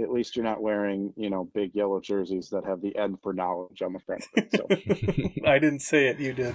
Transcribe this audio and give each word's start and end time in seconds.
at 0.00 0.10
least 0.10 0.36
you're 0.36 0.44
not 0.44 0.62
wearing, 0.62 1.12
you 1.16 1.30
know, 1.30 1.48
big 1.54 1.74
yellow 1.74 2.00
jerseys 2.00 2.48
that 2.50 2.64
have 2.64 2.80
the 2.80 2.96
N 2.96 3.18
for 3.22 3.32
knowledge 3.32 3.82
on 3.82 3.92
the 3.92 3.98
front 4.00 4.24
of 4.36 4.44
it. 4.44 5.32
So. 5.42 5.46
I 5.46 5.58
didn't 5.58 5.80
say 5.80 6.06
it, 6.06 6.18
you 6.18 6.32
did. 6.32 6.54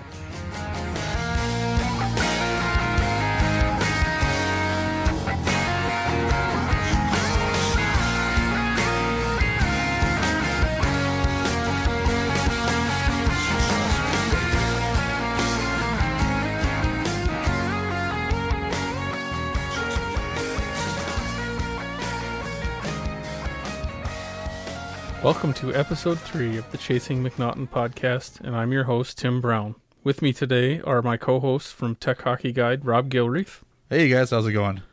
Welcome 25.27 25.53
to 25.55 25.75
episode 25.75 26.17
three 26.21 26.55
of 26.55 26.71
the 26.71 26.77
Chasing 26.77 27.21
MacNaughton 27.21 27.67
podcast, 27.67 28.39
and 28.39 28.55
I'm 28.55 28.71
your 28.71 28.85
host, 28.85 29.17
Tim 29.17 29.41
Brown. 29.41 29.75
With 30.01 30.21
me 30.21 30.31
today 30.31 30.79
are 30.79 31.01
my 31.01 31.17
co 31.17 31.41
hosts 31.41 31.69
from 31.69 31.95
Tech 31.95 32.21
Hockey 32.21 32.53
Guide, 32.53 32.85
Rob 32.85 33.09
Gilreath. 33.09 33.59
Hey 33.89 34.07
guys, 34.07 34.29
how's 34.29 34.47
it 34.47 34.53
going? 34.53 34.83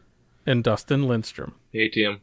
And 0.44 0.64
Dustin 0.64 1.06
Lindstrom. 1.06 1.54
Hey, 1.70 1.88
Tim. 1.88 2.20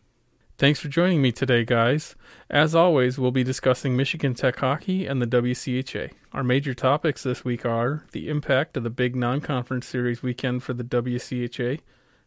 Thanks 0.58 0.82
for 0.82 0.90
joining 0.90 1.22
me 1.22 1.32
today, 1.32 1.64
guys. 1.64 2.18
As 2.50 2.76
always, 2.76 3.18
we'll 3.18 3.32
be 3.32 3.46
discussing 3.46 3.96
Michigan 3.96 4.34
Tech 4.34 4.58
hockey 4.58 5.06
and 5.06 5.22
the 5.22 5.26
WCHA. 5.26 6.12
Our 6.34 6.44
major 6.44 6.74
topics 6.74 7.24
this 7.24 7.46
week 7.46 7.66
are 7.66 8.04
the 8.12 8.28
impact 8.28 8.76
of 8.76 8.84
the 8.84 8.90
big 8.90 9.16
non 9.16 9.40
conference 9.40 9.88
series 9.88 10.22
weekend 10.22 10.64
for 10.64 10.74
the 10.74 10.84
WCHA, 10.84 11.80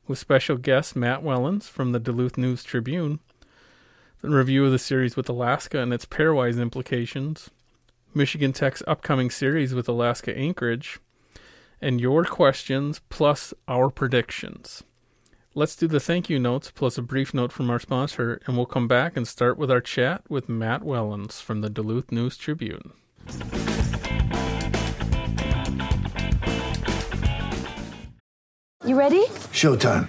with 0.06 0.19
special 0.19 0.56
guest 0.56 0.97
Matt 0.97 1.23
Wellens 1.23 1.64
from 1.64 1.92
the 1.92 2.01
Duluth 2.01 2.39
News 2.39 2.64
Tribune 2.64 3.20
review 4.33 4.64
of 4.64 4.73
the 4.73 4.78
series 4.78 5.16
with 5.16 5.28
Alaska 5.28 5.80
and 5.80 5.92
its 5.92 6.06
pairwise 6.06 6.60
implications, 6.60 7.51
Michigan 8.14 8.53
Tech's 8.53 8.83
upcoming 8.86 9.30
series 9.30 9.75
with 9.75 9.89
Alaska 9.89 10.36
Anchorage, 10.36 10.98
and 11.80 12.00
your 12.00 12.25
questions 12.25 13.00
plus 13.08 13.52
our 13.69 13.91
predictions. 13.91 14.83
Let's 15.55 15.77
do 15.77 15.86
the 15.86 16.00
thank 16.00 16.30
you 16.30 16.39
notes 16.39 16.70
plus 16.70 16.97
a 16.97 17.02
brief 17.02 17.34
note 17.34 17.52
from 17.52 17.70
our 17.70 17.78
sponsor, 17.78 18.41
and 18.47 18.56
we'll 18.56 18.67
come 18.67 18.89
back 18.89 19.17
and 19.17 19.28
start 19.28 19.58
with 19.58 19.70
our 19.70 19.80
chat 19.80 20.22
with 20.28 20.48
Matt 20.48 20.83
Wellens 20.83 21.41
from 21.42 21.61
the 21.61 21.70
Duluth 21.70 22.11
News 22.11 22.36
Tribune. 22.36 22.92
You 28.84 28.98
ready? 28.98 29.25
Showtime. 29.52 30.08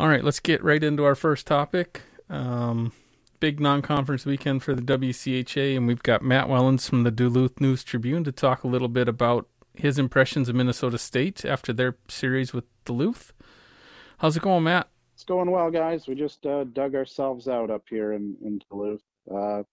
All 0.00 0.08
right, 0.08 0.24
let's 0.24 0.40
get 0.40 0.64
right 0.64 0.82
into 0.82 1.04
our 1.04 1.14
first 1.14 1.46
topic. 1.46 2.00
Um, 2.30 2.92
big 3.38 3.60
non 3.60 3.82
conference 3.82 4.24
weekend 4.24 4.62
for 4.62 4.74
the 4.74 4.80
WCHA, 4.80 5.76
and 5.76 5.86
we've 5.86 6.02
got 6.02 6.22
Matt 6.22 6.46
Wellens 6.46 6.88
from 6.88 7.02
the 7.02 7.10
Duluth 7.10 7.60
News 7.60 7.84
Tribune 7.84 8.24
to 8.24 8.32
talk 8.32 8.64
a 8.64 8.66
little 8.66 8.88
bit 8.88 9.08
about 9.08 9.46
his 9.74 9.98
impressions 9.98 10.48
of 10.48 10.54
Minnesota 10.54 10.96
State 10.96 11.44
after 11.44 11.74
their 11.74 11.98
series 12.08 12.54
with 12.54 12.64
Duluth. 12.86 13.34
How's 14.16 14.38
it 14.38 14.42
going, 14.42 14.64
Matt? 14.64 14.88
It's 15.12 15.24
going 15.24 15.50
well, 15.50 15.70
guys. 15.70 16.08
We 16.08 16.14
just 16.14 16.46
uh, 16.46 16.64
dug 16.64 16.94
ourselves 16.94 17.46
out 17.46 17.70
up 17.70 17.82
here 17.86 18.14
in, 18.14 18.38
in 18.42 18.58
Duluth. 18.70 19.02
Uh, 19.30 19.64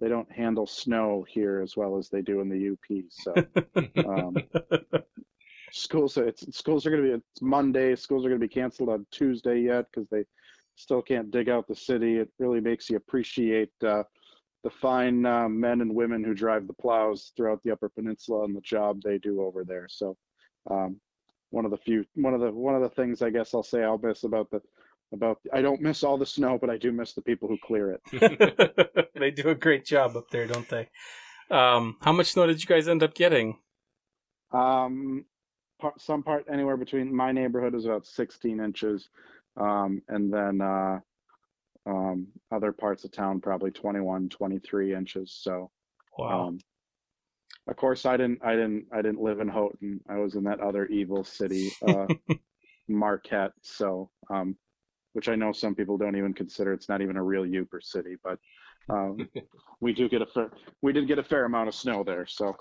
they 0.00 0.08
don't 0.08 0.32
handle 0.32 0.66
snow 0.66 1.26
here 1.28 1.60
as 1.60 1.76
well 1.76 1.98
as 1.98 2.08
they 2.08 2.22
do 2.22 2.40
in 2.40 2.48
the 2.48 2.70
UP. 2.70 3.04
So 3.10 3.34
um, 4.08 4.36
schools, 5.72 6.16
it's, 6.16 6.56
schools 6.56 6.86
are 6.86 6.90
going 6.90 7.02
to 7.02 7.08
be 7.08 7.14
it's 7.14 7.42
Monday. 7.42 7.94
Schools 7.96 8.24
are 8.24 8.28
going 8.28 8.40
to 8.40 8.46
be 8.46 8.52
canceled 8.52 8.88
on 8.88 9.06
Tuesday 9.10 9.60
yet 9.60 9.86
because 9.92 10.08
they 10.10 10.24
still 10.76 11.02
can't 11.02 11.30
dig 11.30 11.48
out 11.48 11.66
the 11.66 11.74
city. 11.74 12.18
It 12.18 12.28
really 12.38 12.60
makes 12.60 12.88
you 12.90 12.96
appreciate 12.96 13.70
uh, 13.84 14.02
the 14.62 14.70
fine 14.70 15.24
uh, 15.24 15.48
men 15.48 15.80
and 15.80 15.94
women 15.94 16.24
who 16.24 16.34
drive 16.34 16.66
the 16.66 16.74
plows 16.74 17.32
throughout 17.36 17.60
the 17.64 17.72
Upper 17.72 17.88
Peninsula 17.88 18.44
and 18.44 18.54
the 18.54 18.60
job 18.60 19.00
they 19.02 19.18
do 19.18 19.42
over 19.42 19.64
there. 19.64 19.86
So 19.88 20.16
um, 20.70 21.00
one 21.50 21.64
of 21.64 21.70
the 21.70 21.76
few 21.76 22.04
one 22.14 22.34
of 22.34 22.40
the 22.40 22.50
one 22.50 22.74
of 22.74 22.82
the 22.82 22.90
things 22.90 23.22
I 23.22 23.30
guess 23.30 23.54
I'll 23.54 23.62
say 23.62 23.82
I'll 23.82 23.98
miss 23.98 24.24
about 24.24 24.50
the 24.50 24.60
about 25.12 25.38
I 25.52 25.62
don't 25.62 25.80
miss 25.80 26.02
all 26.02 26.18
the 26.18 26.26
snow, 26.26 26.58
but 26.60 26.70
I 26.70 26.76
do 26.76 26.92
miss 26.92 27.12
the 27.12 27.22
people 27.22 27.48
who 27.48 27.58
clear 27.62 27.92
it. 28.10 29.10
they 29.14 29.30
do 29.30 29.48
a 29.48 29.54
great 29.54 29.84
job 29.84 30.16
up 30.16 30.30
there, 30.30 30.46
don't 30.46 30.68
they? 30.68 30.88
Um, 31.50 31.96
how 32.00 32.12
much 32.12 32.32
snow 32.32 32.46
did 32.46 32.60
you 32.60 32.66
guys 32.66 32.88
end 32.88 33.02
up 33.02 33.14
getting? 33.14 33.58
Um, 34.52 35.24
part, 35.78 36.00
some 36.00 36.22
part 36.22 36.46
anywhere 36.50 36.76
between 36.76 37.14
my 37.14 37.32
neighborhood 37.32 37.74
is 37.74 37.84
about 37.84 38.06
16 38.06 38.60
inches, 38.60 39.08
um, 39.56 40.02
and 40.08 40.32
then 40.32 40.60
uh, 40.60 41.00
um, 41.86 42.26
other 42.52 42.72
parts 42.72 43.04
of 43.04 43.12
town 43.12 43.40
probably 43.40 43.70
21, 43.70 44.28
23 44.28 44.94
inches. 44.94 45.32
So, 45.32 45.70
Wow. 46.18 46.48
um, 46.48 46.58
of 47.68 47.76
course, 47.76 48.06
I 48.06 48.16
didn't, 48.16 48.44
I 48.44 48.52
didn't, 48.52 48.86
I 48.92 49.02
didn't 49.02 49.20
live 49.20 49.40
in 49.40 49.48
Houghton. 49.48 50.00
I 50.08 50.16
was 50.16 50.34
in 50.34 50.44
that 50.44 50.60
other 50.60 50.86
evil 50.86 51.24
city, 51.24 51.70
uh, 51.86 52.06
Marquette. 52.88 53.52
So, 53.62 54.10
um, 54.30 54.56
which 55.14 55.28
I 55.28 55.34
know 55.34 55.52
some 55.52 55.74
people 55.74 55.96
don't 55.96 56.16
even 56.16 56.34
consider. 56.34 56.72
It's 56.72 56.88
not 56.88 57.00
even 57.00 57.16
a 57.16 57.22
real 57.22 57.44
Yooper 57.44 57.82
city, 57.82 58.16
but 58.22 58.38
um, 58.88 59.28
we 59.80 59.92
do 59.92 60.08
get 60.08 60.22
a 60.22 60.26
fair, 60.26 60.50
we 60.82 60.92
did 60.92 61.08
get 61.08 61.18
a 61.18 61.24
fair 61.24 61.44
amount 61.44 61.68
of 61.68 61.74
snow 61.74 62.04
there. 62.04 62.26
So. 62.26 62.56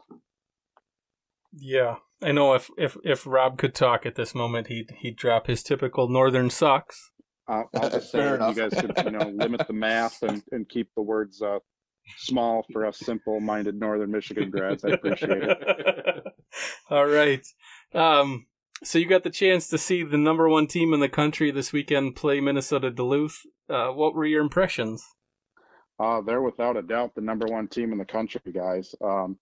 yeah, 1.58 1.96
I 2.22 2.32
know. 2.32 2.54
If 2.54 2.70
if 2.78 2.98
if 3.04 3.28
Rob 3.28 3.58
could 3.58 3.76
talk 3.76 4.06
at 4.06 4.16
this 4.16 4.34
moment, 4.34 4.68
he'd 4.68 4.92
he'd 5.00 5.18
drop 5.18 5.48
his 5.48 5.64
typical 5.64 6.08
northern 6.08 6.50
sucks. 6.50 7.12
Uh, 7.48 7.64
I'll 7.76 7.90
just 7.92 8.12
say 8.12 8.20
Fair 8.20 8.38
that 8.38 8.56
you 8.56 8.70
guys 8.70 8.82
could, 8.82 9.06
you 9.06 9.12
know, 9.12 9.30
limit 9.36 9.68
the 9.68 9.74
math 9.74 10.24
and, 10.24 10.42
and 10.52 10.68
keep 10.68 10.90
the 10.96 11.02
words 11.02 11.42
uh, 11.42 11.60
small 12.18 12.66
for 12.72 12.86
us 12.86 13.00
simple-minded 13.00 13.76
Northern 13.76 14.12
Michigan 14.12 14.50
grads. 14.50 14.84
I 14.84 14.90
appreciate 14.90 15.44
it. 15.44 16.24
All 16.90 17.06
right. 17.06 17.46
Um, 17.94 18.48
so 18.84 19.00
you 19.00 19.08
got 19.08 19.24
the 19.24 19.30
chance 19.30 19.68
to 19.70 19.78
see 19.78 20.04
the 20.04 20.18
number 20.18 20.50
one 20.50 20.68
team 20.68 20.94
in 20.94 21.00
the 21.00 21.10
country 21.10 21.52
this 21.52 21.72
weekend 21.72 22.16
play 22.16 22.42
Minnesota 22.42 22.92
Duluth. 22.92 23.42
Uh, 23.70 23.88
what 23.90 24.16
were 24.16 24.26
your 24.26 24.42
impressions? 24.42 25.06
Uh, 26.00 26.22
they're 26.22 26.42
without 26.42 26.76
a 26.76 26.82
doubt 26.82 27.16
the 27.16 27.22
number 27.22 27.48
one 27.48 27.68
team 27.68 27.92
in 27.92 27.98
the 27.98 28.06
country, 28.06 28.42
guys. 28.54 28.94
Um, 29.02 29.38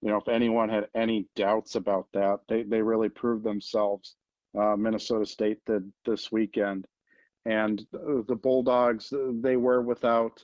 you 0.00 0.08
know, 0.08 0.16
if 0.16 0.28
anyone 0.28 0.68
had 0.68 0.88
any 0.94 1.26
doubts 1.34 1.74
about 1.74 2.06
that, 2.12 2.40
they 2.48 2.62
they 2.62 2.82
really 2.82 3.08
proved 3.08 3.44
themselves. 3.44 4.16
Uh, 4.58 4.76
Minnesota 4.76 5.26
State 5.26 5.58
did 5.66 5.92
this 6.06 6.30
weekend, 6.32 6.86
and 7.44 7.84
the 7.92 8.38
Bulldogs 8.40 9.12
they 9.42 9.56
were 9.56 9.82
without 9.82 10.42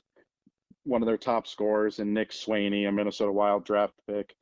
one 0.83 1.01
of 1.01 1.07
their 1.07 1.17
top 1.17 1.47
scorers 1.47 1.99
in 1.99 2.13
Nick 2.13 2.31
Swaney, 2.31 2.87
a 2.87 2.91
Minnesota 2.91 3.31
Wild 3.31 3.65
draft 3.65 3.93
pick. 4.07 4.35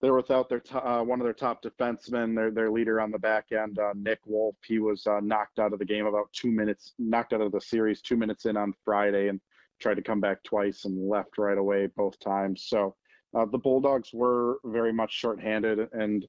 They 0.00 0.10
were 0.10 0.18
without 0.18 0.48
their 0.48 0.60
to- 0.60 0.86
uh, 0.86 1.02
one 1.02 1.20
of 1.20 1.24
their 1.24 1.32
top 1.32 1.62
defensemen, 1.62 2.36
their 2.36 2.50
their 2.50 2.70
leader 2.70 3.00
on 3.00 3.10
the 3.10 3.18
back 3.18 3.52
end, 3.52 3.78
uh, 3.78 3.94
Nick 3.96 4.20
Wolff. 4.26 4.56
He 4.66 4.78
was 4.78 5.06
uh, 5.06 5.20
knocked 5.20 5.58
out 5.58 5.72
of 5.72 5.78
the 5.78 5.84
game 5.86 6.06
about 6.06 6.30
two 6.32 6.50
minutes, 6.50 6.92
knocked 6.98 7.32
out 7.32 7.40
of 7.40 7.52
the 7.52 7.60
series 7.60 8.02
two 8.02 8.16
minutes 8.16 8.44
in 8.44 8.56
on 8.58 8.74
Friday, 8.84 9.28
and 9.28 9.40
tried 9.80 9.94
to 9.94 10.02
come 10.02 10.20
back 10.20 10.42
twice 10.42 10.84
and 10.84 11.08
left 11.08 11.38
right 11.38 11.58
away 11.58 11.86
both 11.96 12.18
times. 12.20 12.66
So 12.68 12.94
uh, 13.36 13.44
the 13.44 13.58
Bulldogs 13.58 14.10
were 14.14 14.58
very 14.64 14.92
much 14.92 15.12
shorthanded, 15.12 15.88
and 15.92 16.26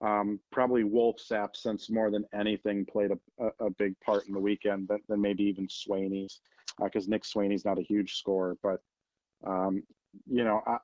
um, 0.00 0.38
probably 0.52 0.84
Wolff's 0.84 1.32
absence 1.32 1.90
more 1.90 2.10
than 2.10 2.24
anything 2.32 2.86
played 2.86 3.10
a, 3.10 3.44
a, 3.44 3.66
a 3.66 3.70
big 3.70 3.98
part 4.00 4.26
in 4.26 4.34
the 4.34 4.40
weekend 4.40 4.88
than, 4.88 5.00
than 5.08 5.20
maybe 5.20 5.42
even 5.44 5.66
Swaney's, 5.66 6.40
because 6.82 7.08
Nick 7.08 7.24
Swaney's 7.24 7.64
not 7.64 7.78
a 7.78 7.82
huge 7.82 8.14
scorer, 8.14 8.56
but 8.62 8.80
um, 9.46 9.82
you 10.30 10.44
know, 10.44 10.62
I, 10.66 10.78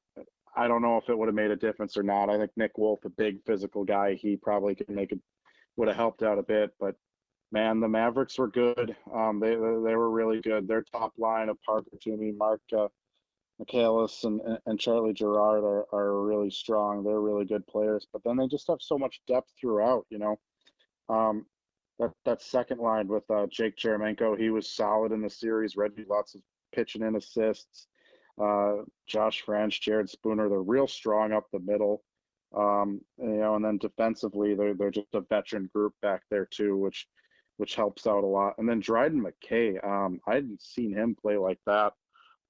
I 0.57 0.67
don't 0.67 0.83
know 0.83 0.97
if 0.97 1.09
it 1.09 1.17
would 1.17 1.29
have 1.29 1.35
made 1.35 1.53
a 1.53 1.57
difference 1.57 1.97
or 1.97 2.03
not. 2.03 2.29
I 2.29 2.37
think 2.37 2.51
Nick 2.57 2.77
Wolff, 2.77 3.05
a 3.05 3.11
big 3.11 3.39
physical 3.47 3.85
guy, 3.85 4.15
he 4.15 4.37
probably 4.37 4.75
could 4.75 4.91
make 4.91 5.13
it, 5.13 5.21
would 5.77 5.89
have 5.89 5.97
helped 5.97 6.23
out 6.23 6.39
a 6.39 6.43
bit. 6.43 6.73
But 6.81 6.97
man, 7.53 7.81
the 7.81 7.89
Mavericks 7.89 8.39
were 8.39 8.49
good. 8.49 8.97
Um, 9.15 9.39
they 9.39 9.51
they 9.51 9.57
were 9.57 10.11
really 10.11 10.41
good. 10.41 10.67
Their 10.67 10.83
top 10.83 11.13
line 11.17 11.49
of 11.49 11.63
Parker 11.63 11.91
Tuomie, 12.05 12.37
Marc 12.37 12.61
uh, 12.77 12.89
Michaelis, 13.61 14.25
and 14.25 14.41
and 14.67 14.81
Charlie 14.81 15.13
Gerard 15.13 15.63
are 15.65 15.87
are 15.93 16.23
really 16.23 16.51
strong. 16.51 17.05
They're 17.05 17.21
really 17.21 17.45
good 17.45 17.67
players. 17.67 18.07
But 18.13 18.23
then 18.25 18.37
they 18.37 18.49
just 18.49 18.69
have 18.69 18.81
so 18.81 18.99
much 18.99 19.21
depth 19.29 19.53
throughout. 19.61 20.07
You 20.11 20.19
know, 20.19 20.41
um, 21.09 21.47
that 21.99 22.13
that 22.25 22.43
second 22.43 22.81
line 22.81 23.07
with 23.07 23.31
uh, 23.31 23.47
Jake 23.51 23.77
Jaremko, 23.77 24.39
he 24.39 24.51
was 24.51 24.75
solid 24.75 25.13
in 25.13 25.21
the 25.21 25.31
series. 25.31 25.77
Reggie 25.77 26.07
Lutz 26.09 26.35
of 26.35 26.41
pitching 26.75 27.03
in 27.03 27.17
assists. 27.17 27.87
Uh, 28.43 28.77
Josh 29.07 29.43
French, 29.43 29.83
Jared 29.83 30.09
Spooner, 30.09 30.49
they're 30.49 30.63
real 30.63 30.87
strong 30.87 31.33
up 31.33 31.47
the 31.53 31.61
middle. 31.61 32.03
Um, 32.57 33.01
you 33.19 33.27
know, 33.27 33.57
and 33.57 33.65
then 33.65 33.79
defensively, 33.79 34.55
they're 34.55 34.75
they're 34.75 34.91
just 34.91 35.15
a 35.15 35.21
veteran 35.21 35.69
group 35.75 35.93
back 36.01 36.23
there 36.31 36.47
too, 36.47 36.77
which 36.79 37.07
which 37.59 37.75
helps 37.75 38.07
out 38.07 38.25
a 38.25 38.27
lot. 38.27 38.55
And 38.57 38.67
then 38.67 38.81
Dryden 38.81 39.23
McKay, 39.23 39.85
um, 39.85 40.19
I 40.27 40.37
hadn't 40.37 40.63
seen 40.63 40.95
him 40.95 41.15
play 41.15 41.37
like 41.37 41.59
that, 41.67 41.93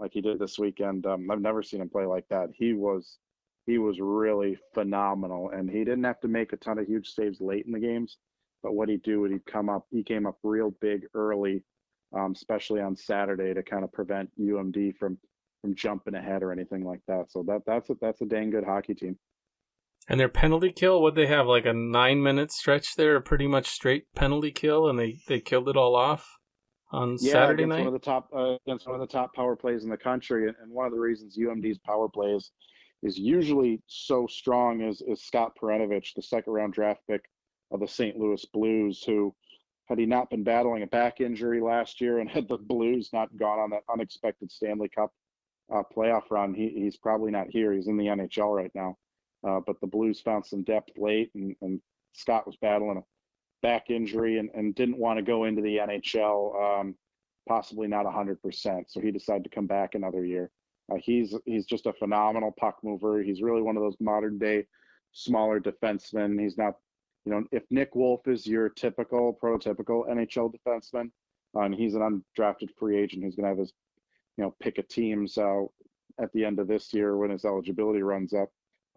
like 0.01 0.13
he 0.15 0.21
did 0.21 0.39
this 0.39 0.59
weekend. 0.59 1.07
Um, 1.07 1.31
I've 1.31 1.41
never 1.41 1.63
seen 1.63 1.81
him 1.81 1.91
play 1.91 2.07
like 2.07 2.27
that. 2.31 2.49
He 2.55 2.73
was 2.73 3.19
he 3.67 3.79
was 3.79 4.01
really 4.01 4.59
phenomenal, 4.75 5.51
and 5.51 5.71
he 5.71 5.81
didn't 5.81 6.05
have 6.05 6.21
to 6.21 6.29
make 6.29 6.53
a 6.53 6.57
ton 6.57 6.79
of 6.79 6.87
huge 6.87 7.11
saves 7.11 7.41
late 7.41 7.67
in 7.67 7.73
the 7.73 7.79
games. 7.79 8.17
But 8.63 8.75
what 8.75 8.89
he'd 8.89 9.03
do, 9.03 9.25
he'd 9.25 9.45
come 9.47 9.69
up, 9.69 9.87
he 9.91 10.03
came 10.03 10.27
up 10.27 10.39
real 10.43 10.73
big 10.81 11.07
early, 11.15 11.63
um, 12.17 12.33
especially 12.33 12.81
on 12.81 12.97
Saturday 12.97 13.55
to 13.55 13.63
kind 13.63 13.85
of 13.85 13.93
prevent 13.93 14.31
UMD 14.41 14.97
from 14.97 15.19
from 15.61 15.75
jumping 15.75 16.15
ahead 16.15 16.43
or 16.43 16.53
anything 16.53 16.85
like 16.85 17.03
that. 17.07 17.31
So 17.31 17.43
that 17.45 17.63
that's 17.67 17.91
a 17.91 17.97
that's 18.01 18.23
a 18.23 18.27
dang 18.27 18.51
good 18.51 18.65
hockey 18.65 18.95
team. 18.95 19.19
And 20.09 20.19
their 20.19 20.31
penalty 20.31 20.73
kill, 20.73 21.01
what 21.03 21.15
they 21.15 21.27
have 21.27 21.47
like 21.47 21.67
a 21.67 21.75
nine 21.75 22.23
minute 22.23 22.51
stretch 22.51 22.97
there, 22.97 23.17
a 23.17 23.21
pretty 23.21 23.47
much 23.47 23.69
straight 23.69 24.05
penalty 24.17 24.51
kill, 24.51 24.89
and 24.89 24.99
they 24.99 25.19
they 25.29 25.41
killed 25.41 25.69
it 25.69 25.77
all 25.77 25.95
off 25.95 26.40
on 26.93 27.17
yeah, 27.21 27.33
Saturday 27.33 27.65
against 27.65 27.69
night. 27.69 27.79
one 27.79 27.87
of 27.87 27.93
the 27.93 27.99
top 27.99 28.29
uh, 28.35 28.57
against 28.67 28.87
one 28.87 28.95
of 28.95 29.01
the 29.01 29.13
top 29.13 29.35
power 29.35 29.57
plays 29.57 29.85
in 29.85 29.91
the 29.91 29.97
country, 29.97 30.49
and, 30.49 30.57
one 30.71 30.87
of 30.87 30.93
the 30.93 30.99
reasons 30.99 31.37
UMD's 31.37 31.79
power 31.79 32.09
plays 32.09 32.51
is 33.03 33.19
usually 33.19 33.81
so 33.87 34.27
strong 34.27 34.83
is 34.83 35.03
is 35.03 35.23
Scott 35.23 35.53
Perunovich, 35.61 36.15
the 36.15 36.23
second 36.23 36.53
round 36.53 36.73
draft 36.73 37.01
pick 37.09 37.23
of 37.71 37.81
the 37.81 37.89
St. 37.89 38.17
Louis 38.17 38.45
Blues, 38.53 39.03
who 39.05 39.35
had 39.89 39.99
he 39.99 40.07
not 40.07 40.31
been 40.31 40.45
battling 40.45 40.83
a 40.83 40.87
back 40.87 41.21
injury 41.21 41.61
last 41.61 42.01
year 42.01 42.21
and 42.21 42.31
had 42.31 42.49
the 42.49 42.59
Blues 42.59 43.11
not 43.13 43.37
gone 43.37 43.59
on 43.59 43.71
that 43.71 43.83
unexpected 43.93 44.51
Stanley 44.51 44.89
Cup 44.89 45.11
uh, 45.73 45.83
playoff 45.95 46.31
run, 46.31 46.55
he, 46.55 46.69
he's 46.69 46.97
probably 46.97 47.31
not 47.31 47.49
here. 47.49 47.73
He's 47.73 47.89
in 47.89 47.97
the 47.97 48.07
NHL 48.07 48.57
right 48.57 48.71
now. 48.75 48.97
Uh, 49.47 49.61
but 49.67 49.81
the 49.81 49.87
Blues 49.87 50.21
found 50.21 50.45
some 50.45 50.63
depth 50.63 50.91
late, 50.99 51.31
and, 51.35 51.57
and 51.63 51.81
Scott 52.13 52.47
was 52.47 52.57
battling 52.61 52.99
a 52.99 53.03
back 53.63 53.91
injury 53.91 54.39
and, 54.39 54.51
and 54.55 54.75
didn't 54.75 54.99
want 54.99 55.19
to 55.19 55.23
go 55.23 55.45
into 55.45 55.63
the 55.63 55.79
NHL, 55.79 56.81
um, 56.81 56.95
possibly 57.49 57.89
not 57.89 58.07
100%. 58.07 58.85
So 58.89 59.01
he 59.01 59.11
decided 59.11 59.45
to 59.45 59.51
come 59.51 59.67
back 59.67 59.95
another 59.95 60.25
year. 60.25 60.51
Uh, 60.91 60.97
he's 61.03 61.35
he's 61.45 61.67
just 61.67 61.87
a 61.87 61.93
phenomenal 61.93 62.53
puck 62.59 62.79
mover. 62.83 63.23
He's 63.23 63.43
really 63.43 63.63
one 63.63 63.77
of 63.77 63.83
those 63.83 63.97
modern 64.01 64.39
day 64.39 64.67
smaller 65.13 65.61
defensemen. 65.61 66.41
He's 66.41 66.59
not, 66.59 66.75
you 67.25 67.33
know, 67.33 67.45
if 67.53 67.63
Nick 67.71 67.95
Wolff 67.95 68.27
is 68.27 68.47
your 68.47 68.69
typical 68.69 69.39
prototypical 69.41 70.09
NHL 70.09 70.53
defenseman, 70.53 71.11
uh, 71.57 71.61
and 71.61 71.75
he's 71.75 71.95
an 71.95 72.23
undrafted 72.39 72.71
free 72.79 72.99
agent 72.99 73.23
who's 73.23 73.37
going 73.37 73.45
to 73.45 73.51
have 73.51 73.59
his, 73.59 73.73
you 74.37 74.45
know, 74.45 74.55
pick 74.61 74.79
of 74.79 74.89
teams 74.89 75.37
uh, 75.39 75.63
at 76.21 76.33
the 76.33 76.45
end 76.45 76.59
of 76.59 76.69
this 76.69 76.93
year 76.93 77.17
when 77.17 77.31
his 77.31 77.45
eligibility 77.45 78.03
runs 78.03 78.33
up. 78.33 78.49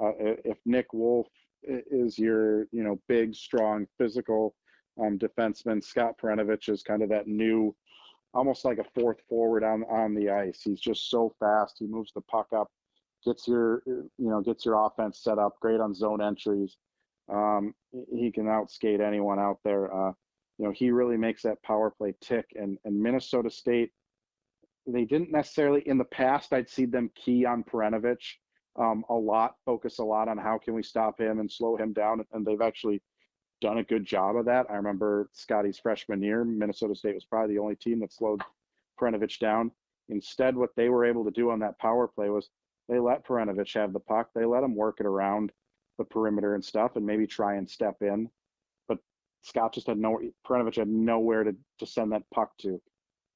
Uh, 0.04 0.12
if 0.18 0.58
Nick 0.66 0.94
Wolff 0.94 1.28
is 1.66 2.18
your, 2.18 2.68
you 2.72 2.84
know, 2.84 3.00
big, 3.08 3.36
strong, 3.36 3.88
physical 3.98 4.56
um, 5.02 5.18
defenseman, 5.18 5.84
Scott 5.84 6.16
Perunovich 6.22 6.70
is 6.70 6.84
kind 6.84 7.02
of 7.02 7.10
that 7.10 7.28
new 7.28 7.76
almost 8.34 8.66
like 8.66 8.80
a 8.80 9.00
fourth 9.00 9.22
forward 9.30 9.64
on 9.64 9.84
on 9.84 10.14
the 10.14 10.30
ice. 10.30 10.62
He's 10.64 10.80
just 10.80 11.10
so 11.10 11.34
fast. 11.40 11.76
He 11.80 11.88
moves 11.88 12.12
the 12.14 12.22
puck 12.22 12.48
up, 12.56 12.68
gets 13.26 13.48
your 13.48 13.82
you 13.86 14.12
know 14.18 14.42
gets 14.42 14.66
your 14.66 14.86
offense 14.86 15.20
set 15.24 15.40
up. 15.40 15.60
Great 15.62 15.80
on 15.80 15.94
zone 15.94 16.22
entries. 16.22 16.78
Um, 17.32 17.74
he 18.14 18.32
can 18.32 18.46
outskate 18.46 19.00
anyone 19.00 19.40
out 19.40 19.60
there. 19.64 19.94
Uh, 19.94 20.12
you 20.58 20.66
know 20.66 20.72
he 20.72 20.92
really 20.92 21.18
makes 21.18 21.42
that 21.44 21.62
power 21.64 21.92
play 21.92 22.14
tick. 22.22 22.46
And 22.56 22.78
and 22.86 23.00
Minnesota 23.00 23.50
State, 23.50 23.92
they 24.86 25.06
didn't 25.06 25.32
necessarily 25.32 25.82
in 25.88 25.98
the 25.98 26.06
past. 26.06 26.54
I'd 26.54 26.70
see 26.70 26.86
them 26.86 27.10
key 27.16 27.46
on 27.46 27.64
Perunovich 27.64 28.36
um, 28.76 29.06
a 29.10 29.14
lot, 29.14 29.56
focus 29.66 30.00
a 30.00 30.04
lot 30.04 30.28
on 30.28 30.38
how 30.38 30.58
can 30.58 30.74
we 30.74 30.84
stop 30.84 31.20
him 31.20 31.40
and 31.40 31.52
slow 31.52 31.76
him 31.76 31.94
down. 31.94 32.26
And 32.32 32.46
they've 32.46 32.62
actually 32.62 33.02
done 33.62 33.78
a 33.78 33.84
good 33.84 34.06
job 34.06 34.36
of 34.36 34.46
that. 34.46 34.66
I 34.70 34.76
remember 34.76 35.30
Scotty's 35.34 35.80
freshman 35.80 36.22
year, 36.22 36.44
Minnesota 36.44 36.96
State 36.96 37.16
was 37.16 37.26
probably 37.26 37.56
the 37.56 37.62
only 37.62 37.76
team 37.76 38.00
that 38.02 38.12
slowed 38.12 38.42
Perunovich 39.00 39.40
down. 39.40 39.72
Instead, 40.10 40.56
what 40.56 40.72
they 40.76 40.90
were 40.90 41.06
able 41.06 41.24
to 41.24 41.32
do 41.32 41.50
on 41.50 41.60
that 41.60 41.80
power 41.80 42.08
play 42.08 42.30
was 42.30 42.50
they 42.90 43.00
let 43.00 43.26
Perunovich 43.26 43.74
have 43.76 43.94
the 43.94 44.00
puck. 44.00 44.30
They 44.36 44.46
let 44.46 44.64
him 44.64 44.76
work 44.76 45.00
it 45.00 45.06
around 45.06 45.52
the 45.98 46.04
perimeter 46.04 46.56
and 46.56 46.66
stuff 46.66 46.96
and 46.96 47.06
maybe 47.06 47.26
try 47.26 47.56
and 47.56 47.70
step 47.70 47.96
in. 48.02 48.30
But 48.88 48.98
Scott 49.44 49.74
just 49.74 49.88
had 49.88 49.98
no, 49.98 50.20
Perunovich 50.46 50.76
had 50.76 50.90
nowhere 50.90 51.44
to, 51.44 51.56
to 51.80 51.86
send 51.86 52.12
that 52.12 52.30
puck 52.34 52.58
to. 52.60 52.82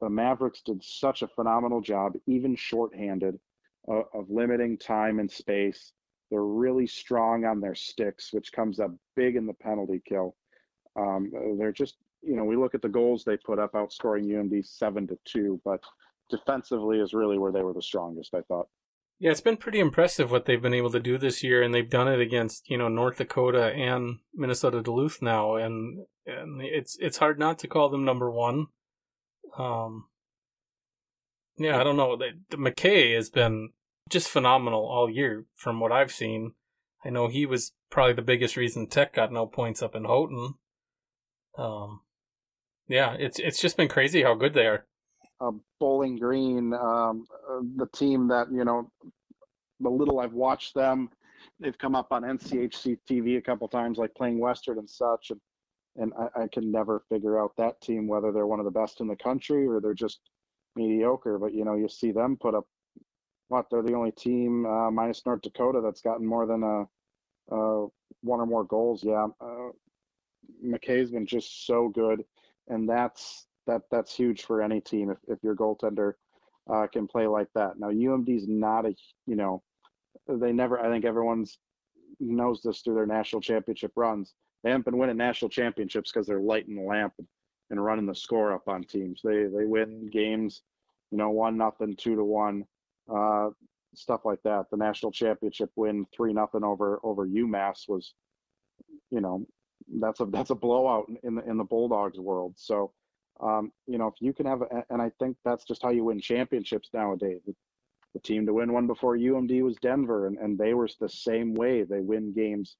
The 0.02 0.10
Mavericks 0.10 0.62
did 0.62 0.84
such 0.84 1.22
a 1.22 1.28
phenomenal 1.28 1.82
job, 1.82 2.16
even 2.28 2.56
shorthanded, 2.56 3.40
uh, 3.90 4.04
of 4.14 4.30
limiting 4.30 4.78
time 4.78 5.20
and 5.20 5.32
space 5.32 5.94
they're 6.30 6.44
really 6.44 6.88
strong 6.88 7.46
on 7.46 7.62
their 7.62 7.76
sticks, 7.76 8.34
which 8.34 8.52
comes 8.52 8.80
up 8.80 8.92
big 9.16 9.36
in 9.36 9.46
the 9.46 9.54
penalty 9.54 10.02
kill. 10.08 10.36
Um, 10.96 11.32
they're 11.58 11.72
just, 11.72 11.96
you 12.22 12.36
know, 12.36 12.44
we 12.44 12.56
look 12.56 12.76
at 12.76 12.82
the 12.82 12.90
goals 12.90 13.24
they 13.24 13.38
put 13.38 13.60
up, 13.60 13.74
outscoring 13.74 14.26
UMD 14.26 14.66
seven 14.66 15.08
to 15.08 15.18
two, 15.26 15.62
but 15.64 15.82
defensively 16.30 17.00
is 17.00 17.14
really 17.14 17.38
where 17.38 17.52
they 17.52 17.62
were 17.62 17.74
the 17.74 17.82
strongest. 17.82 18.34
I 18.34 18.42
thought. 18.42 18.68
Yeah, 19.20 19.32
it's 19.32 19.42
been 19.42 19.58
pretty 19.58 19.80
impressive 19.80 20.30
what 20.30 20.46
they've 20.46 20.62
been 20.62 20.74
able 20.74 20.92
to 20.92 21.00
do 21.00 21.18
this 21.18 21.44
year, 21.44 21.64
and 21.64 21.74
they've 21.74 21.90
done 21.90 22.08
it 22.08 22.20
against 22.20 22.70
you 22.70 22.78
know 22.78 22.88
North 22.88 23.18
Dakota 23.18 23.72
and 23.74 24.18
Minnesota 24.34 24.82
Duluth 24.82 25.22
now, 25.22 25.56
and 25.56 26.06
and 26.26 26.62
it's 26.62 26.98
it's 27.00 27.18
hard 27.18 27.40
not 27.40 27.58
to 27.60 27.68
call 27.68 27.90
them 27.90 28.04
number 28.04 28.30
one. 28.30 28.68
Um, 29.58 30.06
yeah, 31.58 31.80
I 31.80 31.84
don't 31.84 31.98
know. 31.98 32.16
The, 32.16 32.32
the 32.50 32.58
McKay 32.58 33.16
has 33.16 33.30
been 33.30 33.70
just 34.10 34.30
phenomenal 34.30 34.86
all 34.86 35.10
year 35.10 35.46
from 35.56 35.80
what 35.80 35.92
I've 35.92 36.12
seen. 36.12 36.54
I 37.06 37.10
know 37.10 37.28
he 37.28 37.46
was 37.46 37.74
probably 37.90 38.14
the 38.14 38.22
biggest 38.22 38.58
reason 38.58 38.88
Tech 38.88 39.14
got 39.14 39.32
no 39.32 39.46
points 39.46 39.82
up 39.82 39.96
in 39.96 40.06
Houghton. 40.06 40.56
Um, 41.58 42.02
yeah, 42.88 43.16
it's 43.20 43.40
it's 43.40 43.62
just 43.62 43.78
been 43.78 43.88
crazy 43.88 44.24
how 44.24 44.36
good 44.36 44.54
they 44.54 44.68
are. 44.68 44.86
Uh, 45.40 45.52
Bowling 45.80 46.18
Green, 46.18 46.74
um, 46.74 47.26
uh, 47.50 47.62
the 47.76 47.88
team 47.94 48.28
that 48.30 48.48
you 48.52 48.64
know, 48.64 48.92
the 49.80 49.90
little 49.90 50.20
I've 50.20 50.34
watched 50.34 50.74
them, 50.74 51.10
they've 51.60 51.78
come 51.78 51.96
up 51.96 52.12
on 52.12 52.24
NCHC 52.24 52.98
TV 53.10 53.38
a 53.38 53.42
couple 53.42 53.68
times, 53.68 53.98
like 53.98 54.14
playing 54.16 54.40
Western 54.40 54.80
and 54.80 54.90
such, 54.90 55.32
and 55.32 55.42
and 55.98 56.14
I, 56.18 56.44
I 56.44 56.48
can 56.48 56.72
never 56.72 57.04
figure 57.10 57.40
out 57.40 57.52
that 57.58 57.82
team 57.82 58.08
whether 58.08 58.32
they're 58.32 58.48
one 58.48 58.60
of 58.60 58.66
the 58.66 58.72
best 58.72 59.02
in 59.02 59.08
the 59.08 59.16
country 59.16 59.68
or 59.68 59.80
they're 59.82 59.94
just 59.94 60.20
mediocre. 60.78 61.38
But 61.38 61.54
you 61.54 61.66
know, 61.66 61.76
you 61.76 61.90
see 61.90 62.12
them 62.12 62.38
put 62.40 62.56
up 62.56 62.66
what 63.50 63.68
they're 63.70 63.82
the 63.82 63.94
only 63.94 64.12
team 64.12 64.66
uh, 64.66 64.92
minus 64.92 65.26
North 65.26 65.42
Dakota 65.42 65.82
that's 65.82 66.02
gotten 66.02 66.26
more 66.26 66.46
than 66.46 66.64
a, 66.64 67.56
a 67.56 67.88
one 68.22 68.40
or 68.40 68.46
more 68.46 68.64
goals. 68.64 69.04
Yeah, 69.04 69.28
uh, 69.42 69.70
McKay's 70.66 71.12
been 71.12 71.26
just 71.26 71.66
so 71.66 71.90
good, 71.90 72.24
and 72.68 72.88
that's 72.88 73.48
that 73.66 73.84
that's 73.92 74.16
huge 74.16 74.44
for 74.44 74.62
any 74.62 74.82
team 74.82 75.10
if 75.10 75.18
if 75.28 75.40
your 75.44 75.56
goaltender 75.56 76.14
uh, 76.72 76.88
can 76.88 77.08
play 77.08 77.28
like 77.28 77.48
that. 77.56 77.80
Now 77.80 77.90
UMD's 77.90 78.48
not 78.48 78.86
a 78.86 78.96
you 79.26 79.36
know 79.36 79.64
they 80.28 80.52
never 80.52 80.80
I 80.80 80.90
think 80.90 81.06
everyone's 81.06 81.60
knows 82.20 82.62
this 82.62 82.82
through 82.82 82.96
their 82.96 83.06
national 83.06 83.42
championship 83.42 83.92
runs. 83.96 84.34
They 84.64 84.72
haven't 84.72 84.86
been 84.86 84.98
winning 84.98 85.18
national 85.18 85.50
championships 85.50 86.12
because 86.12 86.28
they're 86.28 86.42
lighting 86.42 86.76
the 86.76 86.82
lamp 86.82 87.14
and, 87.20 87.28
and 87.70 87.84
running 87.84 88.06
the 88.06 88.16
score 88.16 88.54
up 88.54 88.68
on 88.68 88.84
teams. 88.84 89.22
They 89.24 89.46
they 89.46 89.66
win 89.66 90.10
games, 90.12 90.62
you 91.12 91.18
know, 91.18 91.30
one 91.30 91.58
nothing, 91.58 91.96
two 91.96 92.16
to 92.16 92.24
one 92.24 92.66
uh, 93.14 93.50
stuff 93.96 94.22
like 94.26 94.42
that. 94.44 94.66
The 94.72 94.78
national 94.78 95.12
championship 95.12 95.72
win 95.76 96.06
three 96.16 96.34
nothing 96.34 96.64
over 96.64 97.00
over 97.04 97.28
UMass 97.28 97.88
was, 97.88 98.14
you 99.12 99.22
know, 99.22 99.46
that's 100.00 100.20
a 100.20 100.26
that's 100.26 100.50
a 100.50 100.56
blowout 100.56 101.10
in 101.24 101.36
the 101.36 101.44
in 101.50 101.58
the 101.58 101.64
Bulldogs 101.64 102.20
world. 102.20 102.54
So, 102.58 102.92
um, 103.42 103.72
you 103.86 103.98
know, 103.98 104.08
if 104.08 104.16
you 104.20 104.34
can 104.34 104.46
have, 104.46 104.62
and 104.90 105.02
I 105.02 105.12
think 105.20 105.38
that's 105.44 105.66
just 105.66 105.82
how 105.82 105.90
you 105.90 106.04
win 106.06 106.20
championships 106.20 106.90
nowadays. 106.94 107.42
The, 107.46 107.56
the 108.14 108.20
team 108.22 108.46
to 108.46 108.54
win 108.54 108.74
one 108.74 108.88
before 108.88 109.18
UMD 109.18 109.62
was 109.62 109.76
Denver, 109.82 110.28
and, 110.28 110.38
and 110.38 110.58
they 110.58 110.74
were 110.74 110.90
the 111.00 111.10
same 111.10 111.54
way. 111.54 111.84
They 111.84 112.00
win 112.00 112.34
games 112.34 112.78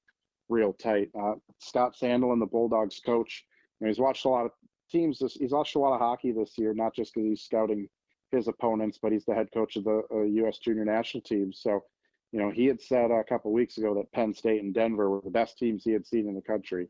real 0.48 0.72
tight. 0.72 1.10
Uh, 1.18 1.34
Scott 1.58 1.94
Sandelin, 2.00 2.40
the 2.40 2.46
Bulldogs 2.46 3.00
coach, 3.04 3.44
you 3.78 3.84
know, 3.84 3.88
he's 3.88 4.00
watched 4.00 4.24
a 4.24 4.28
lot 4.28 4.46
of 4.46 4.52
teams. 4.90 5.18
This, 5.18 5.34
he's 5.34 5.52
lot 5.52 5.74
of 5.76 6.00
hockey 6.00 6.32
this 6.32 6.56
year, 6.56 6.74
not 6.74 6.94
just 6.94 7.14
because 7.14 7.28
he's 7.28 7.42
scouting 7.42 7.88
his 8.30 8.48
opponents, 8.48 8.98
but 9.00 9.12
he's 9.12 9.24
the 9.24 9.34
head 9.34 9.48
coach 9.52 9.76
of 9.76 9.84
the 9.84 10.02
uh, 10.12 10.22
U.S. 10.22 10.58
junior 10.58 10.84
national 10.84 11.22
team. 11.22 11.52
So, 11.52 11.84
you 12.32 12.40
know, 12.40 12.50
he 12.50 12.66
had 12.66 12.80
said 12.80 13.10
a 13.10 13.24
couple 13.24 13.52
weeks 13.52 13.78
ago 13.78 13.94
that 13.94 14.12
Penn 14.12 14.34
State 14.34 14.62
and 14.62 14.74
Denver 14.74 15.08
were 15.10 15.22
the 15.24 15.30
best 15.30 15.58
teams 15.58 15.84
he 15.84 15.92
had 15.92 16.06
seen 16.06 16.28
in 16.28 16.34
the 16.34 16.42
country. 16.42 16.88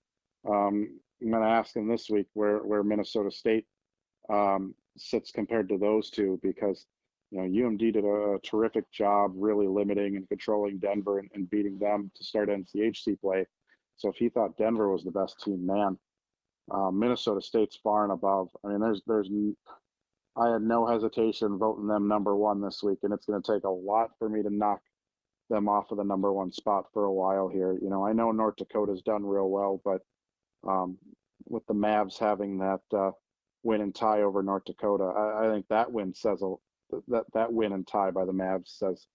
Um, 0.49 0.99
I'm 1.23 1.31
going 1.31 1.43
to 1.43 1.49
ask 1.49 1.75
him 1.75 1.88
this 1.88 2.09
week 2.09 2.26
where 2.35 2.59
where 2.59 2.83
Minnesota 2.83 3.31
State 3.31 3.67
um, 4.31 4.75
sits 4.97 5.31
compared 5.31 5.69
to 5.69 5.78
those 5.78 6.11
two 6.11 6.38
because 6.43 6.87
you 7.31 7.38
know 7.38 7.45
UMD 7.45 7.93
did 7.93 8.05
a, 8.05 8.35
a 8.35 8.38
terrific 8.45 8.90
job 8.93 9.33
really 9.37 9.67
limiting 9.67 10.17
and 10.17 10.28
controlling 10.28 10.78
Denver 10.78 11.19
and, 11.19 11.28
and 11.35 11.50
beating 11.50 11.78
them 11.78 12.11
to 12.14 12.25
start 12.25 12.49
NCHC 12.49 13.21
play. 13.21 13.47
So 13.97 14.09
if 14.09 14.17
he 14.17 14.28
thought 14.28 14.57
Denver 14.57 14.90
was 14.90 15.02
the 15.02 15.11
best 15.11 15.40
team, 15.40 15.67
man, 15.67 15.99
Uh, 16.70 16.90
Minnesota 16.90 17.40
State's 17.40 17.76
far 17.76 18.04
and 18.04 18.12
above. 18.12 18.48
I 18.64 18.68
mean, 18.68 18.80
there's 18.80 19.02
there's 19.06 19.30
I 20.37 20.52
had 20.52 20.62
no 20.62 20.87
hesitation 20.87 21.58
voting 21.58 21.87
them 21.88 22.08
number 22.08 22.37
one 22.37 22.60
this 22.60 22.82
week, 22.82 22.98
and 23.02 23.12
it's 23.12 23.26
going 23.26 23.42
to 23.42 23.52
take 23.54 23.64
a 23.64 23.70
lot 23.70 24.10
for 24.18 24.28
me 24.28 24.42
to 24.42 24.50
knock 24.50 24.80
them 25.50 25.68
off 25.68 25.90
of 25.90 25.98
the 25.98 26.04
number 26.04 26.32
one 26.32 26.52
spot 26.52 26.87
for 26.92 27.04
a 27.04 27.12
while 27.12 27.48
here. 27.48 27.76
You 27.80 27.90
know, 27.90 28.06
I 28.06 28.12
know 28.12 28.30
North 28.32 28.56
Dakota's 28.56 29.02
done 29.02 29.25
real 29.25 29.48
well, 29.50 29.80
but 29.84 30.02
um, 30.68 30.98
with 31.46 31.66
the 31.66 31.75
Mavs 31.75 32.18
having 32.18 32.58
that 32.58 32.80
uh, 32.96 33.10
win 33.62 33.80
and 33.80 33.94
tie 33.94 34.22
over 34.22 34.42
North 34.42 34.64
Dakota, 34.66 35.04
I, 35.04 35.46
I 35.46 35.52
think 35.52 35.66
that 35.68 35.90
win 35.90 36.14
says 36.14 36.42
a 36.42 36.54
that 37.08 37.25
that 37.34 37.52
win 37.52 37.72
and 37.72 37.87
tie 37.87 38.10
by 38.10 38.25
the 38.25 38.32
Mavs 38.32 38.68
says 38.78 39.06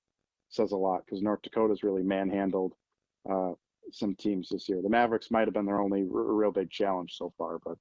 says 0.50 0.72
a 0.72 0.78
lot 0.78 1.04
because 1.06 1.22
North 1.22 1.42
Dakota's 1.42 1.84
really 1.84 2.04
manhandled 2.04 2.74
uh, 3.30 3.54
some 3.92 4.16
teams 4.16 4.50
this 4.50 4.68
year. 4.70 4.82
The 4.82 4.90
Mavericks 4.90 5.30
might 5.32 5.48
have 5.48 5.54
been 5.54 5.66
their 5.66 5.82
only 5.82 6.02
r- 6.02 6.08
real 6.34 6.52
big 6.52 6.70
challenge 6.72 7.14
so 7.18 7.34
far, 7.38 7.60
but 7.64 7.78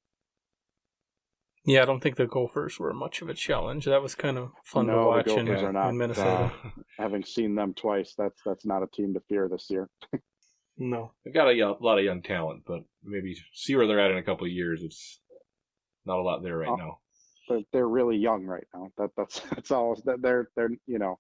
Yeah, 1.64 1.82
I 1.82 1.84
don't 1.84 2.00
think 2.00 2.16
the 2.16 2.26
Gophers 2.26 2.78
were 2.78 2.92
much 2.92 3.22
of 3.22 3.28
a 3.28 3.34
challenge. 3.34 3.84
That 3.84 4.02
was 4.02 4.14
kind 4.14 4.36
of 4.38 4.50
fun 4.64 4.86
to 4.86 4.92
no, 4.92 5.06
watch 5.08 5.26
the 5.26 5.36
in, 5.38 5.48
are 5.48 5.72
not. 5.72 5.90
in 5.90 5.98
Minnesota. 5.98 6.52
uh, 6.64 6.68
having 6.98 7.24
seen 7.24 7.54
them 7.54 7.72
twice, 7.74 8.14
that's 8.18 8.40
that's 8.44 8.66
not 8.66 8.82
a 8.82 8.88
team 8.88 9.14
to 9.14 9.20
fear 9.28 9.48
this 9.48 9.66
year. 9.70 9.88
no. 10.76 11.12
They've 11.24 11.34
got 11.34 11.48
a 11.48 11.54
yo- 11.54 11.78
lot 11.80 11.98
of 11.98 12.04
young 12.04 12.22
talent, 12.22 12.62
but 12.66 12.80
maybe 13.04 13.36
see 13.54 13.76
where 13.76 13.86
they're 13.86 14.00
at 14.00 14.10
in 14.10 14.18
a 14.18 14.22
couple 14.24 14.46
of 14.46 14.52
years. 14.52 14.82
It's 14.82 15.20
not 16.04 16.18
a 16.18 16.22
lot 16.22 16.42
there 16.42 16.58
right 16.58 16.68
Oh. 16.68 16.76
now. 16.76 16.98
They're, 17.48 17.60
they're 17.72 17.88
really 17.88 18.16
young 18.16 18.44
right 18.44 18.66
now. 18.74 18.90
That 18.98 19.10
that's 19.16 19.40
that's 19.50 19.70
all. 19.70 20.00
That 20.04 20.20
they're 20.22 20.48
they're 20.56 20.70
you 20.86 20.98
know, 20.98 21.18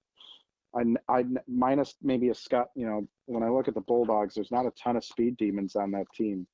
I 0.74 0.82
I 1.08 1.24
minus 1.46 1.94
maybe 2.02 2.30
a 2.30 2.34
Scott. 2.34 2.68
You 2.74 2.86
know, 2.86 3.08
when 3.32 3.42
I 3.42 3.48
look 3.48 3.68
at 3.68 3.74
the 3.74 3.80
Bulldogs, 3.80 4.34
there's 4.34 4.50
not 4.50 4.66
a 4.66 4.72
ton 4.72 4.96
of 4.96 5.04
speed 5.04 5.36
demons 5.36 5.74
on 5.76 5.90
that 5.92 6.06
team. 6.14 6.46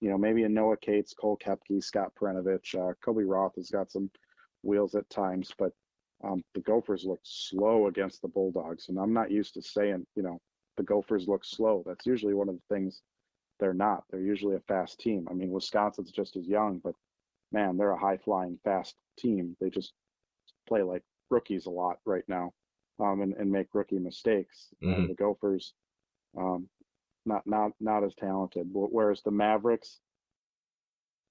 You 0.00 0.10
know, 0.10 0.18
maybe 0.18 0.42
a 0.42 0.48
Noah 0.48 0.76
Cates, 0.76 1.14
Cole 1.14 1.38
Koepke, 1.38 1.82
Scott 1.82 2.12
Perunovich, 2.20 2.74
uh, 2.74 2.92
Kobe 3.04 3.22
Roth 3.22 3.54
has 3.56 3.70
got 3.70 3.90
some 3.90 4.10
wheels 4.62 4.94
at 4.94 5.08
times, 5.08 5.52
but 5.58 5.72
um, 6.22 6.42
the 6.54 6.60
Gophers 6.60 7.04
look 7.04 7.20
slow 7.22 7.86
against 7.86 8.20
the 8.22 8.28
Bulldogs, 8.28 8.88
and 8.88 8.98
I'm 8.98 9.12
not 9.12 9.30
used 9.30 9.54
to 9.54 9.62
saying, 9.62 10.06
you 10.16 10.22
know, 10.22 10.40
the 10.76 10.82
Gophers 10.82 11.28
look 11.28 11.44
slow. 11.44 11.82
That's 11.86 12.06
usually 12.06 12.34
one 12.34 12.48
of 12.48 12.56
the 12.56 12.74
things 12.74 13.02
they're 13.60 13.74
not. 13.74 14.04
They're 14.10 14.20
usually 14.20 14.56
a 14.56 14.60
fast 14.60 14.98
team. 14.98 15.28
I 15.30 15.34
mean, 15.34 15.50
Wisconsin's 15.50 16.10
just 16.10 16.36
as 16.36 16.46
young, 16.46 16.80
but 16.82 16.94
man, 17.52 17.76
they're 17.76 17.92
a 17.92 17.98
high 17.98 18.16
flying, 18.16 18.58
fast 18.64 18.96
team. 19.18 19.56
They 19.60 19.70
just 19.70 19.92
play 20.68 20.82
like 20.82 21.02
rookies 21.30 21.66
a 21.66 21.70
lot 21.70 21.98
right 22.04 22.24
now, 22.28 22.52
um, 22.98 23.20
and, 23.22 23.34
and 23.34 23.50
make 23.50 23.68
rookie 23.74 23.98
mistakes. 24.00 24.68
Mhm. 24.82 25.08
the 25.08 25.14
Gophers, 25.14 25.72
um, 26.36 26.68
not 27.26 27.46
not 27.46 27.72
not 27.80 28.04
as 28.04 28.14
talented. 28.14 28.68
Whereas 28.72 29.22
the 29.22 29.30
Mavericks, 29.30 30.00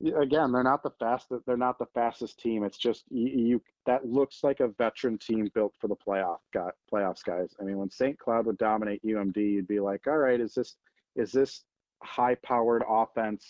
again, 0.02 0.52
they're 0.52 0.64
not 0.64 0.84
the 0.84 0.94
fastest. 1.00 1.46
They're 1.46 1.58
not 1.58 1.78
the 1.80 1.88
fastest 1.94 2.40
team. 2.40 2.64
It's 2.64 2.78
just 2.78 3.04
you, 3.10 3.28
you 3.28 3.62
that 3.86 4.06
looks 4.06 4.44
like 4.44 4.60
a 4.60 4.70
veteran 4.70 5.18
team 5.18 5.50
built 5.54 5.74
for 5.80 5.88
the 5.88 5.96
playoff 5.96 6.40
guy, 6.54 6.70
playoffs, 6.92 7.24
guys. 7.24 7.54
I 7.60 7.64
mean, 7.64 7.78
when 7.78 7.90
St. 7.90 8.18
Cloud 8.18 8.46
would 8.46 8.58
dominate 8.58 9.04
UMD, 9.04 9.38
you'd 9.38 9.68
be 9.68 9.80
like, 9.80 10.08
all 10.08 10.18
right, 10.18 10.40
is 10.40 10.54
this 10.54 10.76
is 11.16 11.32
this 11.32 11.64
high 12.02 12.36
powered 12.44 12.84
offense 12.88 13.48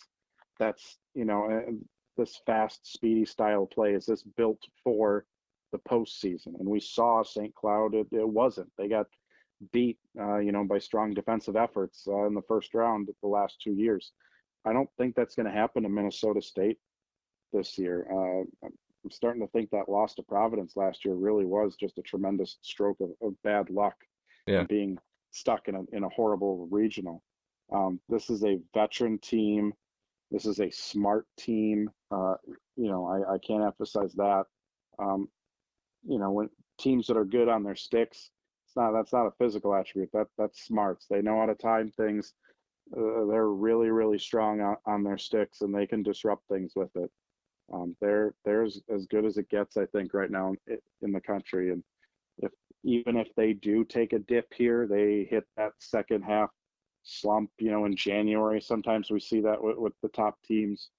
that's 0.59 0.97
you 1.15 1.25
know 1.25 1.49
uh, 1.49 1.71
this 2.17 2.39
fast, 2.45 2.91
speedy 2.91 3.25
style 3.25 3.65
play? 3.65 3.93
Is 3.93 4.05
this 4.05 4.23
built 4.23 4.61
for 4.83 5.25
the 5.71 5.79
postseason? 5.79 6.59
And 6.59 6.67
we 6.67 6.79
saw 6.79 7.23
St. 7.23 7.53
Cloud. 7.55 7.95
It, 7.95 8.07
it 8.11 8.27
wasn't. 8.27 8.71
They 8.77 8.87
got 8.87 9.07
beat, 9.71 9.97
uh, 10.19 10.37
you 10.37 10.51
know, 10.51 10.63
by 10.63 10.77
strong 10.79 11.13
defensive 11.13 11.55
efforts 11.55 12.05
uh, 12.07 12.25
in 12.25 12.33
the 12.33 12.41
first 12.47 12.73
round 12.73 13.09
the 13.21 13.27
last 13.27 13.57
two 13.61 13.73
years. 13.73 14.11
I 14.65 14.73
don't 14.73 14.89
think 14.97 15.15
that's 15.15 15.35
going 15.35 15.45
to 15.45 15.51
happen 15.51 15.83
to 15.83 15.89
Minnesota 15.89 16.41
State 16.41 16.77
this 17.51 17.77
year. 17.77 18.07
Uh, 18.11 18.67
I'm 19.03 19.11
starting 19.11 19.41
to 19.41 19.47
think 19.51 19.69
that 19.71 19.89
loss 19.89 20.15
to 20.15 20.23
Providence 20.23 20.77
last 20.77 21.03
year 21.03 21.15
really 21.15 21.45
was 21.45 21.75
just 21.75 21.97
a 21.97 22.01
tremendous 22.01 22.57
stroke 22.61 22.99
of, 23.01 23.09
of 23.21 23.33
bad 23.43 23.69
luck 23.69 23.95
Yeah. 24.47 24.59
and 24.59 24.67
being 24.67 24.97
stuck 25.31 25.67
in 25.67 25.75
a 25.75 25.81
in 25.91 26.03
a 26.03 26.09
horrible 26.09 26.67
regional. 26.71 27.21
Um, 27.73 27.99
this 28.07 28.29
is 28.29 28.43
a 28.43 28.59
veteran 28.73 29.17
team. 29.19 29.73
This 30.31 30.45
is 30.45 30.59
a 30.59 30.69
smart 30.71 31.25
team. 31.37 31.89
Uh, 32.11 32.35
you 32.75 32.87
know, 32.89 33.05
I, 33.05 33.33
I 33.33 33.37
can't 33.39 33.63
emphasize 33.63 34.13
that. 34.13 34.45
Um, 34.99 35.27
you 36.07 36.19
know, 36.19 36.31
when 36.31 36.49
teams 36.79 37.07
that 37.07 37.17
are 37.17 37.25
good 37.25 37.49
on 37.49 37.63
their 37.63 37.75
sticks, 37.75 38.29
it's 38.73 38.77
not 38.77 38.93
that's 38.93 39.13
not 39.13 39.27
a 39.27 39.31
physical 39.37 39.75
attribute. 39.75 40.09
That 40.13 40.27
that's 40.37 40.65
smarts. 40.65 41.05
They 41.07 41.21
know 41.21 41.39
how 41.39 41.45
to 41.45 41.55
time 41.55 41.91
things. 41.91 42.33
Uh, 42.91 43.25
they're 43.29 43.49
really 43.49 43.89
really 43.89 44.17
strong 44.17 44.61
on, 44.61 44.77
on 44.85 45.03
their 45.03 45.17
sticks, 45.17 45.61
and 45.61 45.73
they 45.73 45.85
can 45.85 46.01
disrupt 46.01 46.47
things 46.47 46.73
with 46.75 46.89
it. 46.95 47.11
Um, 47.71 47.95
they're 48.01 48.33
they're 48.45 48.63
as, 48.63 48.81
as 48.93 49.05
good 49.05 49.25
as 49.25 49.37
it 49.37 49.49
gets, 49.49 49.77
I 49.77 49.85
think, 49.87 50.13
right 50.13 50.31
now 50.31 50.53
in, 50.67 50.77
in 51.03 51.11
the 51.11 51.21
country. 51.21 51.71
And 51.71 51.83
if 52.39 52.51
even 52.83 53.15
if 53.15 53.27
they 53.35 53.53
do 53.53 53.85
take 53.85 54.13
a 54.13 54.19
dip 54.19 54.51
here, 54.55 54.87
they 54.87 55.27
hit 55.29 55.43
that 55.55 55.73
second 55.79 56.23
half 56.23 56.49
slump. 57.03 57.51
You 57.59 57.69
know, 57.69 57.85
in 57.85 57.95
January, 57.95 58.59
sometimes 58.59 59.11
we 59.11 59.19
see 59.19 59.41
that 59.41 59.61
with, 59.63 59.77
with 59.77 59.93
the 60.01 60.09
top 60.09 60.35
teams. 60.43 60.89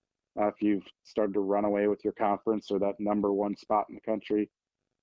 Uh, 0.41 0.47
if 0.47 0.63
you've 0.63 0.87
started 1.03 1.35
to 1.35 1.41
run 1.41 1.65
away 1.65 1.89
with 1.89 2.05
your 2.05 2.13
conference 2.13 2.71
or 2.71 2.79
that 2.79 2.99
number 3.01 3.33
one 3.33 3.57
spot 3.57 3.87
in 3.89 3.97
the 3.97 4.01
country, 4.01 4.49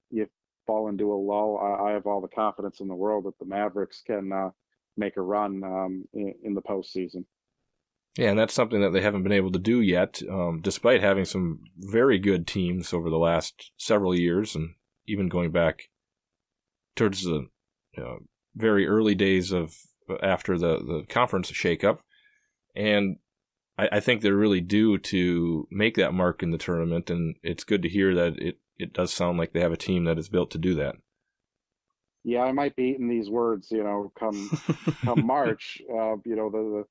you 0.09 0.27
fall 0.71 0.87
into 0.87 1.11
a 1.11 1.15
lull. 1.15 1.59
I, 1.61 1.89
I 1.89 1.91
have 1.91 2.05
all 2.07 2.21
the 2.21 2.27
confidence 2.27 2.79
in 2.79 2.87
the 2.87 2.95
world 2.95 3.25
that 3.25 3.37
the 3.39 3.45
Mavericks 3.45 4.01
can 4.05 4.31
uh, 4.31 4.49
make 4.95 5.17
a 5.17 5.21
run 5.21 5.61
um, 5.63 6.05
in, 6.13 6.33
in 6.43 6.53
the 6.53 6.61
postseason. 6.61 7.25
Yeah, 8.17 8.29
and 8.29 8.39
that's 8.39 8.53
something 8.53 8.81
that 8.81 8.91
they 8.91 9.01
haven't 9.01 9.23
been 9.23 9.31
able 9.31 9.51
to 9.51 9.59
do 9.59 9.81
yet, 9.81 10.21
um, 10.29 10.59
despite 10.61 11.01
having 11.01 11.25
some 11.25 11.59
very 11.77 12.19
good 12.19 12.45
teams 12.45 12.93
over 12.93 13.09
the 13.09 13.17
last 13.17 13.71
several 13.77 14.13
years, 14.13 14.55
and 14.55 14.75
even 15.07 15.29
going 15.29 15.51
back 15.51 15.83
towards 16.95 17.23
the 17.23 17.47
very 18.55 18.85
early 18.85 19.15
days 19.15 19.51
of 19.51 19.73
after 20.21 20.57
the 20.57 20.77
the 20.79 21.05
conference 21.07 21.49
shakeup. 21.51 21.99
And 22.75 23.17
I, 23.77 23.89
I 23.93 23.99
think 24.01 24.21
they're 24.21 24.35
really 24.35 24.61
due 24.61 24.97
to 24.97 25.67
make 25.71 25.95
that 25.95 26.13
mark 26.13 26.43
in 26.43 26.51
the 26.51 26.57
tournament, 26.57 27.09
and 27.09 27.37
it's 27.43 27.63
good 27.63 27.81
to 27.83 27.89
hear 27.89 28.13
that 28.15 28.37
it 28.37 28.57
it 28.81 28.93
does 28.93 29.13
sound 29.13 29.38
like 29.38 29.53
they 29.53 29.59
have 29.61 29.71
a 29.71 29.77
team 29.77 30.05
that 30.05 30.17
is 30.17 30.29
built 30.29 30.51
to 30.51 30.57
do 30.57 30.75
that. 30.75 30.95
Yeah, 32.23 32.43
I 32.43 32.51
might 32.51 32.75
be 32.75 32.83
eating 32.83 33.09
these 33.09 33.29
words, 33.29 33.71
you 33.71 33.83
know, 33.83 34.11
come 34.17 34.50
come 35.03 35.25
March. 35.25 35.81
Uh, 35.89 36.17
you 36.25 36.35
know, 36.35 36.50
the, 36.50 36.57
the 36.57 36.83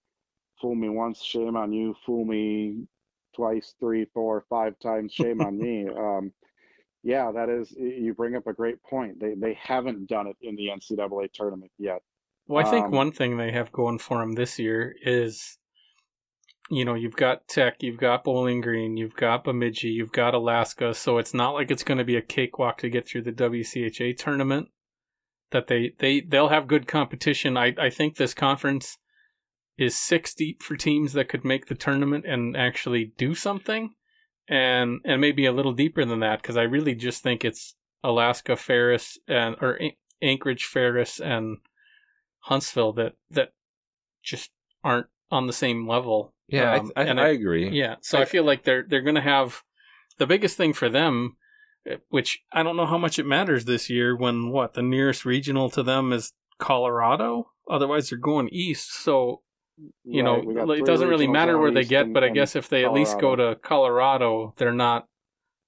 fool 0.61 0.75
me 0.75 0.89
once, 0.89 1.23
shame 1.23 1.57
on 1.57 1.73
you. 1.73 1.95
Fool 2.05 2.25
me 2.25 2.87
twice, 3.35 3.75
three, 3.79 4.07
four, 4.13 4.45
five 4.51 4.79
times, 4.81 5.13
shame 5.13 5.41
on 5.41 5.59
me. 5.59 5.89
Um, 5.97 6.33
yeah, 7.03 7.33
that 7.33 7.49
is. 7.49 7.71
You 7.71 8.13
bring 8.13 8.37
up 8.37 8.47
a 8.47 8.53
great 8.53 8.83
point. 8.83 9.19
They 9.21 9.35
they 9.35 9.55
haven't 9.55 10.07
done 10.07 10.27
it 10.27 10.37
in 10.43 10.55
the 10.55 10.69
NCAA 10.69 11.33
tournament 11.33 11.71
yet. 11.79 12.03
Well, 12.47 12.67
I 12.67 12.71
think 12.71 12.87
Um, 12.87 12.91
one 12.91 13.13
thing 13.13 13.37
they 13.39 13.53
have 13.53 13.73
going 13.73 13.99
for 13.99 14.19
them 14.19 14.35
this 14.35 14.59
year 14.59 14.95
is, 15.01 15.57
you 16.71 16.85
know, 16.85 16.95
you've 16.95 17.17
got 17.17 17.49
Tech, 17.49 17.83
you've 17.83 17.99
got 17.99 18.23
Bowling 18.23 18.61
Green, 18.61 18.97
you've 18.97 19.17
got 19.17 19.43
Bemidji, 19.43 19.89
you've 19.89 20.13
got 20.13 20.35
Alaska, 20.35 20.95
so 20.95 21.19
it's 21.19 21.35
not 21.35 21.51
like 21.51 21.71
it's 21.71 21.83
going 21.83 21.99
to 21.99 22.05
be 22.05 22.17
a 22.17 22.23
cakewalk 22.23 22.79
to 22.79 22.89
get 22.89 23.09
through 23.09 23.23
the 23.23 23.33
WCHA 23.33 24.17
tournament. 24.17 24.69
That 25.51 25.67
they 25.67 25.95
they 25.99 26.21
they'll 26.21 26.49
have 26.49 26.69
good 26.69 26.87
competition. 26.87 27.57
I 27.57 27.75
I 27.77 27.91
think 27.91 28.17
this 28.17 28.35
conference 28.35 28.99
is 29.77 29.97
six 29.97 30.33
deep 30.33 30.63
for 30.63 30.77
teams 30.77 31.13
that 31.15 31.29
could 31.29 31.45
make 31.45 31.67
the 31.67 31.75
tournament 31.75 32.25
and 32.25 32.57
actually 32.57 33.13
do 33.19 33.35
something, 33.35 33.95
and 34.47 35.01
and 35.05 35.21
maybe 35.21 35.47
a 35.47 35.53
little 35.53 35.73
deeper 35.73 36.05
than 36.05 36.21
that 36.21 36.41
because 36.41 36.57
I 36.57 36.63
really 36.63 36.95
just 36.95 37.25
think 37.25 37.45
it's 37.45 37.75
Alaska, 38.05 38.55
Ferris, 38.55 39.19
and 39.27 39.57
or 39.61 39.81
Anchorage, 40.23 40.65
Ferris, 40.67 41.19
and 41.19 41.59
Huntsville 42.41 42.93
that 42.93 43.15
that 43.29 43.53
just 44.23 44.51
aren't 44.85 45.09
on 45.33 45.49
the 45.49 45.53
same 45.53 45.89
level. 45.89 46.33
Yeah, 46.51 46.75
Um, 46.77 46.93
I, 46.97 47.01
I, 47.01 47.05
and 47.05 47.21
I 47.21 47.29
agree. 47.29 47.69
yeah, 47.71 47.97
so 48.01 48.19
I, 48.19 48.23
I- 48.23 48.25
feel 48.27 48.45
like 48.45 48.65
they're 48.65 48.85
they're 48.87 49.03
going 49.03 49.15
to 49.17 49.21
have 49.21 49.63
the 50.19 50.27
biggest 50.27 50.57
thing 50.57 50.73
for 50.73 50.89
them, 50.89 51.37
eh, 51.87 51.97
which 52.09 52.43
I 52.53 52.63
don't 52.63 52.77
know 52.77 52.87
how 52.87 52.99
much 52.99 53.19
it 53.19 53.27
matters 53.27 53.65
this 53.65 53.89
year. 53.89 54.17
When 54.17 54.51
what 54.51 54.75
the 54.75 54.83
nearest 54.83 55.25
regional 55.25 55.71
to 55.71 55.83
them 55.83 56.13
is 56.13 56.33
Colorado. 56.59 57.51
Otherwise, 57.69 58.11
they're 58.11 58.19
going 58.19 58.49
east. 58.51 58.93
So 58.93 59.43
you 60.05 60.23
Right, 60.23 60.45
know, 60.45 60.73
it 60.73 60.85
doesn't 60.85 61.09
really 61.09 61.27
matter 61.29 61.57
where 61.57 61.71
they 61.71 61.85
get. 61.85 62.05
and- 62.07 62.15
but 62.15 62.23
I 62.25 62.29
guess 62.29 62.55
if 62.55 62.69
they 62.69 62.85
at 62.85 62.93
least 62.93 63.19
go 63.19 63.35
to 63.37 63.57
Colorado, 63.63 64.53
they're 64.59 64.75
not 64.75 65.07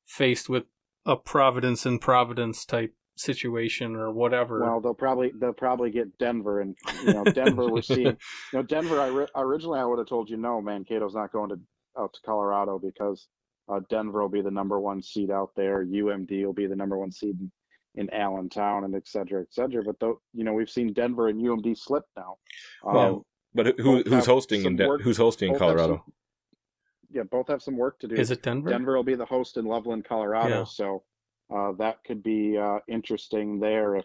faced 0.04 0.48
with 0.50 0.68
a 1.06 1.16
Providence 1.16 1.86
and 1.86 1.98
Providence 2.00 2.64
type 2.66 2.94
situation 3.16 3.94
or 3.96 4.10
whatever. 4.10 4.60
Well, 4.60 4.80
they'll 4.80 4.94
probably 4.94 5.32
they'll 5.38 5.52
probably 5.52 5.90
get 5.90 6.16
Denver, 6.18 6.60
and 6.60 6.76
you 7.04 7.12
know 7.14 7.24
Denver. 7.24 7.68
we're 7.70 7.82
seeing, 7.82 8.06
you 8.06 8.16
know, 8.52 8.62
Denver. 8.62 9.00
I 9.00 9.08
ri- 9.08 9.26
originally 9.36 9.80
I 9.80 9.84
would 9.84 9.98
have 9.98 10.08
told 10.08 10.30
you 10.30 10.36
no, 10.36 10.60
Mankato's 10.60 11.14
not 11.14 11.32
going 11.32 11.50
to 11.50 11.60
out 11.98 12.12
to 12.14 12.20
Colorado 12.24 12.78
because 12.78 13.28
uh, 13.68 13.80
Denver 13.90 14.22
will 14.22 14.28
be 14.28 14.40
the 14.40 14.50
number 14.50 14.80
one 14.80 15.02
seed 15.02 15.30
out 15.30 15.50
there. 15.56 15.84
UMD 15.84 16.44
will 16.44 16.52
be 16.54 16.66
the 16.66 16.76
number 16.76 16.96
one 16.98 17.12
seed 17.12 17.36
in, 17.38 17.50
in 17.94 18.12
Allentown, 18.14 18.84
and 18.84 18.94
et 18.94 19.06
cetera, 19.06 19.42
et 19.42 19.48
cetera. 19.52 19.82
But 19.84 20.00
though, 20.00 20.20
you 20.32 20.44
know, 20.44 20.54
we've 20.54 20.70
seen 20.70 20.92
Denver 20.92 21.28
and 21.28 21.40
UMD 21.40 21.76
slip 21.76 22.04
now. 22.16 22.36
Um, 22.86 22.94
Well, 22.94 23.26
but 23.54 23.78
who, 23.78 24.02
who's 24.04 24.24
hosting 24.24 24.60
in 24.60 24.64
some 24.64 24.76
De- 24.76 24.88
work- 24.88 25.02
who's 25.02 25.18
hosting 25.18 25.48
in 25.52 25.58
both 25.58 25.60
have 25.60 25.68
some- 25.68 25.76
Colorado? 25.78 26.04
yeah, 27.10 27.22
both 27.24 27.48
have 27.48 27.62
some 27.62 27.76
work 27.76 27.98
to 27.98 28.08
do. 28.08 28.14
Is 28.14 28.30
it 28.30 28.42
Denver? 28.42 28.70
Denver 28.70 28.96
will 28.96 29.02
be 29.04 29.14
the 29.14 29.26
host 29.26 29.58
in 29.58 29.66
Loveland, 29.66 30.06
Colorado. 30.06 30.60
Yeah. 30.60 30.64
So 30.64 31.02
uh, 31.54 31.72
that 31.78 31.98
could 32.06 32.22
be 32.22 32.56
uh, 32.58 32.78
interesting 32.88 33.60
there. 33.60 33.96
If 33.96 34.04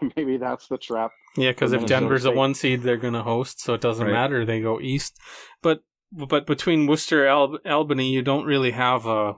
maybe 0.16 0.36
that's 0.36 0.68
the 0.68 0.78
trap. 0.78 1.10
Yeah, 1.36 1.50
because 1.50 1.72
if 1.72 1.80
Minnesota 1.80 2.00
Denver's 2.00 2.24
a 2.24 2.30
one 2.30 2.54
seed, 2.54 2.82
they're 2.82 2.96
going 2.96 3.14
to 3.14 3.22
host, 3.22 3.60
so 3.60 3.74
it 3.74 3.80
doesn't 3.80 4.06
Right. 4.06 4.12
matter. 4.12 4.44
They 4.44 4.60
go 4.60 4.80
east. 4.80 5.18
But 5.62 5.80
but 6.12 6.46
between 6.46 6.86
Worcester 6.86 7.26
Al- 7.26 7.58
Albany, 7.66 8.10
you 8.10 8.22
don't 8.22 8.46
really 8.46 8.70
have 8.70 9.04
a 9.06 9.34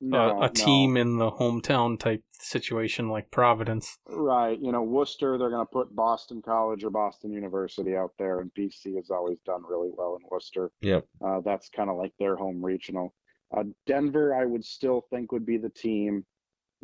No, 0.00 0.38
a, 0.38 0.40
no. 0.42 0.48
team 0.48 0.96
in 0.96 1.18
the 1.18 1.30
hometown 1.32 1.98
type 1.98 2.22
situation 2.32 3.08
like 3.08 3.30
Providence. 3.30 3.98
Right. 4.08 4.58
You 4.60 4.70
know, 4.70 4.82
Worcester, 4.82 5.36
they're 5.38 5.50
going 5.50 5.66
to 5.66 5.72
put 5.72 5.94
Boston 5.96 6.42
College 6.44 6.84
or 6.84 6.90
Boston 6.90 7.32
University 7.32 7.96
out 7.96 8.12
there, 8.18 8.40
and 8.40 8.52
BC 8.54 8.94
has 8.96 9.10
always 9.10 9.38
done 9.46 9.62
really 9.68 9.90
well 9.96 10.16
in 10.20 10.26
Worcester. 10.30 10.70
Yep. 10.82 11.06
Uh, 11.24 11.40
that's 11.40 11.68
kind 11.70 11.90
of 11.90 11.96
like 11.96 12.12
their 12.18 12.36
home 12.36 12.64
regional. 12.64 13.14
Uh, 13.56 13.64
Denver, 13.86 14.34
I 14.34 14.44
would 14.44 14.64
still 14.64 15.06
think 15.10 15.32
would 15.32 15.46
be 15.46 15.56
the 15.58 15.70
team 15.70 16.24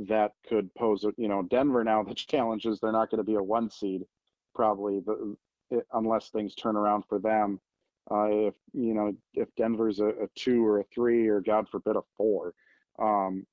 that 0.08 0.32
could 0.48 0.74
pose. 0.74 1.04
You 1.16 1.28
know, 1.28 1.42
Denver 1.42 1.84
now 1.84 2.02
the 2.08 2.14
challenge 2.14 2.66
is 2.66 2.80
they're 2.80 2.92
not 2.92 3.10
going 3.10 3.18
to 3.18 3.24
be 3.24 3.34
a 3.34 3.42
one 3.42 3.70
seed, 3.70 4.02
probably, 4.54 5.00
unless 5.92 6.30
things 6.30 6.54
turn 6.54 6.76
around 6.76 7.04
for 7.08 7.18
them. 7.18 7.60
Uh, 8.10 8.48
if 8.48 8.54
you 8.72 8.94
know, 8.94 9.12
if 9.34 9.48
Denver's 9.56 10.00
a, 10.00 10.08
a 10.08 10.28
two 10.34 10.64
or 10.66 10.80
a 10.80 10.84
three 10.92 11.28
or 11.28 11.40
God 11.40 11.68
forbid 11.68 11.96
a 11.96 12.00
four, 12.16 12.54
um, 12.98 13.46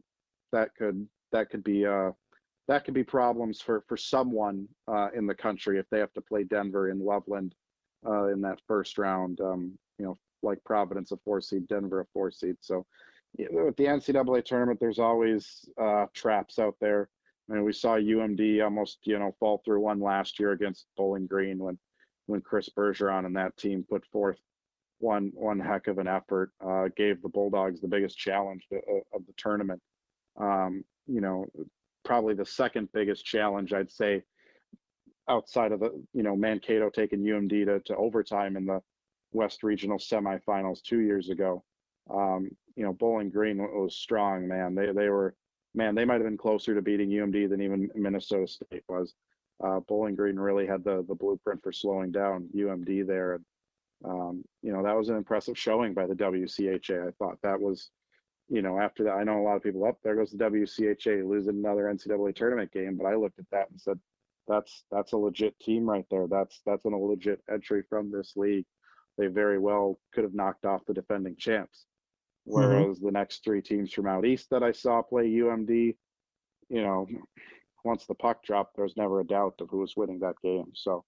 that 0.52 0.74
could 0.76 1.08
that 1.32 1.50
could 1.50 1.64
be 1.64 1.86
uh 1.86 2.12
that 2.68 2.84
could 2.84 2.94
be 2.94 3.04
problems 3.04 3.62
for 3.62 3.84
for 3.88 3.98
someone 3.98 4.68
uh, 4.88 5.10
in 5.16 5.28
the 5.28 5.36
country 5.36 5.78
if 5.80 5.86
they 5.90 6.00
have 6.00 6.14
to 6.14 6.22
play 6.22 6.44
Denver 6.44 6.90
in 6.90 7.00
Loveland 7.00 7.54
uh, 8.06 8.28
in 8.28 8.42
that 8.42 8.60
first 8.68 8.98
round. 8.98 9.42
Um, 9.42 9.78
you 10.00 10.06
know, 10.06 10.18
like 10.44 10.64
Providence 10.64 11.12
a 11.12 11.18
four 11.18 11.42
seed, 11.42 11.68
Denver 11.68 12.02
a 12.02 12.06
four 12.14 12.32
seed. 12.32 12.56
So 12.62 12.86
with 13.38 13.76
the 13.76 13.86
NCAA 13.86 14.46
tournament, 14.46 14.80
there's 14.80 15.00
always 15.00 15.68
uh, 15.82 16.06
traps 16.14 16.60
out 16.60 16.76
there. 16.80 17.10
I 17.50 17.54
mean, 17.54 17.64
we 17.64 17.74
saw 17.74 17.98
UMD 17.98 18.64
almost 18.64 19.00
you 19.04 19.18
know 19.20 19.36
fall 19.40 19.62
through 19.64 19.80
one 19.82 20.00
last 20.00 20.40
year 20.40 20.52
against 20.52 20.88
Bowling 20.98 21.28
Green 21.28 21.60
when 21.60 21.78
when 22.26 22.42
Chris 22.42 22.70
Bergeron 22.70 23.26
and 23.26 23.36
that 23.36 23.56
team 23.58 23.86
put 23.90 24.06
forth 24.08 24.38
one 25.00 25.32
one 25.34 25.60
heck 25.60 25.88
of 25.88 25.98
an 25.98 26.08
effort, 26.08 26.52
uh, 26.66 26.90
gave 26.96 27.22
the 27.22 27.30
Bulldogs 27.30 27.82
the 27.82 27.88
biggest 27.88 28.18
challenge 28.18 28.66
of, 28.72 28.80
of 29.14 29.26
the 29.26 29.34
tournament. 29.38 29.82
Um, 30.40 30.84
you 31.08 31.22
know, 31.22 31.46
probably 32.04 32.34
the 32.34 32.46
second 32.46 32.90
biggest 32.94 33.26
challenge 33.26 33.74
I'd 33.74 33.92
say 33.92 34.24
outside 35.30 35.72
of 35.72 35.80
the 35.80 35.92
you 36.14 36.24
know 36.24 36.36
Mankato 36.36 36.90
taking 36.90 37.20
UMD 37.20 37.66
to, 37.66 37.80
to 37.82 37.96
overtime 37.96 38.58
in 38.58 38.66
the 38.66 38.82
West 39.32 39.64
Regional 39.64 39.98
semifinals 39.98 40.82
two 40.82 41.00
years 41.00 41.30
ago. 41.30 41.64
Um, 42.10 42.50
you 42.78 42.84
know 42.84 42.94
Bowling 42.94 43.30
Green 43.30 43.58
was 43.58 43.96
strong, 43.96 44.48
man. 44.48 44.76
They 44.76 44.92
they 44.94 45.10
were 45.10 45.36
man. 45.76 45.96
They 45.96 46.06
might 46.06 46.16
have 46.16 46.24
been 46.24 46.38
closer 46.38 46.74
to 46.74 46.82
beating 46.82 47.10
UMD 47.10 47.50
than 47.50 47.62
even 47.62 47.90
Minnesota 47.96 48.48
State 48.48 48.84
was. 48.88 49.14
Uh, 49.64 49.80
Bowling 49.82 50.16
Green 50.16 50.38
really 50.38 50.66
had 50.66 50.84
the 50.84 51.04
the 51.08 51.16
blueprint 51.16 51.62
for 51.62 51.72
slowing 51.72 52.12
down 52.12 52.50
UMD 52.56 53.06
there. 53.06 53.34
And, 53.34 53.46
um, 54.06 54.44
you 54.62 54.72
know 54.72 54.84
that 54.84 54.96
was 54.96 55.10
an 55.10 55.18
impressive 55.18 55.58
showing 55.58 55.94
by 55.94 56.06
the 56.06 56.16
WCHA. 56.16 57.08
I 57.08 57.12
thought 57.20 57.40
that 57.44 57.60
was 57.60 57.90
you 58.50 58.62
know, 58.62 58.80
after 58.80 59.04
that, 59.04 59.16
I 59.16 59.24
know 59.24 59.40
a 59.40 59.44
lot 59.44 59.58
of 59.58 59.64
people 59.64 59.86
up 59.86 59.98
there 60.04 60.16
goes 60.16 60.32
the 60.32 60.38
WCHA 60.38 61.28
losing 61.28 61.58
another 61.58 61.84
NCAA 61.84 62.36
tournament 62.36 62.72
game, 62.72 62.98
but 62.98 63.06
I 63.06 63.16
looked 63.16 63.40
at 63.40 63.50
that 63.52 63.70
and 63.70 63.80
said, 63.80 64.00
that's 64.48 64.86
that's 64.90 65.12
a 65.12 65.18
legit 65.18 65.60
team 65.60 65.90
right 65.90 66.06
there. 66.10 66.26
That's 66.28 66.62
that's 66.66 66.86
an, 66.86 66.94
a 66.94 66.98
legit 66.98 67.42
entry 67.52 67.84
from 67.90 68.10
this 68.10 68.34
league. 68.38 68.66
They 69.18 69.28
very 69.28 69.60
well 69.60 70.00
could 70.14 70.24
have 70.24 70.34
knocked 70.34 70.66
off 70.66 70.86
the 70.86 70.94
defending 70.94 71.36
champs. 71.36 71.86
Whereas 72.48 73.00
the 73.00 73.12
next 73.12 73.44
three 73.44 73.62
teams 73.62 73.92
from 73.92 74.08
out 74.08 74.26
east 74.26 74.50
that 74.52 74.64
I 74.64 74.72
saw 74.72 75.02
play 75.02 75.26
UMD, 75.26 75.96
you 76.70 76.82
know, 76.82 77.06
once 77.84 78.06
the 78.06 78.16
puck 78.16 78.44
dropped, 78.44 78.76
there 78.76 78.84
was 78.84 78.96
never 78.96 79.20
a 79.20 79.28
doubt 79.28 79.56
of 79.60 79.70
who 79.70 79.80
was 79.80 79.98
winning 79.98 80.20
that 80.20 80.36
game. 80.42 80.72
So 80.74 81.04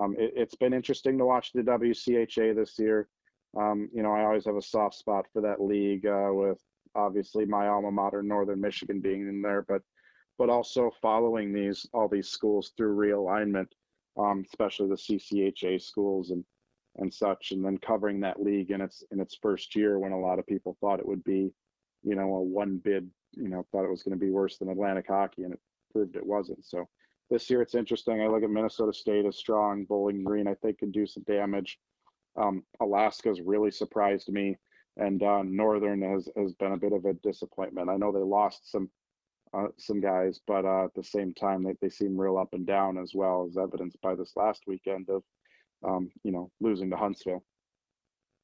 um, 0.00 0.14
it, 0.18 0.32
it's 0.34 0.54
been 0.54 0.72
interesting 0.72 1.18
to 1.18 1.26
watch 1.26 1.52
the 1.52 1.62
WCHA 1.62 2.54
this 2.54 2.78
year. 2.78 3.08
Um, 3.56 3.90
you 3.92 4.02
know, 4.02 4.12
I 4.12 4.24
always 4.24 4.46
have 4.46 4.56
a 4.56 4.62
soft 4.62 4.94
spot 4.94 5.26
for 5.32 5.42
that 5.42 5.60
league 5.60 6.06
uh, 6.06 6.30
with 6.32 6.58
obviously 6.94 7.44
my 7.44 7.68
alma 7.68 7.90
mater, 7.90 8.22
Northern 8.22 8.60
Michigan, 8.60 9.00
being 9.00 9.28
in 9.28 9.42
there, 9.42 9.64
but 9.68 9.82
but 10.38 10.48
also 10.48 10.90
following 11.02 11.52
these 11.52 11.86
all 11.92 12.08
these 12.08 12.28
schools 12.28 12.72
through 12.76 12.96
realignment, 12.96 13.66
um, 14.18 14.44
especially 14.46 14.88
the 14.88 14.94
CCHA 14.94 15.82
schools 15.82 16.30
and 16.30 16.44
and 16.98 17.12
such, 17.12 17.52
and 17.52 17.64
then 17.64 17.78
covering 17.78 18.20
that 18.20 18.42
league 18.42 18.70
in 18.70 18.80
its 18.80 19.04
in 19.10 19.20
its 19.20 19.36
first 19.40 19.74
year 19.74 19.98
when 19.98 20.12
a 20.12 20.20
lot 20.20 20.38
of 20.38 20.46
people 20.46 20.76
thought 20.80 21.00
it 21.00 21.08
would 21.08 21.24
be, 21.24 21.52
you 22.02 22.14
know, 22.14 22.34
a 22.34 22.42
one 22.42 22.78
bid, 22.78 23.10
you 23.32 23.48
know, 23.48 23.66
thought 23.70 23.84
it 23.84 23.90
was 23.90 24.02
going 24.02 24.18
to 24.18 24.24
be 24.24 24.30
worse 24.30 24.58
than 24.58 24.68
Atlantic 24.68 25.06
hockey, 25.08 25.44
and 25.44 25.54
it 25.54 25.60
proved 25.92 26.16
it 26.16 26.26
wasn't. 26.26 26.64
So 26.64 26.88
this 27.30 27.48
year 27.50 27.62
it's 27.62 27.74
interesting. 27.74 28.20
I 28.20 28.26
look 28.26 28.42
at 28.42 28.50
Minnesota 28.50 28.92
State 28.92 29.26
as 29.26 29.36
strong. 29.36 29.84
Bowling 29.84 30.24
Green, 30.24 30.48
I 30.48 30.54
think, 30.54 30.78
can 30.78 30.90
do 30.90 31.06
some 31.06 31.24
damage. 31.24 31.78
Um, 32.36 32.62
Alaska's 32.80 33.40
really 33.40 33.70
surprised 33.70 34.28
me 34.28 34.56
and 34.98 35.22
uh, 35.22 35.42
Northern 35.44 36.02
has 36.02 36.28
has 36.36 36.52
been 36.54 36.72
a 36.72 36.76
bit 36.76 36.92
of 36.92 37.04
a 37.04 37.14
disappointment. 37.14 37.88
I 37.88 37.96
know 37.96 38.12
they 38.12 38.18
lost 38.18 38.70
some 38.70 38.90
uh, 39.54 39.68
some 39.78 40.00
guys, 40.00 40.40
but 40.46 40.66
uh, 40.66 40.84
at 40.84 40.94
the 40.94 41.02
same 41.02 41.32
time, 41.32 41.62
they, 41.62 41.74
they 41.80 41.88
seem 41.88 42.20
real 42.20 42.36
up 42.36 42.52
and 42.52 42.66
down 42.66 42.98
as 42.98 43.12
well, 43.14 43.46
as 43.48 43.56
evidenced 43.56 43.98
by 44.02 44.14
this 44.14 44.32
last 44.36 44.64
weekend 44.66 45.08
of 45.08 45.22
um, 45.86 46.10
you 46.22 46.32
know 46.32 46.50
losing 46.60 46.90
to 46.90 46.96
Huntsville. 46.96 47.44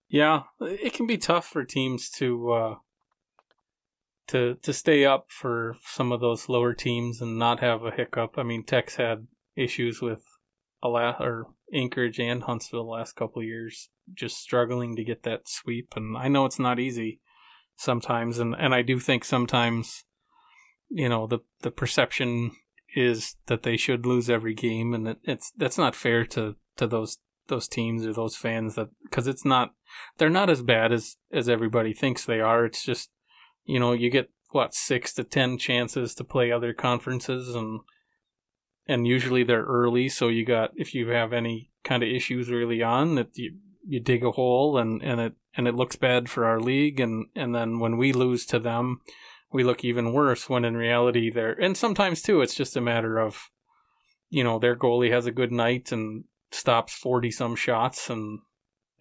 Yeah, 0.09 0.43
it 0.61 0.93
can 0.93 1.07
be 1.07 1.19
tough 1.19 1.47
for 1.47 1.65
teams 1.65 2.11
to 2.11 2.53
uh, 2.53 2.75
to 4.29 4.57
to 4.57 4.73
stay 4.73 5.05
up 5.05 5.27
for 5.29 5.77
some 5.85 6.13
of 6.13 6.21
those 6.21 6.49
lower 6.49 6.75
teams 6.75 7.21
and 7.21 7.39
not 7.39 7.61
have 7.61 7.85
a 7.85 7.91
hiccup. 7.91 8.35
I 8.37 8.43
mean, 8.43 8.65
Tech's 8.65 8.97
had 8.97 9.27
issues 9.57 10.01
with 10.01 10.25
a 10.83 10.89
la- 10.89 11.17
or 11.21 11.49
Anchorage 11.73 12.21
and 12.21 12.43
Huntsville 12.43 12.85
the 12.85 12.91
last 12.91 13.17
couple 13.17 13.43
years, 13.43 13.89
just 14.13 14.39
struggling 14.39 14.97
to 14.97 15.05
get 15.05 15.23
that 15.23 15.49
sweep. 15.49 15.95
And 15.97 16.17
I 16.17 16.29
know 16.29 16.45
it's 16.45 16.59
not 16.59 16.79
easy 16.79 17.21
sometimes, 17.77 18.39
and 18.39 18.55
and 18.57 18.75
I 18.75 18.83
do 18.83 19.01
think 19.01 19.25
sometimes, 19.25 20.05
you 20.89 21.09
know, 21.09 21.27
the 21.27 21.41
the 21.63 21.71
perception 21.71 22.53
is 22.95 23.37
that 23.47 23.63
they 23.63 23.77
should 23.77 24.07
lose 24.07 24.31
every 24.31 24.55
game, 24.55 24.95
and 24.95 25.09
it, 25.09 25.19
it's 25.25 25.51
that's 25.57 25.79
not 25.79 25.97
fair 25.97 26.25
to 26.27 26.57
to 26.77 26.87
those 26.87 27.19
those 27.49 27.69
teams 27.69 28.07
or 28.07 28.13
those 28.13 28.37
fans 28.37 28.75
that 28.75 28.89
because 29.03 29.27
it's 29.27 29.45
not 29.45 29.75
they're 30.19 30.31
not 30.31 30.51
as 30.51 30.63
bad 30.63 30.93
as 30.93 31.17
as 31.33 31.49
everybody 31.49 31.93
thinks 31.93 32.25
they 32.25 32.41
are. 32.41 32.65
It's 32.65 32.85
just 32.85 33.11
you 33.65 33.79
know 33.79 33.93
you 33.93 34.11
get 34.11 34.31
what 34.51 34.75
six 34.75 35.13
to 35.15 35.25
ten 35.25 35.59
chances 35.59 36.15
to 36.15 36.25
play 36.25 36.53
other 36.53 36.73
conferences 36.73 37.55
and 37.55 37.81
and 38.87 39.07
usually 39.07 39.43
they're 39.43 39.65
early 39.65 40.09
so 40.09 40.29
you 40.29 40.45
got 40.45 40.71
if 40.77 40.95
you 40.95 41.09
have 41.09 41.33
any 41.33 41.71
kind 41.83 42.03
of 42.03 42.09
issues 42.09 42.51
early 42.51 42.83
on 42.83 43.15
that 43.17 43.37
you 43.37 43.57
you 43.87 44.01
dig 44.01 44.25
a 44.25 44.31
hole 44.33 44.79
and 44.79 45.03
and 45.03 45.21
it 45.21 45.33
and 45.57 45.69
it 45.69 45.75
looks 45.75 45.97
bad 45.97 46.29
for 46.29 46.45
our 46.45 46.61
league 46.61 47.01
and 47.01 47.27
and 47.35 47.55
then 47.55 47.79
when 47.79 47.97
we 47.97 48.13
lose 48.13 48.47
to 48.47 48.59
them 48.59 49.01
we 49.53 49.65
look 49.65 49.85
even 49.85 50.13
worse 50.13 50.49
when 50.49 50.65
in 50.65 50.77
reality 50.77 51.31
they're 51.31 51.53
and 51.53 51.77
sometimes 51.77 52.23
too 52.23 52.41
it's 52.41 52.55
just 52.55 52.77
a 52.77 52.81
matter 52.81 53.19
of 53.19 53.51
you 54.31 54.45
know 54.45 54.59
their 54.59 54.77
goalie 54.77 55.13
has 55.13 55.27
a 55.27 55.33
good 55.33 55.53
night 55.53 55.93
and 55.93 56.25
stops 56.55 56.95
40 56.95 57.31
some 57.31 57.57
shots 57.57 58.09
and 58.11 58.41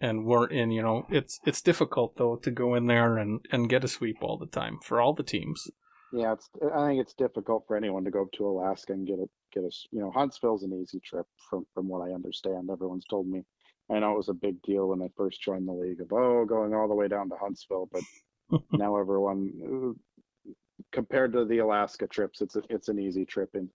and 0.00 0.26
weren't 0.26 0.52
in 0.52 0.70
you 0.70 0.82
know 0.82 1.06
it's 1.08 1.40
it's 1.46 1.62
difficult 1.62 2.16
though 2.16 2.36
to 2.36 2.50
go 2.50 2.74
in 2.74 2.86
there 2.86 3.16
and 3.16 3.40
and 3.52 3.68
get 3.68 3.84
a 3.84 3.88
sweep 3.88 4.16
all 4.22 4.36
the 4.36 4.46
time 4.46 4.78
for 4.82 5.00
all 5.00 5.14
the 5.14 5.22
teams 5.22 5.70
Yeah, 6.12 6.32
it's 6.34 6.48
I 6.74 6.86
think 6.86 7.00
it's 7.00 7.14
difficult 7.14 7.64
for 7.66 7.76
anyone 7.76 8.04
to 8.04 8.10
go 8.10 8.22
up 8.22 8.32
to 8.32 8.46
Alaska 8.46 8.92
and 8.92 9.06
get 9.06 9.18
a 9.18 9.26
get 9.52 9.64
a 9.64 9.70
you 9.90 10.00
know 10.00 10.12
Huntsville's 10.12 10.62
an 10.62 10.72
easy 10.72 11.00
trip 11.00 11.26
from 11.50 11.66
from 11.74 11.88
what 11.88 12.08
I 12.08 12.12
understand. 12.12 12.70
Everyone's 12.70 13.06
told 13.06 13.26
me. 13.26 13.42
I 13.90 13.98
know 13.98 14.12
it 14.12 14.16
was 14.16 14.28
a 14.28 14.34
big 14.34 14.62
deal 14.62 14.88
when 14.88 15.02
I 15.02 15.08
first 15.16 15.42
joined 15.42 15.66
the 15.66 15.72
league 15.72 16.00
of 16.00 16.12
oh 16.12 16.44
going 16.44 16.72
all 16.72 16.88
the 16.88 16.94
way 16.94 17.08
down 17.08 17.28
to 17.30 17.36
Huntsville, 17.36 17.88
but 17.90 18.02
now 18.72 18.96
everyone 18.96 19.96
uh, 20.46 20.52
compared 20.92 21.32
to 21.32 21.44
the 21.44 21.58
Alaska 21.58 22.06
trips, 22.06 22.40
it's 22.40 22.56
a, 22.56 22.62
it's 22.70 22.88
an 22.88 23.00
easy 23.00 23.24
trip. 23.24 23.50
And 23.54 23.68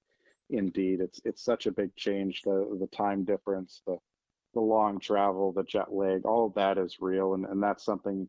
indeed, 0.50 1.02
it's 1.02 1.22
it's 1.26 1.44
such 1.44 1.66
a 1.66 1.72
big 1.72 1.96
change. 1.96 2.42
The 2.42 2.78
the 2.80 2.88
time 2.88 3.24
difference, 3.24 3.82
the 3.86 3.98
the 4.54 4.62
long 4.62 5.00
travel, 5.00 5.52
the 5.52 5.64
jet 5.64 5.94
lag, 5.94 6.26
all 6.26 6.48
of 6.48 6.54
that 6.56 6.78
is 6.78 6.98
real, 7.00 7.34
and 7.34 7.46
and 7.46 7.62
that's 7.62 7.84
something. 7.84 8.28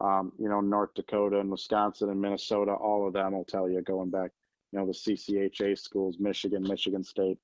Um, 0.00 0.30
you 0.38 0.48
know, 0.48 0.60
North 0.60 0.94
Dakota 0.94 1.40
and 1.40 1.50
Wisconsin 1.50 2.10
and 2.10 2.20
Minnesota, 2.20 2.70
all 2.72 3.08
of 3.08 3.14
them 3.14 3.32
will 3.32 3.44
tell 3.44 3.68
you 3.68 3.82
going 3.82 4.10
back. 4.10 4.30
You 4.70 4.78
know, 4.78 4.86
the 4.86 4.92
CCHA 4.92 5.76
schools, 5.76 6.18
Michigan, 6.20 6.62
Michigan 6.62 7.02
State, 7.02 7.36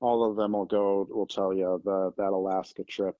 all 0.00 0.28
of 0.28 0.36
them 0.36 0.52
will 0.52 0.66
go. 0.66 1.06
Will 1.10 1.26
tell 1.26 1.54
you 1.54 1.80
the 1.84 2.12
that 2.18 2.32
Alaska 2.32 2.84
trip. 2.84 3.16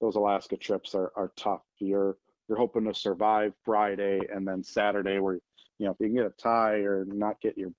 Those 0.00 0.16
Alaska 0.16 0.56
trips 0.56 0.94
are 0.94 1.12
are 1.14 1.32
tough. 1.36 1.62
You're 1.78 2.16
you're 2.48 2.58
hoping 2.58 2.84
to 2.84 2.94
survive 2.94 3.52
Friday 3.64 4.20
and 4.32 4.46
then 4.46 4.62
Saturday, 4.64 5.20
where 5.20 5.34
you 5.78 5.86
know 5.86 5.92
if 5.92 5.96
you 6.00 6.06
can 6.06 6.16
get 6.16 6.26
a 6.26 6.30
tie 6.30 6.78
or 6.78 7.04
not 7.06 7.40
get 7.40 7.56
your 7.56 7.70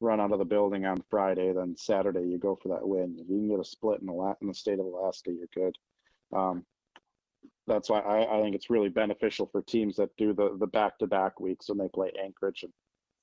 run 0.00 0.20
out 0.20 0.32
of 0.32 0.38
the 0.38 0.44
building 0.44 0.86
on 0.86 1.02
Friday, 1.10 1.52
then 1.52 1.76
Saturday 1.76 2.26
you 2.26 2.38
go 2.38 2.58
for 2.60 2.68
that 2.68 2.86
win. 2.86 3.16
If 3.18 3.28
you 3.28 3.36
can 3.36 3.48
get 3.48 3.60
a 3.60 3.64
split 3.64 4.00
in 4.00 4.06
the 4.06 4.36
in 4.40 4.48
the 4.48 4.54
state 4.54 4.78
of 4.78 4.86
Alaska, 4.86 5.30
you're 5.30 5.46
good. 5.54 5.76
Um, 6.36 6.64
that's 7.66 7.90
why 7.90 8.00
I, 8.00 8.38
I 8.38 8.42
think 8.42 8.54
it's 8.54 8.70
really 8.70 8.88
beneficial 8.88 9.46
for 9.46 9.62
teams 9.62 9.96
that 9.96 10.16
do 10.16 10.32
the 10.32 10.56
the 10.58 10.66
back 10.66 10.98
to 10.98 11.06
back 11.06 11.38
weeks 11.38 11.68
when 11.68 11.78
they 11.78 11.88
play 11.88 12.10
Anchorage 12.22 12.64
and 12.64 12.72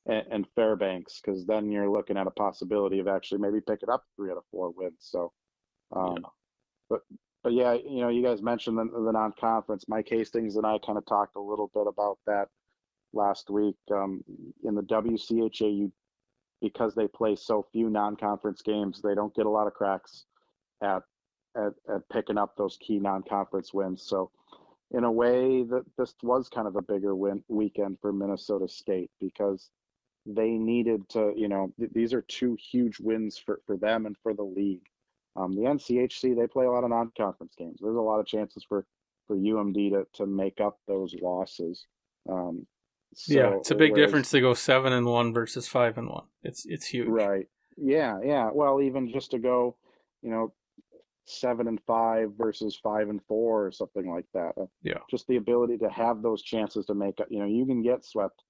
and, 0.08 0.26
and 0.32 0.48
Fairbanks 0.56 1.20
because 1.20 1.46
then 1.46 1.72
you're 1.72 1.90
looking 1.90 2.18
at 2.18 2.28
a 2.28 2.32
possibility 2.32 3.00
of 3.00 3.08
actually 3.08 3.40
maybe 3.40 3.60
picking 3.60 3.90
up 3.90 4.04
three 4.16 4.32
out 4.32 4.38
of 4.38 4.44
four 4.52 4.72
wins. 4.72 5.00
So, 5.00 5.34
um, 5.96 6.26
but 6.90 7.02
but 7.44 7.54
yeah, 7.54 7.74
you 7.74 8.02
know, 8.02 8.10
you 8.10 8.24
guys 8.24 8.42
mentioned 8.42 8.78
the, 8.78 8.86
the 8.86 9.12
non-conference. 9.12 9.86
Mike 9.88 10.08
Hastings 10.10 10.56
and 10.56 10.66
I 10.66 10.78
kind 10.86 10.98
of 10.98 11.06
talked 11.06 11.36
a 11.36 11.42
little 11.42 11.70
bit 11.74 11.88
about 11.88 12.18
that 12.26 12.50
last 13.14 13.50
week. 13.50 13.76
Um, 13.92 14.24
in 14.64 14.76
the 14.76 14.82
WCHA, 14.82 15.78
you 15.78 15.92
because 16.62 16.96
they 16.96 17.08
play 17.08 17.36
so 17.36 17.66
few 17.72 17.90
non-conference 17.90 18.62
games, 18.62 19.02
they 19.02 19.16
don't 19.16 19.36
get 19.36 19.46
a 19.46 19.50
lot 19.50 19.68
of 19.68 19.74
cracks 19.74 20.26
at 20.82 21.04
at, 21.56 21.74
at 21.90 22.08
picking 22.10 22.38
up 22.38 22.56
those 22.56 22.78
key 22.78 23.00
non-conference 23.00 23.74
wins. 23.74 24.04
So, 24.04 24.32
in 24.92 25.04
a 25.04 25.12
way, 25.12 25.64
that 25.64 25.84
this 25.98 26.14
was 26.22 26.50
kind 26.50 26.68
of 26.68 26.76
a 26.76 26.82
bigger 26.82 27.16
win 27.16 27.44
weekend 27.48 27.98
for 28.00 28.14
Minnesota 28.14 28.68
State 28.68 29.10
because 29.20 29.72
they 30.26 30.52
needed 30.52 31.08
to. 31.10 31.34
You 31.36 31.48
know, 31.48 31.74
th- 31.80 31.92
these 31.94 32.14
are 32.14 32.22
two 32.22 32.58
huge 32.72 33.00
wins 33.00 33.38
for 33.38 33.60
for 33.66 33.78
them 33.78 34.06
and 34.06 34.16
for 34.22 34.34
the 34.34 34.44
league. 34.44 34.86
Um, 35.36 35.54
the 35.54 35.64
NCHC 35.64 36.36
they 36.36 36.48
play 36.48 36.66
a 36.66 36.72
lot 36.72 36.84
of 36.84 36.90
non-conference 36.90 37.54
games. 37.58 37.80
There's 37.82 37.96
a 37.96 38.02
lot 38.02 38.20
of 38.20 38.26
chances 38.26 38.64
for 38.64 38.86
for 39.28 39.36
UMD 39.36 39.92
to 39.92 40.08
to 40.14 40.26
make 40.26 40.62
up 40.62 40.80
those 40.88 41.16
losses. 41.22 41.86
Um, 42.30 42.66
yeah, 43.28 43.56
it's 43.56 43.72
a 43.72 43.76
big 43.76 43.92
whereas- 43.92 44.08
difference 44.08 44.30
to 44.32 44.42
go 44.42 44.54
seven 44.54 44.94
and 44.94 45.06
one 45.06 45.34
versus 45.34 45.68
five 45.68 45.98
and 45.98 46.10
one. 46.10 46.26
It's 46.44 46.66
it's 46.66 46.86
huge. 46.86 47.08
Right. 47.08 47.48
Yeah, 47.78 48.20
yeah. 48.24 48.50
Well, 48.54 48.82
even 48.82 49.10
just 49.12 49.32
to 49.32 49.40
go, 49.40 49.76
you 50.22 50.30
know, 50.32 50.54
seven 51.26 51.68
and 51.68 51.80
five 51.86 52.32
versus 52.38 52.80
five 52.82 53.10
and 53.10 53.22
four 53.28 53.66
or 53.68 53.72
something 53.72 54.10
like 54.10 54.26
that. 54.34 54.54
Uh, 54.60 54.66
Yeah. 54.82 55.00
Just 55.10 55.28
the 55.28 55.36
ability 55.36 55.78
to 55.80 55.90
have 55.90 56.22
those 56.22 56.42
chances 56.42 56.86
to 56.88 56.96
make 56.96 57.20
up. 57.20 57.28
You 57.30 57.40
know, 57.40 57.46
you 57.46 57.66
can 57.66 57.84
get 57.84 58.04
swept 58.06 58.44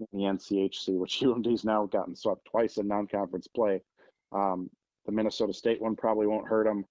in 0.00 0.06
the 0.18 0.24
NCHC, 0.24 0.88
which 0.98 1.20
UMD's 1.20 1.64
now 1.64 1.86
gotten 1.86 2.16
swept 2.16 2.44
twice 2.46 2.78
in 2.78 2.88
non-conference 2.88 3.48
play. 3.48 3.82
Um, 4.32 4.70
the 5.06 5.12
Minnesota 5.12 5.52
State 5.52 5.80
one 5.82 5.94
probably 5.94 6.26
won't 6.26 6.48
hurt 6.48 6.64
them. 6.66 6.84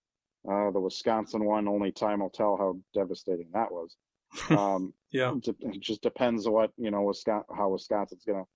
Uh, 0.49 0.71
the 0.71 0.79
Wisconsin 0.79 1.43
one, 1.43 1.67
only 1.67 1.91
time 1.91 2.19
will 2.19 2.29
tell 2.29 2.55
how 2.57 2.77
devastating 2.93 3.47
that 3.53 3.71
was. 3.71 3.95
Um, 4.49 4.93
Yeah. 5.11 5.35
it 5.35 5.79
just 5.81 6.01
depends 6.01 6.47
on 6.47 6.53
what 6.53 6.71
you 6.77 6.91
know 6.91 7.01
Wisconsin, 7.03 7.55
how 7.55 7.69
Wisconsin's 7.69 8.23
going 8.25 8.43
to 8.43 8.49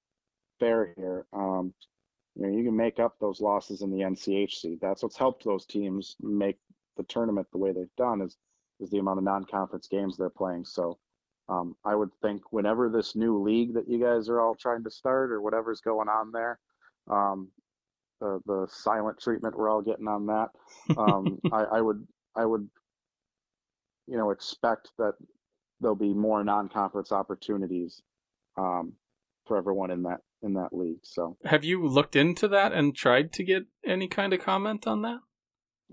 fare 0.59 0.93
here. 0.95 1.25
Um, 1.33 1.73
you 2.35 2.43
know, 2.43 2.57
you 2.57 2.63
can 2.63 2.75
make 2.75 2.99
up 2.99 3.15
those 3.19 3.41
losses 3.41 3.81
in 3.81 3.91
the 3.91 3.99
NCHC. 4.03 4.79
That's 4.81 5.03
what's 5.03 5.17
helped 5.17 5.43
those 5.45 5.65
teams 5.65 6.15
make 6.21 6.57
the 6.97 7.03
tournament 7.03 7.47
the 7.51 7.57
way 7.57 7.71
they've 7.71 7.95
done 7.97 8.21
is 8.21 8.37
is 8.79 8.89
the 8.89 8.97
amount 8.99 9.17
of 9.19 9.23
non-conference 9.23 9.87
games 9.87 10.17
they're 10.17 10.29
playing. 10.29 10.65
So 10.65 10.97
um, 11.47 11.75
I 11.85 11.95
would 11.95 12.09
think 12.21 12.51
whenever 12.51 12.89
this 12.89 13.15
new 13.15 13.41
league 13.41 13.73
that 13.75 13.87
you 13.87 13.99
guys 13.99 14.27
are 14.29 14.41
all 14.41 14.55
trying 14.55 14.83
to 14.83 14.91
start 14.91 15.31
or 15.31 15.41
whatever's 15.41 15.79
going 15.81 16.09
on 16.09 16.31
there, 16.31 16.59
um, 17.09 17.49
the 18.19 18.41
the 18.45 18.67
silent 18.69 19.19
treatment 19.19 19.57
we're 19.57 19.69
all 19.69 19.81
getting 19.81 20.07
on 20.07 20.25
that, 20.27 20.49
um, 20.97 21.39
I, 21.51 21.63
I 21.63 21.81
would 21.81 22.05
I 22.35 22.45
would 22.45 22.69
you 24.07 24.17
know 24.17 24.31
expect 24.31 24.91
that 24.97 25.13
there'll 25.81 25.95
be 25.95 26.13
more 26.13 26.43
non-conference 26.43 27.11
opportunities 27.11 28.01
um, 28.57 28.93
for 29.45 29.57
everyone 29.57 29.91
in 29.91 30.03
that 30.03 30.21
in 30.41 30.53
that 30.53 30.73
league. 30.73 30.99
So 31.03 31.37
Have 31.45 31.63
you 31.63 31.85
looked 31.87 32.15
into 32.15 32.47
that 32.49 32.71
and 32.73 32.95
tried 32.95 33.33
to 33.33 33.43
get 33.43 33.63
any 33.85 34.07
kind 34.07 34.33
of 34.33 34.41
comment 34.41 34.85
on 34.87 35.01
that? 35.01 35.19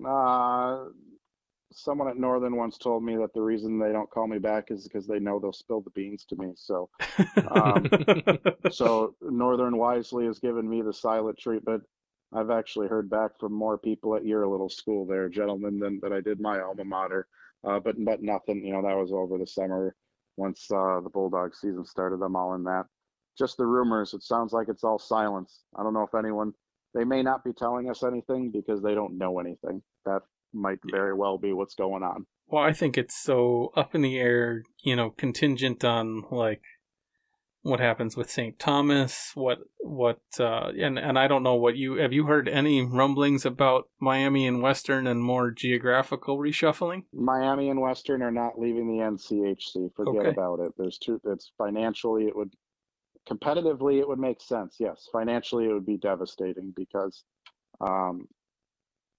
uh, 0.07 0.85
someone 1.75 2.09
at 2.09 2.19
Northern 2.19 2.57
once 2.57 2.77
told 2.77 3.03
me 3.03 3.17
that 3.17 3.33
the 3.35 3.41
reason 3.41 3.79
they 3.79 3.93
don't 3.93 4.11
call 4.11 4.27
me 4.27 4.39
back 4.39 4.71
is 4.71 4.85
because 4.85 5.07
they 5.07 5.19
know 5.19 5.39
they'll 5.39 5.53
spill 5.53 5.81
the 5.81 5.91
beans 5.91 6.25
to 6.27 6.37
me. 6.37 6.53
So 6.55 6.91
Um, 7.51 7.89
so 8.71 9.15
Northern 9.23 9.77
wisely 9.79 10.27
has 10.27 10.39
given 10.39 10.69
me 10.69 10.83
the 10.83 10.93
silent 10.93 11.39
treatment. 11.39 11.83
I've 12.35 12.51
actually 12.51 12.89
heard 12.89 13.11
back 13.11 13.33
from 13.39 13.53
more 13.53 13.77
people 13.79 14.15
at 14.17 14.25
your 14.25 14.47
little 14.47 14.69
school 14.71 15.07
there, 15.07 15.29
gentlemen, 15.29 15.79
than, 15.79 16.01
than 16.03 16.13
I 16.13 16.21
did 16.21 16.41
my 16.41 16.61
alma 16.61 16.85
mater. 16.85 17.27
Uh, 17.67 17.79
but 17.79 17.95
but 18.05 18.23
nothing, 18.23 18.65
you 18.65 18.73
know, 18.73 18.83
that 18.83 18.97
was 18.97 19.13
over 19.13 19.39
the 19.39 19.47
summer. 19.47 19.95
Once 20.37 20.67
uh, 20.75 21.01
the 21.01 21.11
Bulldog 21.13 21.55
season 21.55 21.85
started, 21.85 22.23
I'm 22.23 22.37
all 22.37 22.55
in 22.55 22.65
that. 22.65 22.85
Just 23.39 23.57
the 23.57 23.67
rumors. 23.67 24.15
It 24.15 24.23
sounds 24.23 24.53
like 24.53 24.69
it's 24.69 24.85
all 24.85 24.99
silence. 24.99 25.65
I 25.79 25.83
don't 25.83 25.95
know 25.95 26.03
if 26.03 26.15
anyone. 26.15 26.53
They 26.95 27.05
may 27.05 27.23
not 27.23 27.45
be 27.45 27.53
telling 27.53 27.89
us 27.89 28.03
anything 28.03 28.51
because 28.51 28.83
they 28.83 28.95
don't 28.95 29.17
know 29.17 29.39
anything. 29.39 29.83
That 30.05 30.23
might 30.53 30.79
very 30.91 31.15
well 31.15 31.39
be 31.39 31.53
what's 31.53 31.75
going 31.75 32.03
on. 32.03 32.27
Well, 32.47 32.63
I 32.63 32.73
think 32.73 32.99
it's 32.99 33.17
so 33.17 33.73
up 33.77 33.95
in 33.95 34.03
the 34.03 34.19
air, 34.19 34.63
you 34.83 34.95
know, 34.95 35.11
contingent 35.11 35.85
on 35.85 36.25
like 36.31 36.63
what 37.63 37.81
happens 37.81 38.17
with 38.17 38.31
St. 38.31 38.59
Thomas, 38.59 39.33
what 39.35 39.61
what 39.79 40.21
uh 40.41 40.73
and 40.79 40.99
and 40.99 41.19
I 41.19 41.29
don't 41.29 41.43
know 41.43 41.55
what 41.55 41.77
you 41.77 41.95
have 41.95 42.13
you 42.13 42.27
heard 42.27 42.49
any 42.49 42.83
rumblings 42.83 43.45
about 43.45 43.89
Miami 44.01 44.47
and 44.47 44.63
Western 44.63 45.07
and 45.07 45.23
more 45.23 45.51
geographical 45.51 46.39
reshuffling? 46.39 47.05
Miami 47.13 47.71
and 47.71 47.81
Western 47.81 48.23
are 48.23 48.31
not 48.31 48.59
leaving 48.59 48.89
the 48.89 49.05
NCHC. 49.05 49.95
Forget 49.95 50.21
Okay. 50.21 50.29
about 50.29 50.61
it. 50.61 50.73
There's 50.79 50.99
two. 50.99 51.21
It's 51.25 51.53
financially, 51.59 52.27
it 52.27 52.37
would 52.37 52.55
competitively, 53.29 53.99
it 54.01 54.09
would 54.09 54.19
make 54.19 54.41
sense. 54.41 54.77
Yes, 54.81 55.09
financially, 55.13 55.67
it 55.67 55.73
would 55.73 55.87
be 55.87 55.99
devastating 55.99 56.73
because, 56.75 57.25
um, 57.81 58.29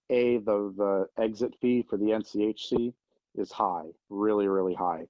a 0.09 0.37
the 0.39 0.73
the 0.77 1.23
exit 1.23 1.55
fee 1.61 1.83
for 1.89 1.97
the 1.97 2.11
NCHC 2.11 2.93
is 3.35 3.51
high, 3.51 3.85
really, 4.09 4.47
really 4.47 4.75
high. 4.75 5.07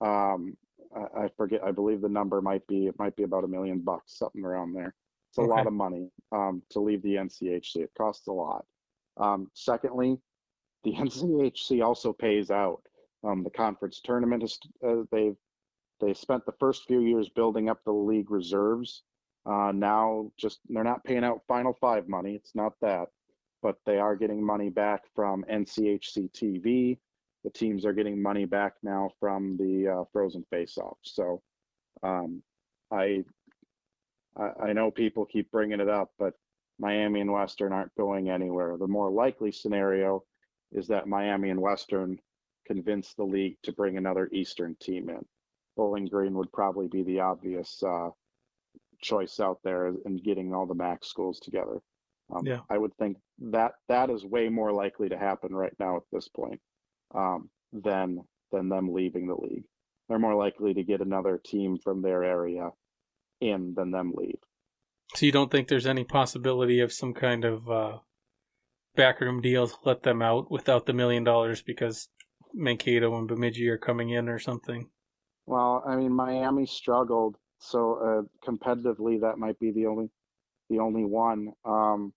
Um, 0.00 0.56
I, 0.94 1.24
I 1.24 1.28
forget. 1.36 1.62
I 1.64 1.70
believe 1.70 2.00
the 2.00 2.08
number 2.08 2.40
might 2.40 2.66
be 2.66 2.86
it 2.86 2.98
might 2.98 3.16
be 3.16 3.22
about 3.22 3.44
a 3.44 3.48
million 3.48 3.80
bucks, 3.80 4.18
something 4.18 4.44
around 4.44 4.74
there. 4.74 4.94
It's 5.30 5.38
a 5.38 5.42
lot 5.42 5.66
of 5.66 5.72
money 5.72 6.10
um, 6.30 6.62
to 6.70 6.80
leave 6.80 7.02
the 7.02 7.16
NCHC. 7.16 7.76
It 7.76 7.90
costs 7.98 8.28
a 8.28 8.32
lot. 8.32 8.64
Um, 9.16 9.50
secondly, 9.54 10.18
the 10.84 10.92
NCHC 10.94 11.84
also 11.84 12.12
pays 12.12 12.50
out. 12.50 12.82
Um, 13.24 13.42
the 13.42 13.50
conference 13.50 14.00
tournament 14.04 14.42
is 14.42 14.58
uh, 14.86 15.02
they've 15.10 15.36
they 16.00 16.14
spent 16.14 16.44
the 16.44 16.54
first 16.60 16.84
few 16.86 17.00
years 17.00 17.28
building 17.28 17.68
up 17.68 17.82
the 17.84 17.92
league 17.92 18.30
reserves. 18.30 19.02
Uh, 19.46 19.72
now 19.74 20.30
just 20.38 20.60
they're 20.68 20.84
not 20.84 21.04
paying 21.04 21.24
out 21.24 21.42
Final 21.48 21.72
Five 21.80 22.08
money. 22.08 22.34
It's 22.34 22.54
not 22.54 22.74
that, 22.80 23.08
but 23.62 23.76
they 23.86 23.98
are 23.98 24.16
getting 24.16 24.44
money 24.44 24.70
back 24.70 25.02
from 25.14 25.44
NCHC 25.50 26.30
TV. 26.32 26.98
The 27.44 27.50
teams 27.50 27.84
are 27.84 27.92
getting 27.92 28.20
money 28.20 28.46
back 28.46 28.74
now 28.82 29.10
from 29.20 29.56
the 29.58 29.88
uh, 29.88 30.04
Frozen 30.12 30.44
Face-Off. 30.50 30.96
So 31.02 31.42
um, 32.02 32.42
I, 32.90 33.22
I 34.36 34.48
I 34.68 34.72
know 34.72 34.90
people 34.90 35.26
keep 35.26 35.50
bringing 35.50 35.80
it 35.80 35.88
up, 35.88 36.10
but 36.18 36.34
Miami 36.78 37.20
and 37.20 37.30
Western 37.32 37.72
aren't 37.72 37.94
going 37.96 38.30
anywhere. 38.30 38.76
The 38.78 38.88
more 38.88 39.10
likely 39.10 39.52
scenario 39.52 40.24
is 40.72 40.88
that 40.88 41.06
Miami 41.06 41.50
and 41.50 41.60
Western 41.60 42.18
convince 42.66 43.14
the 43.14 43.24
league 43.24 43.56
to 43.62 43.72
bring 43.72 43.96
another 43.98 44.28
Eastern 44.32 44.74
team 44.80 45.10
in. 45.10 45.24
Bowling 45.76 46.06
Green 46.06 46.34
would 46.34 46.52
probably 46.52 46.88
be 46.88 47.02
the 47.02 47.20
obvious 47.20 47.82
uh, 47.82 48.08
choice 49.02 49.38
out 49.38 49.58
there 49.62 49.88
in 50.06 50.16
getting 50.16 50.54
all 50.54 50.66
the 50.66 50.74
MAC 50.74 51.04
schools 51.04 51.38
together. 51.40 51.80
Um, 52.34 52.46
Yeah. 52.46 52.60
I 52.70 52.78
would 52.78 52.94
think 52.96 53.18
that 53.38 53.72
that 53.88 54.08
is 54.08 54.24
way 54.24 54.48
more 54.48 54.72
likely 54.72 55.10
to 55.10 55.18
happen 55.18 55.54
right 55.54 55.74
now 55.78 55.96
at 55.96 56.04
this 56.10 56.28
point 56.28 56.60
um, 57.14 57.50
than 57.72 58.24
than 58.52 58.68
them 58.68 58.92
leaving 58.92 59.26
the 59.26 59.34
league. 59.34 59.64
They're 60.08 60.18
more 60.18 60.34
likely 60.34 60.74
to 60.74 60.84
get 60.84 61.00
another 61.00 61.40
team 61.44 61.78
from 61.78 62.02
their 62.02 62.22
area 62.22 62.70
in 63.40 63.74
than 63.74 63.90
them 63.90 64.12
leave. 64.14 64.38
So 65.14 65.26
you 65.26 65.32
don't 65.32 65.50
think 65.50 65.68
there's 65.68 65.86
any 65.86 66.04
possibility 66.04 66.80
of 66.80 66.92
some 66.92 67.14
kind 67.14 67.44
of 67.44 67.70
uh 67.70 67.98
backroom 68.94 69.40
deals 69.40 69.76
let 69.84 70.02
them 70.02 70.22
out 70.22 70.50
without 70.50 70.86
the 70.86 70.92
million 70.92 71.24
dollars 71.24 71.62
because 71.62 72.08
Mankato 72.54 73.16
and 73.18 73.28
Bemidji 73.28 73.68
are 73.68 73.78
coming 73.78 74.10
in 74.10 74.28
or 74.28 74.38
something? 74.38 74.88
Well, 75.46 75.82
I 75.86 75.96
mean, 75.96 76.12
Miami 76.12 76.66
struggled, 76.66 77.36
so 77.58 78.26
uh, 78.46 78.48
competitively, 78.48 79.20
that 79.20 79.38
might 79.38 79.58
be 79.58 79.72
the 79.72 79.86
only, 79.86 80.08
the 80.70 80.78
only 80.78 81.04
one 81.04 81.52
um, 81.64 82.12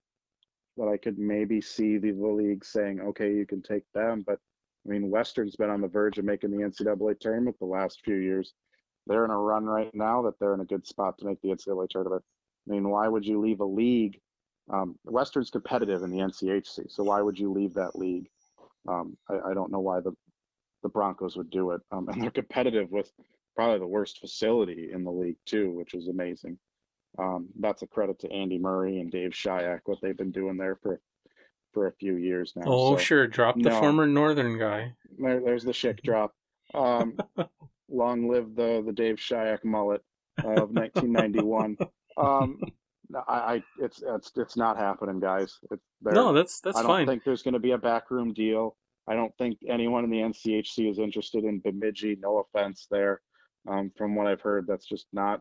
that 0.76 0.88
I 0.88 0.96
could 0.96 1.18
maybe 1.18 1.60
see 1.60 1.98
the, 1.98 2.12
the 2.12 2.26
league 2.26 2.64
saying, 2.64 3.00
okay, 3.00 3.32
you 3.34 3.44
can 3.44 3.60
take 3.60 3.84
them. 3.92 4.22
But 4.26 4.38
I 4.88 4.92
mean, 4.92 5.10
Western's 5.10 5.56
been 5.56 5.70
on 5.70 5.80
the 5.80 5.88
verge 5.88 6.18
of 6.18 6.24
making 6.24 6.50
the 6.50 6.64
NCAA 6.64 7.20
tournament 7.20 7.56
the 7.58 7.66
last 7.66 8.00
few 8.04 8.16
years. 8.16 8.54
They're 9.06 9.24
in 9.24 9.30
a 9.30 9.36
run 9.36 9.64
right 9.64 9.94
now 9.94 10.22
that 10.22 10.38
they're 10.38 10.54
in 10.54 10.60
a 10.60 10.66
good 10.66 10.86
spot 10.86 11.18
to 11.18 11.26
make 11.26 11.40
the 11.42 11.48
NCAA 11.48 11.88
tournament. 11.88 12.22
I 12.68 12.72
mean, 12.72 12.88
why 12.88 13.08
would 13.08 13.24
you 13.24 13.40
leave 13.40 13.60
a 13.60 13.64
league? 13.64 14.20
Um, 14.72 14.96
Western's 15.04 15.50
competitive 15.50 16.02
in 16.02 16.10
the 16.10 16.18
NCHC, 16.18 16.90
so 16.90 17.02
why 17.02 17.22
would 17.22 17.38
you 17.38 17.50
leave 17.52 17.74
that 17.74 17.96
league? 17.96 18.28
Um, 18.86 19.16
I, 19.28 19.50
I 19.50 19.54
don't 19.54 19.72
know 19.72 19.80
why 19.80 20.00
the 20.00 20.12
the 20.82 20.88
Broncos 20.88 21.36
would 21.36 21.50
do 21.50 21.72
it. 21.72 21.80
Um, 21.90 22.08
and 22.12 22.22
they're 22.22 22.30
competitive 22.30 22.90
with 22.90 23.10
probably 23.56 23.78
the 23.78 23.86
worst 23.86 24.20
facility 24.20 24.90
in 24.92 25.04
the 25.04 25.10
league 25.10 25.38
too, 25.46 25.72
which 25.72 25.94
is 25.94 26.08
amazing. 26.08 26.58
Um, 27.18 27.48
that's 27.58 27.82
a 27.82 27.86
credit 27.86 28.18
to 28.20 28.32
Andy 28.32 28.58
Murray 28.58 29.00
and 29.00 29.10
Dave 29.10 29.30
Shyiak 29.30 29.80
what 29.86 29.98
they've 30.00 30.16
been 30.16 30.30
doing 30.30 30.56
there 30.56 30.76
for 30.76 31.00
for 31.72 31.86
a 31.86 31.92
few 31.92 32.16
years 32.16 32.52
now. 32.56 32.64
Oh, 32.66 32.96
So 32.96 33.02
sure. 33.02 33.26
Drop 33.26 33.56
the 33.56 33.70
no. 33.70 33.78
former 33.80 34.06
Northern 34.06 34.58
guy. 34.58 34.94
there, 35.18 35.40
there's 35.40 35.64
the 35.64 35.72
Schick 35.72 36.02
drop. 36.02 36.32
Um, 36.74 37.16
long 37.90 38.28
live 38.28 38.54
the 38.54 38.82
the 38.84 38.92
Dave 38.92 39.16
Shyiak 39.16 39.64
mullet 39.64 40.02
of 40.38 40.70
1991. 40.70 41.76
um, 42.18 42.60
I, 43.26 43.32
I 43.54 43.62
it's 43.80 44.02
it's 44.06 44.32
it's 44.36 44.56
not 44.56 44.76
happening, 44.76 45.20
guys. 45.20 45.58
They're- 45.70 46.12
No, 46.12 46.32
that's 46.32 46.60
that's 46.60 46.76
fine. 46.76 46.84
I 46.84 46.88
don't 46.88 46.96
fine. 46.98 47.06
think 47.06 47.24
there's 47.24 47.42
going 47.42 47.54
to 47.54 47.60
be 47.60 47.72
a 47.72 47.78
backroom 47.78 48.32
deal. 48.34 48.76
I 49.08 49.14
don't 49.14 49.32
think 49.38 49.58
anyone 49.68 50.04
in 50.04 50.10
the 50.10 50.18
NCHC 50.18 50.90
is 50.90 50.98
interested 50.98 51.44
in 51.44 51.60
Bemidji. 51.60 52.18
No 52.20 52.38
offense 52.38 52.86
there. 52.90 53.22
Um, 53.66 53.90
from 53.96 54.14
what 54.14 54.26
I've 54.26 54.42
heard, 54.42 54.66
that's 54.66 54.86
just 54.86 55.06
not. 55.12 55.40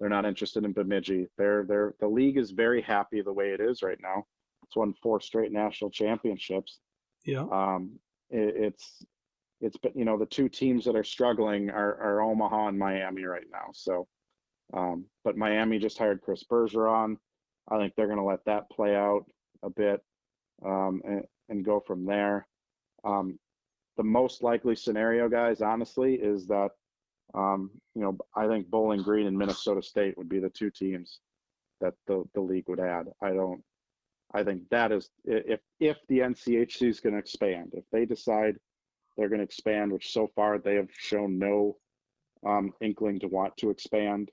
They're 0.00 0.08
not 0.08 0.24
interested 0.26 0.64
in 0.64 0.72
Bemidji. 0.72 1.28
They're 1.38 1.64
they're 1.64 1.94
the 2.00 2.08
league 2.08 2.36
is 2.38 2.50
very 2.50 2.82
happy 2.82 3.22
the 3.22 3.32
way 3.32 3.50
it 3.50 3.60
is 3.60 3.82
right 3.82 3.98
now. 4.02 4.24
It's 4.72 4.76
won 4.78 4.94
four 5.02 5.20
straight 5.20 5.52
national 5.52 5.90
championships. 5.90 6.78
yeah. 7.26 7.44
Um, 7.52 7.98
it, 8.30 8.54
it's 8.56 9.04
it's 9.60 9.76
been 9.76 9.92
you 9.94 10.06
know 10.06 10.16
the 10.16 10.24
two 10.24 10.48
teams 10.48 10.86
that 10.86 10.96
are 10.96 11.04
struggling 11.04 11.68
are, 11.68 11.94
are 12.00 12.22
Omaha 12.22 12.68
and 12.68 12.78
Miami 12.78 13.24
right 13.24 13.44
now. 13.52 13.66
So, 13.74 14.08
um, 14.72 15.04
but 15.24 15.36
Miami 15.36 15.78
just 15.78 15.98
hired 15.98 16.22
Chris 16.22 16.42
Bergeron. 16.50 17.18
I 17.68 17.76
think 17.76 17.92
they're 17.94 18.06
going 18.06 18.18
to 18.18 18.24
let 18.24 18.42
that 18.46 18.70
play 18.70 18.96
out 18.96 19.26
a 19.62 19.68
bit 19.68 20.00
um, 20.64 21.02
and, 21.04 21.22
and 21.50 21.62
go 21.62 21.78
from 21.78 22.06
there. 22.06 22.46
Um, 23.04 23.38
the 23.98 24.02
most 24.02 24.42
likely 24.42 24.74
scenario, 24.74 25.28
guys, 25.28 25.60
honestly, 25.60 26.14
is 26.14 26.46
that 26.46 26.70
um, 27.34 27.70
you 27.94 28.00
know 28.00 28.16
I 28.34 28.46
think 28.46 28.70
Bowling 28.70 29.02
Green 29.02 29.26
and 29.26 29.36
Minnesota 29.36 29.82
State 29.82 30.16
would 30.16 30.30
be 30.30 30.38
the 30.38 30.48
two 30.48 30.70
teams 30.70 31.20
that 31.82 31.92
the 32.06 32.24
the 32.32 32.40
league 32.40 32.68
would 32.68 32.80
add. 32.80 33.08
I 33.20 33.32
don't. 33.34 33.62
I 34.34 34.42
think 34.42 34.68
that 34.70 34.92
is 34.92 35.10
if 35.24 35.60
if 35.80 35.96
the 36.08 36.20
NCHC 36.20 36.88
is 36.88 37.00
going 37.00 37.12
to 37.14 37.18
expand, 37.18 37.72
if 37.74 37.84
they 37.92 38.04
decide 38.06 38.56
they're 39.16 39.28
going 39.28 39.40
to 39.40 39.44
expand, 39.44 39.92
which 39.92 40.12
so 40.12 40.30
far 40.34 40.58
they 40.58 40.74
have 40.76 40.88
shown 40.96 41.38
no 41.38 41.76
um, 42.46 42.72
inkling 42.80 43.20
to 43.20 43.28
want 43.28 43.56
to 43.58 43.70
expand 43.70 44.30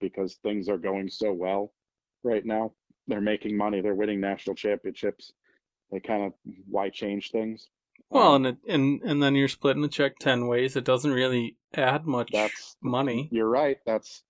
because 0.00 0.34
things 0.42 0.68
are 0.68 0.78
going 0.78 1.08
so 1.08 1.32
well 1.32 1.72
right 2.22 2.44
now. 2.44 2.72
They're 3.06 3.20
making 3.20 3.56
money. 3.56 3.82
They're 3.82 3.94
winning 3.94 4.20
national 4.20 4.56
championships. 4.56 5.32
They 5.92 6.00
kind 6.00 6.24
of 6.24 6.32
why 6.68 6.88
change 6.88 7.30
things? 7.30 7.68
Well, 8.10 8.34
Um, 8.34 8.46
and 8.46 8.56
it, 8.64 8.72
and 8.72 9.02
and 9.02 9.22
then 9.22 9.34
you're 9.34 9.48
splitting 9.48 9.82
the 9.82 9.88
check 9.88 10.18
ten 10.18 10.46
ways. 10.46 10.74
It 10.74 10.84
doesn't 10.84 11.12
really 11.12 11.56
add 11.74 12.06
much 12.06 12.30
That's- 12.32 12.76
money. 12.82 13.28
you're 13.30 13.48
right. 13.48 13.76
That's 13.84 14.22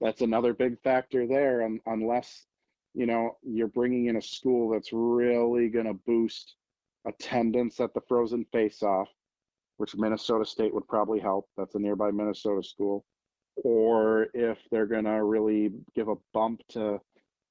that's 0.00 0.22
another 0.22 0.54
big 0.54 0.80
factor 0.82 1.26
there. 1.26 1.62
Un 1.62 1.78
unless 1.86 2.46
you 2.94 3.06
know 3.06 3.36
you're 3.42 3.68
bringing 3.68 4.06
in 4.06 4.16
a 4.16 4.22
school 4.22 4.70
that's 4.70 4.92
really 4.92 5.68
going 5.68 5.86
to 5.86 5.94
boost 5.94 6.56
attendance 7.06 7.80
at 7.80 7.92
the 7.94 8.00
Frozen 8.08 8.46
Face-Off, 8.52 9.08
which 9.78 9.96
Minnesota 9.96 10.44
State 10.44 10.72
would 10.72 10.86
probably 10.86 11.18
help. 11.18 11.48
That's 11.56 11.74
a 11.74 11.78
nearby 11.78 12.10
Minnesota 12.10 12.62
school. 12.62 13.04
Or 13.56 14.28
if 14.34 14.58
they're 14.70 14.86
going 14.86 15.04
to 15.04 15.24
really 15.24 15.72
give 15.94 16.08
a 16.08 16.14
bump 16.32 16.62
to 16.70 17.00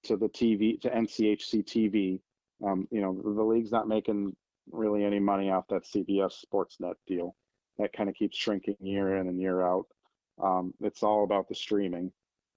to 0.04 0.17
the 0.17 0.30
TV 0.30 0.80
to 0.82 0.89
NCHC 0.89 1.63
TV. 1.63 2.19
Um, 2.65 2.88
you 2.91 3.01
know, 3.01 3.19
the 3.23 3.43
league's 3.43 3.71
not 3.71 3.88
making 3.88 4.36
really 4.71 5.04
any 5.04 5.19
money 5.19 5.49
off 5.49 5.67
that 5.69 5.84
CBS 5.84 6.43
Sportsnet 6.45 6.95
deal. 7.08 7.36
That 7.77 7.93
kind 7.93 8.10
of 8.10 8.15
keeps 8.15 8.38
shrinking 8.38 8.75
year 8.80 9.17
in 9.17 9.27
and 9.27 9.39
year 9.39 9.62
out. 9.65 9.86
Um, 10.41 10.73
it's 10.82 11.04
all 11.04 11.23
about 11.23 11.47
the 11.47 11.56
streaming. 11.56 12.12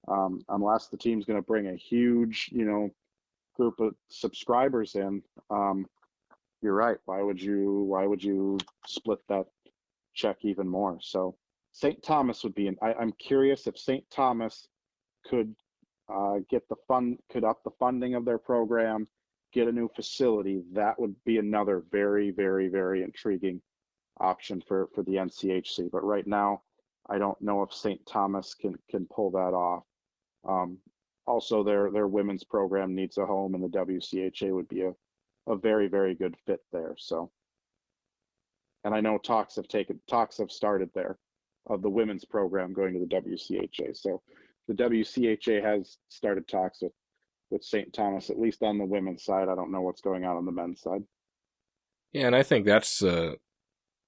Um, 0.09 0.43
unless 0.49 0.89
the 0.89 0.97
team's 0.97 1.25
going 1.25 1.39
to 1.39 1.47
bring 1.47 1.69
a 1.69 1.77
huge, 1.77 2.51
you 2.53 2.65
know, 2.65 2.91
group 3.57 3.81
of 3.81 3.95
subscribers 4.09 4.97
in, 4.97 5.23
um, 5.51 5.87
you're 6.63 6.75
right. 6.75 6.99
Why 7.05 7.23
would 7.23 7.41
you? 7.41 7.83
Why 7.83 8.07
would 8.07 8.23
you 8.23 8.59
split 8.87 9.19
that 9.29 9.47
check 10.15 10.39
even 10.43 10.69
more? 10.69 10.99
So 11.01 11.37
St. 11.73 12.03
Thomas 12.03 12.43
would 12.43 12.55
be. 12.55 12.69
An, 12.69 12.77
I, 12.81 12.95
I'm 12.95 13.13
curious 13.13 13.67
if 13.67 13.77
St. 13.79 14.05
Thomas 14.11 14.69
could 15.27 15.55
uh, 16.09 16.37
get 16.49 16.69
the 16.69 16.77
fund, 16.89 17.19
could 17.31 17.45
up 17.45 17.63
the 17.65 17.71
funding 17.79 18.15
of 18.15 18.25
their 18.25 18.39
program, 18.39 19.09
get 19.53 19.69
a 19.69 19.73
new 19.73 19.91
facility. 19.95 20.63
That 20.73 20.99
would 20.99 21.15
be 21.25 21.39
another 21.39 21.85
very, 21.91 22.31
very, 22.31 22.69
very 22.69 23.03
intriguing 23.03 23.61
option 24.21 24.63
for 24.67 24.89
for 24.95 25.03
the 25.03 25.17
NCHC. 25.17 25.91
But 25.91 26.05
right 26.05 26.27
now, 26.27 26.63
I 27.11 27.19
don't 27.19 27.41
know 27.43 27.63
if 27.63 27.73
St. 27.75 28.05
Thomas 28.07 28.55
can 28.55 28.79
can 28.91 29.07
pull 29.07 29.31
that 29.33 29.53
off. 29.53 29.85
Um, 30.49 30.79
also, 31.27 31.63
their 31.63 31.91
their 31.91 32.07
women's 32.07 32.45
program 32.45 32.95
needs 32.95 33.19
a 33.19 33.27
home, 33.27 33.55
and 33.55 33.65
the 33.65 33.79
WCHA 33.79 34.53
would 34.53 34.69
be 34.69 34.83
a 34.83 34.93
a 35.47 35.57
very 35.57 35.89
very 35.89 36.15
good 36.15 36.37
fit 36.47 36.61
there. 36.73 36.95
So, 36.99 37.31
and 38.85 38.95
I 38.95 39.01
know 39.01 39.19
talks 39.19 39.57
have 39.57 39.69
taken 39.69 40.01
talks 40.09 40.39
have 40.39 40.51
started 40.51 40.91
there 40.95 41.19
of 41.67 41.81
the 41.81 41.91
women's 41.91 42.25
program 42.25 42.75
going 42.75 42.93
to 42.95 43.01
the 43.01 43.07
WCHA. 43.07 43.97
So, 43.97 44.23
the 44.69 44.75
WCHA 44.75 45.63
has 45.63 45.97
started 46.09 46.47
talks 46.47 46.83
with 46.83 46.93
with 47.51 47.65
St. 47.65 47.93
Thomas, 47.93 48.31
at 48.31 48.39
least 48.39 48.63
on 48.63 48.79
the 48.79 48.85
women's 48.85 49.25
side. 49.25 49.49
I 49.49 49.55
don't 49.55 49.73
know 49.73 49.83
what's 49.83 50.01
going 50.01 50.25
on 50.25 50.37
on 50.37 50.45
the 50.45 50.53
men's 50.53 50.81
side. 50.83 51.05
Yeah, 52.13 52.27
and 52.27 52.37
I 52.37 52.43
think 52.43 52.67
that's 52.67 53.03
uh, 53.03 53.35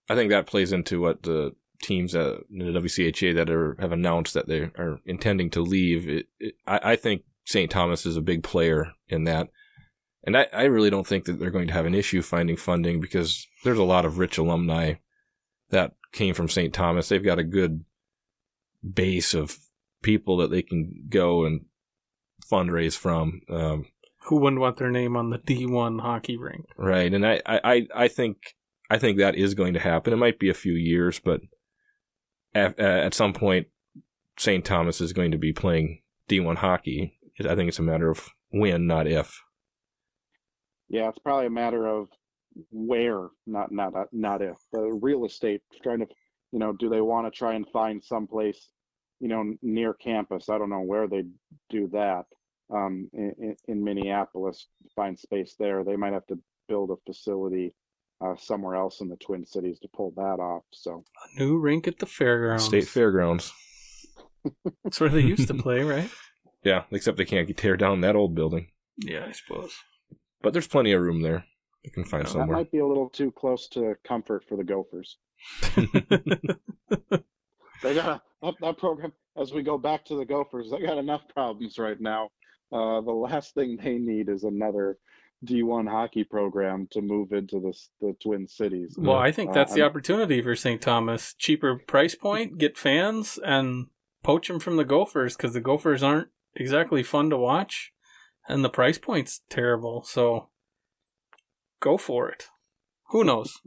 I 0.08 0.14
think 0.14 0.30
that 0.30 0.46
plays 0.46 0.72
into 0.72 1.00
what 1.00 1.22
the 1.22 1.54
teams 1.82 2.14
uh, 2.14 2.38
in 2.50 2.72
the 2.72 2.80
WCHA 2.80 3.34
that 3.36 3.50
are 3.50 3.76
have 3.80 3.92
announced 3.92 4.34
that 4.34 4.48
they 4.48 4.70
are 4.78 5.00
intending 5.06 5.50
to 5.50 5.60
leave. 5.62 6.08
It, 6.08 6.26
it, 6.40 6.54
I, 6.66 6.92
I 6.92 6.96
think 6.96 7.22
St. 7.44 7.70
Thomas 7.70 8.06
is 8.06 8.16
a 8.16 8.22
big 8.22 8.42
player 8.42 8.92
in 9.08 9.24
that, 9.24 9.48
and 10.24 10.36
I, 10.36 10.46
I 10.52 10.64
really 10.64 10.90
don't 10.90 11.06
think 11.06 11.24
that 11.26 11.38
they're 11.38 11.50
going 11.50 11.68
to 11.68 11.72
have 11.74 11.86
an 11.86 11.94
issue 11.94 12.22
finding 12.22 12.56
funding 12.56 13.00
because 13.00 13.46
there's 13.64 13.78
a 13.78 13.84
lot 13.84 14.04
of 14.04 14.18
rich 14.18 14.38
alumni 14.38 14.94
that 15.70 15.92
came 16.12 16.34
from 16.34 16.48
St. 16.48 16.72
Thomas. 16.72 17.08
They've 17.08 17.22
got 17.24 17.38
a 17.38 17.44
good 17.44 17.84
base 18.94 19.34
of 19.34 19.58
people 20.02 20.36
that 20.38 20.50
they 20.50 20.62
can 20.62 21.06
go 21.08 21.44
and 21.44 21.62
fundraise 22.50 22.96
from. 22.96 23.40
Um, 23.50 23.86
Who 24.26 24.36
wouldn't 24.36 24.60
want 24.60 24.76
their 24.76 24.90
name 24.90 25.16
on 25.16 25.30
the 25.30 25.38
D1 25.38 26.00
hockey 26.00 26.36
rink? 26.36 26.66
Right, 26.76 27.12
and 27.12 27.26
I, 27.26 27.42
I, 27.46 27.60
I- 27.64 27.88
I 27.94 28.08
think 28.08 28.54
I 28.88 28.98
think 28.98 29.18
that 29.18 29.34
is 29.34 29.54
going 29.54 29.74
to 29.74 29.80
happen. 29.80 30.12
It 30.12 30.16
might 30.16 30.38
be 30.38 30.48
a 30.48 30.54
few 30.54 30.74
years, 30.74 31.18
but 31.18 31.40
at, 32.56 32.78
at 32.78 33.14
some 33.14 33.32
point, 33.32 33.68
St. 34.38 34.64
Thomas 34.64 35.00
is 35.00 35.12
going 35.12 35.30
to 35.32 35.38
be 35.38 35.52
playing 35.52 36.02
D1 36.28 36.56
hockey. 36.56 37.18
I 37.40 37.54
think 37.54 37.68
it's 37.68 37.78
a 37.78 37.82
matter 37.82 38.10
of 38.10 38.28
when, 38.50 38.86
not 38.86 39.06
if. 39.06 39.42
Yeah, 40.88 41.08
it's 41.08 41.18
probably 41.18 41.46
a 41.46 41.50
matter 41.50 41.86
of 41.86 42.08
where, 42.70 43.28
not 43.46 43.72
not 43.72 43.92
not 44.12 44.40
if. 44.40 44.56
The 44.72 44.98
real 45.02 45.24
estate 45.26 45.60
trying 45.82 46.00
to, 46.00 46.06
you 46.52 46.58
know, 46.58 46.72
do 46.72 46.88
they 46.88 47.00
want 47.00 47.26
to 47.26 47.36
try 47.36 47.54
and 47.54 47.66
find 47.72 48.02
someplace, 48.02 48.68
you 49.20 49.28
know, 49.28 49.54
near 49.62 49.94
campus? 49.94 50.48
I 50.48 50.58
don't 50.58 50.70
know 50.70 50.80
where 50.80 51.08
they 51.08 51.24
do 51.70 51.88
that. 51.92 52.24
Um, 52.72 53.08
in- 53.12 53.56
in 53.68 53.84
Minneapolis, 53.84 54.68
find 54.94 55.18
space 55.18 55.54
there. 55.58 55.84
They 55.84 55.96
might 55.96 56.12
have 56.12 56.26
to 56.26 56.38
build 56.68 56.90
a 56.90 56.96
facility 57.06 57.74
uh, 58.20 58.34
somewhere 58.36 58.76
else 58.76 59.00
in 59.00 59.08
the 59.08 59.16
Twin 59.16 59.44
Cities 59.46 59.78
to 59.80 59.88
pull 59.88 60.12
that 60.16 60.40
off. 60.40 60.64
So 60.72 61.04
A 61.24 61.38
new 61.38 61.58
rink 61.58 61.86
at 61.86 61.98
the 61.98 62.06
fairgrounds. 62.06 62.64
State 62.64 62.88
Fairgrounds. 62.88 63.52
That's 64.84 65.00
where 65.00 65.08
they 65.08 65.20
used 65.20 65.48
to 65.48 65.54
play, 65.54 65.82
right? 65.84 66.10
Yeah, 66.64 66.84
except 66.90 67.16
they 67.16 67.24
can't 67.24 67.56
tear 67.56 67.76
down 67.76 68.00
that 68.00 68.16
old 68.16 68.34
building. 68.34 68.68
Yeah, 68.98 69.26
I 69.28 69.32
suppose. 69.32 69.74
But 70.42 70.52
there's 70.52 70.66
plenty 70.66 70.92
of 70.92 71.02
room 71.02 71.22
there. 71.22 71.44
You 71.82 71.90
can 71.92 72.04
find 72.04 72.24
that 72.24 72.30
somewhere. 72.30 72.56
might 72.56 72.72
be 72.72 72.78
a 72.78 72.86
little 72.86 73.08
too 73.08 73.30
close 73.30 73.68
to 73.68 73.94
comfort 74.04 74.44
for 74.48 74.56
the 74.56 74.64
Gophers. 74.64 75.18
They 77.82 77.94
got 77.94 78.22
that, 78.42 78.54
that 78.60 78.78
program. 78.78 79.12
As 79.40 79.52
we 79.52 79.62
go 79.62 79.76
back 79.76 80.04
to 80.06 80.16
the 80.16 80.24
Gophers, 80.24 80.70
they 80.70 80.80
got 80.80 80.98
enough 80.98 81.22
problems 81.28 81.78
right 81.78 82.00
now. 82.00 82.30
Uh, 82.72 83.00
the 83.00 83.12
last 83.12 83.54
thing 83.54 83.76
they 83.76 83.98
need 83.98 84.28
is 84.28 84.44
another 84.44 84.98
D1 85.44 85.88
hockey 85.88 86.24
program 86.24 86.88
to 86.92 87.00
move 87.02 87.32
into 87.32 87.60
the 87.60 87.72
the 88.00 88.14
Twin 88.22 88.48
Cities. 88.48 88.94
Well, 88.98 89.16
I 89.16 89.32
think 89.32 89.50
Uh, 89.50 89.54
that's 89.54 89.74
the 89.74 89.82
opportunity 89.82 90.40
for 90.42 90.56
St. 90.56 90.80
Thomas. 90.80 91.34
Cheaper 91.34 91.78
price 91.86 92.14
point, 92.14 92.58
get 92.58 92.78
fans, 92.78 93.38
and 93.44 93.86
poach 94.22 94.48
them 94.48 94.58
from 94.60 94.76
the 94.76 94.84
Gophers 94.84 95.36
because 95.36 95.52
the 95.52 95.60
Gophers 95.60 96.02
aren't 96.02 96.28
exactly 96.54 97.02
fun 97.02 97.30
to 97.30 97.36
watch, 97.36 97.92
and 98.48 98.64
the 98.64 98.70
price 98.70 98.98
point's 98.98 99.42
terrible. 99.50 100.02
So 100.04 100.48
go 101.80 101.96
for 101.98 102.28
it. 102.30 102.46
Who 103.10 103.22
knows? 103.22 103.60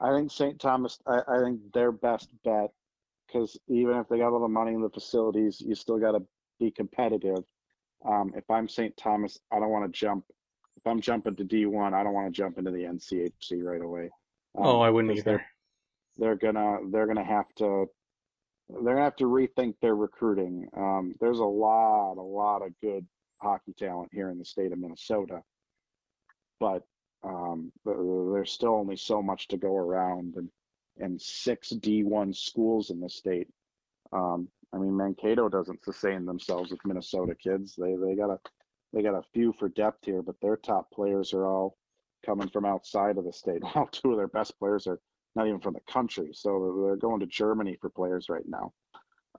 I 0.00 0.10
think 0.10 0.30
St. 0.30 0.60
Thomas. 0.60 0.98
I, 1.06 1.20
I 1.28 1.42
think 1.42 1.60
their 1.72 1.92
best 1.92 2.28
bet, 2.44 2.72
because 3.26 3.58
even 3.68 3.96
if 3.96 4.08
they 4.08 4.18
got 4.18 4.32
all 4.32 4.40
the 4.40 4.48
money 4.48 4.74
in 4.74 4.82
the 4.82 4.90
facilities, 4.90 5.60
you 5.60 5.74
still 5.74 5.98
got 5.98 6.12
to 6.12 6.22
be 6.58 6.70
competitive. 6.70 7.44
Um, 8.04 8.32
if 8.36 8.48
I'm 8.50 8.68
St. 8.68 8.96
Thomas, 8.96 9.38
I 9.50 9.58
don't 9.58 9.70
want 9.70 9.90
to 9.92 9.98
jump. 9.98 10.24
If 10.76 10.86
I'm 10.86 11.00
jumping 11.00 11.36
to 11.36 11.44
D1, 11.44 11.94
I 11.94 12.02
don't 12.02 12.12
want 12.12 12.26
to 12.32 12.36
jump 12.36 12.58
into 12.58 12.70
the 12.70 12.84
NCHC 12.84 13.62
right 13.62 13.80
away. 13.80 14.10
Um, 14.56 14.66
oh, 14.66 14.80
I 14.80 14.90
wouldn't 14.90 15.14
'cause 15.14 15.24
they're- 15.24 15.34
either. 15.34 15.46
they're 16.18 16.36
gonna 16.36 16.78
they're 16.90 17.06
gonna 17.06 17.24
have 17.24 17.52
to 17.56 17.86
they're 18.68 18.82
gonna 18.94 19.00
have 19.04 19.16
to 19.16 19.24
rethink 19.24 19.74
their 19.80 19.96
recruiting. 19.96 20.68
Um, 20.74 21.14
there's 21.20 21.38
a 21.40 21.44
lot 21.44 22.18
a 22.18 22.22
lot 22.22 22.62
of 22.62 22.78
good 22.80 23.06
hockey 23.38 23.72
talent 23.72 24.10
here 24.12 24.30
in 24.30 24.38
the 24.38 24.44
state 24.44 24.72
of 24.72 24.78
Minnesota, 24.78 25.42
but 26.60 26.82
um, 27.22 27.72
there's 27.84 28.52
still 28.52 28.74
only 28.74 28.96
so 28.96 29.22
much 29.22 29.48
to 29.48 29.56
go 29.56 29.74
around, 29.76 30.36
and 30.36 30.50
and 30.98 31.20
six 31.20 31.70
D1 31.70 32.32
schools 32.36 32.90
in 32.90 33.00
the 33.00 33.08
state. 33.08 33.48
Um, 34.12 34.48
I 34.74 34.78
mean, 34.78 34.96
Mankato 34.96 35.48
doesn't 35.48 35.84
sustain 35.84 36.24
themselves 36.24 36.70
with 36.70 36.84
Minnesota 36.84 37.34
kids. 37.34 37.76
They 37.76 37.94
they 37.94 38.14
got 38.16 38.30
a 38.30 38.38
they 38.92 39.02
got 39.02 39.14
a 39.14 39.22
few 39.32 39.52
for 39.58 39.68
depth 39.68 40.04
here, 40.04 40.22
but 40.22 40.36
their 40.40 40.56
top 40.56 40.90
players 40.90 41.32
are 41.32 41.46
all 41.46 41.76
coming 42.26 42.48
from 42.48 42.64
outside 42.64 43.18
of 43.18 43.24
the 43.24 43.32
state. 43.32 43.62
Well, 43.74 43.88
two 43.92 44.12
of 44.12 44.16
their 44.16 44.28
best 44.28 44.58
players 44.58 44.86
are 44.86 45.00
not 45.36 45.46
even 45.46 45.60
from 45.60 45.74
the 45.74 45.92
country, 45.92 46.30
so 46.32 46.84
they're 46.86 46.96
going 46.96 47.20
to 47.20 47.26
Germany 47.26 47.76
for 47.80 47.90
players 47.90 48.28
right 48.28 48.46
now. 48.46 48.72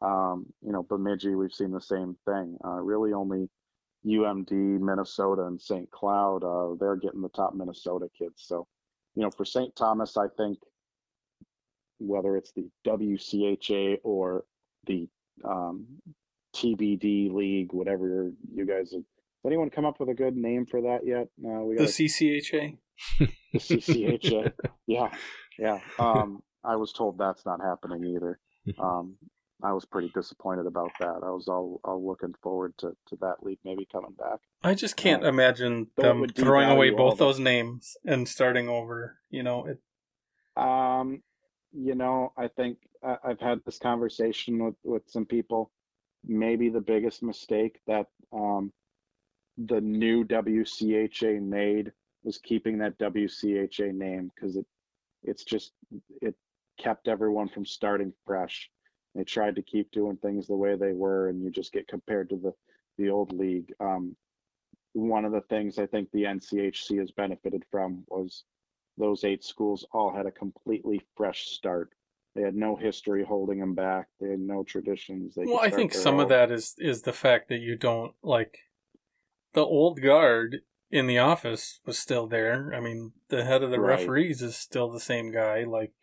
Um, 0.01 0.45
you 0.61 0.71
know, 0.71 0.83
Bemidji, 0.83 1.35
we've 1.35 1.53
seen 1.53 1.71
the 1.71 1.81
same 1.81 2.17
thing. 2.25 2.57
Uh, 2.63 2.81
really, 2.81 3.13
only 3.13 3.49
UMD, 4.05 4.51
Minnesota, 4.51 5.43
and 5.43 5.59
St. 5.59 5.89
Cloud, 5.91 6.43
uh, 6.43 6.75
they're 6.79 6.97
getting 6.97 7.21
the 7.21 7.29
top 7.29 7.55
Minnesota 7.55 8.07
kids. 8.17 8.43
So, 8.45 8.67
you 9.15 9.23
know, 9.23 9.31
for 9.31 9.45
St. 9.45 9.75
Thomas, 9.75 10.17
I 10.17 10.27
think 10.37 10.59
whether 11.99 12.35
it's 12.35 12.51
the 12.51 12.69
WCHA 12.85 13.99
or 14.03 14.43
the 14.85 15.07
um, 15.43 15.85
TBD 16.55 17.31
league, 17.33 17.73
whatever 17.73 18.31
you 18.53 18.65
guys 18.65 18.91
have. 18.91 19.01
Has 19.01 19.47
anyone 19.51 19.69
come 19.69 19.85
up 19.85 19.99
with 19.99 20.09
a 20.09 20.13
good 20.13 20.35
name 20.35 20.65
for 20.65 20.81
that 20.81 21.01
yet? 21.05 21.27
Uh, 21.45 21.61
we 21.63 21.75
The 21.77 21.83
CCHA. 21.83 22.77
the 23.19 23.59
CCHA. 23.59 24.51
yeah, 24.87 25.11
yeah. 25.59 25.79
Um, 25.99 26.41
I 26.63 26.75
was 26.77 26.91
told 26.93 27.17
that's 27.17 27.45
not 27.45 27.59
happening 27.61 28.03
either. 28.15 28.39
Um, 28.79 29.17
I 29.63 29.71
was 29.73 29.85
pretty 29.85 30.11
disappointed 30.15 30.65
about 30.65 30.91
that. 30.99 31.21
I 31.23 31.29
was 31.29 31.47
all, 31.47 31.79
all 31.83 32.05
looking 32.05 32.33
forward 32.41 32.73
to, 32.79 32.91
to 33.09 33.15
that 33.21 33.35
league 33.43 33.59
maybe 33.63 33.87
coming 33.91 34.13
back. 34.17 34.39
I 34.63 34.73
just 34.73 34.97
can't 34.97 35.23
Uh, 35.23 35.27
imagine 35.29 35.87
them 35.95 36.25
throwing 36.35 36.69
away 36.69 36.89
both 36.89 37.19
those 37.19 37.39
names 37.39 37.95
and 38.03 38.27
starting 38.27 38.67
over. 38.67 39.17
You 39.29 39.43
know, 39.43 39.65
it, 39.67 39.79
Um, 40.61 41.21
you 41.77 41.95
know, 41.95 42.31
I 42.37 42.47
think 42.47 42.77
I've 43.03 43.39
had 43.39 43.61
this 43.65 43.77
conversation 43.77 44.63
with, 44.63 44.75
with 44.83 45.03
some 45.07 45.25
people. 45.25 45.71
Maybe 46.25 46.69
the 46.69 46.81
biggest 46.81 47.21
mistake 47.21 47.79
that 47.85 48.07
um, 48.33 48.71
the 49.57 49.81
new 49.81 50.23
WCHA 50.25 51.41
made 51.41 51.91
was 52.23 52.37
keeping 52.39 52.77
that 52.79 52.97
WCHA 52.97 53.93
name 53.93 54.31
because 54.33 54.55
it 54.55 54.65
it's 55.23 55.43
just 55.43 55.73
it 56.21 56.35
kept 56.79 57.07
everyone 57.07 57.49
from 57.49 57.65
starting 57.65 58.13
fresh. 58.25 58.69
They 59.13 59.23
tried 59.23 59.55
to 59.55 59.61
keep 59.61 59.91
doing 59.91 60.17
things 60.17 60.47
the 60.47 60.55
way 60.55 60.75
they 60.75 60.93
were, 60.93 61.29
and 61.29 61.43
you 61.43 61.51
just 61.51 61.71
get 61.71 61.87
compared 61.87 62.29
to 62.29 62.37
the 62.37 62.53
the 62.97 63.09
old 63.09 63.33
league. 63.33 63.71
Um, 63.79 64.15
one 64.93 65.25
of 65.25 65.31
the 65.31 65.41
things 65.41 65.77
I 65.77 65.85
think 65.85 66.09
the 66.11 66.23
NCHC 66.23 66.99
has 66.99 67.11
benefited 67.11 67.63
from 67.69 68.03
was 68.07 68.45
those 68.97 69.23
eight 69.23 69.43
schools 69.43 69.85
all 69.91 70.13
had 70.15 70.25
a 70.25 70.31
completely 70.31 71.01
fresh 71.15 71.47
start. 71.47 71.91
They 72.35 72.41
had 72.41 72.55
no 72.55 72.75
history 72.75 73.23
holding 73.23 73.59
them 73.59 73.75
back. 73.75 74.07
They 74.19 74.29
had 74.29 74.39
no 74.39 74.63
traditions. 74.63 75.35
They 75.35 75.45
well, 75.45 75.59
I 75.61 75.69
think 75.69 75.93
some 75.93 76.19
of 76.19 76.29
that 76.29 76.51
is 76.51 76.75
is 76.77 77.01
the 77.03 77.13
fact 77.13 77.47
that 77.49 77.59
you 77.61 77.77
don't 77.77 78.13
like 78.21 78.59
the 79.53 79.63
old 79.63 80.01
guard 80.01 80.61
in 80.91 81.07
the 81.07 81.17
office 81.17 81.79
was 81.85 81.97
still 81.97 82.27
there. 82.27 82.73
I 82.75 82.79
mean, 82.79 83.13
the 83.29 83.45
head 83.45 83.63
of 83.63 83.71
the 83.71 83.79
Right. 83.79 83.99
referees 83.99 84.41
is 84.41 84.55
still 84.57 84.89
the 84.91 84.99
same 84.99 85.31
guy. 85.31 85.63
Like, 85.63 85.93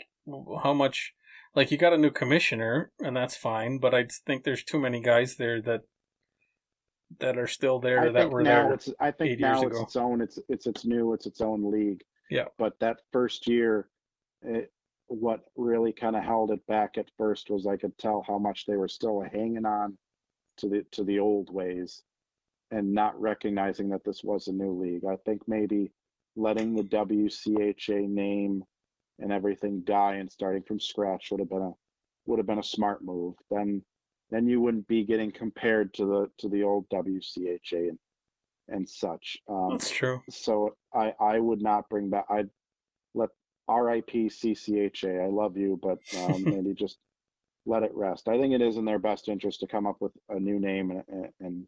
how 0.62 0.72
much? 0.72 1.14
Like, 1.54 1.70
you 1.70 1.76
got 1.76 1.92
a 1.92 1.98
new 1.98 2.10
commissioner, 2.10 2.92
and 2.98 3.14
that's 3.14 3.36
fine. 3.36 3.78
But 3.78 3.94
I 3.94 4.06
think 4.26 4.44
there's 4.44 4.64
too 4.64 4.80
many 4.80 5.00
guys 5.02 5.36
there 5.36 5.60
that 5.62 5.82
that 7.20 7.36
are 7.36 7.46
still 7.46 7.78
there 7.78 8.00
I 8.08 8.08
that 8.08 8.30
were 8.30 8.42
now 8.42 8.64
there. 8.64 8.74
it's 8.74 8.88
I 8.98 9.10
think 9.10 9.38
now 9.38 9.62
it's 9.62 9.64
ago. 9.64 9.82
its 9.82 9.96
own 9.96 10.22
it's 10.22 10.38
it's 10.48 10.66
its 10.66 10.84
new 10.86 11.12
it's 11.12 11.26
its 11.26 11.42
own 11.42 11.70
league. 11.70 12.02
Yeah. 12.32 12.46
But 12.58 12.78
that 12.80 12.98
first 13.12 13.46
year, 13.46 13.88
it, 14.42 14.72
what 15.08 15.40
really 15.56 15.92
kind 15.92 16.16
of 16.16 16.24
held 16.24 16.50
it 16.50 16.66
back 16.66 16.96
at 16.96 17.10
first 17.18 17.50
was 17.50 17.66
I 17.66 17.76
could 17.76 17.96
tell 17.98 18.24
how 18.26 18.38
much 18.38 18.64
they 18.64 18.76
were 18.76 18.88
still 18.88 19.20
hanging 19.20 19.66
on 19.66 19.98
to 20.58 20.68
the 20.68 20.86
to 20.92 21.04
the 21.04 21.18
old 21.18 21.52
ways, 21.52 22.02
and 22.70 22.92
not 22.92 23.20
recognizing 23.20 23.90
that 23.90 24.04
this 24.04 24.24
was 24.24 24.48
a 24.48 24.52
new 24.52 24.72
league. 24.72 25.04
I 25.04 25.16
think 25.26 25.42
maybe 25.46 25.92
letting 26.34 26.74
the 26.74 26.84
WCHA 26.84 28.08
name 28.08 28.64
and 29.18 29.30
everything 29.30 29.82
die 29.82 30.14
and 30.14 30.32
starting 30.32 30.62
from 30.62 30.80
scratch 30.80 31.30
would 31.30 31.40
have 31.40 31.50
been 31.50 31.62
a 31.62 31.72
would 32.26 32.38
have 32.38 32.46
been 32.46 32.58
a 32.58 32.64
smart 32.64 33.04
move. 33.04 33.34
Then 33.50 33.82
then 34.30 34.46
you 34.48 34.62
wouldn't 34.62 34.88
be 34.88 35.04
getting 35.04 35.30
compared 35.30 35.92
to 35.94 36.06
the 36.06 36.30
to 36.38 36.48
the 36.48 36.62
old 36.62 36.88
WCHA 36.88 37.90
and 37.90 37.98
and 38.72 38.88
such. 38.88 39.38
Um, 39.48 39.70
That's 39.72 39.90
true. 39.90 40.22
so 40.30 40.76
I 40.94 41.12
I 41.20 41.38
would 41.38 41.62
not 41.62 41.88
bring 41.88 42.10
back. 42.10 42.26
I'd 42.28 42.50
let 43.14 43.30
RIP 43.68 44.10
CCHA. 44.10 45.24
I 45.24 45.28
love 45.28 45.56
you, 45.56 45.78
but 45.82 45.98
um, 46.18 46.44
maybe 46.44 46.74
just 46.74 46.98
let 47.66 47.82
it 47.82 47.92
rest. 47.94 48.28
I 48.28 48.38
think 48.38 48.54
it 48.54 48.62
is 48.62 48.76
in 48.76 48.84
their 48.84 48.98
best 48.98 49.28
interest 49.28 49.60
to 49.60 49.66
come 49.66 49.86
up 49.86 49.96
with 50.00 50.12
a 50.28 50.38
new 50.38 50.58
name 50.58 50.90
and 50.90 51.28
and 51.40 51.66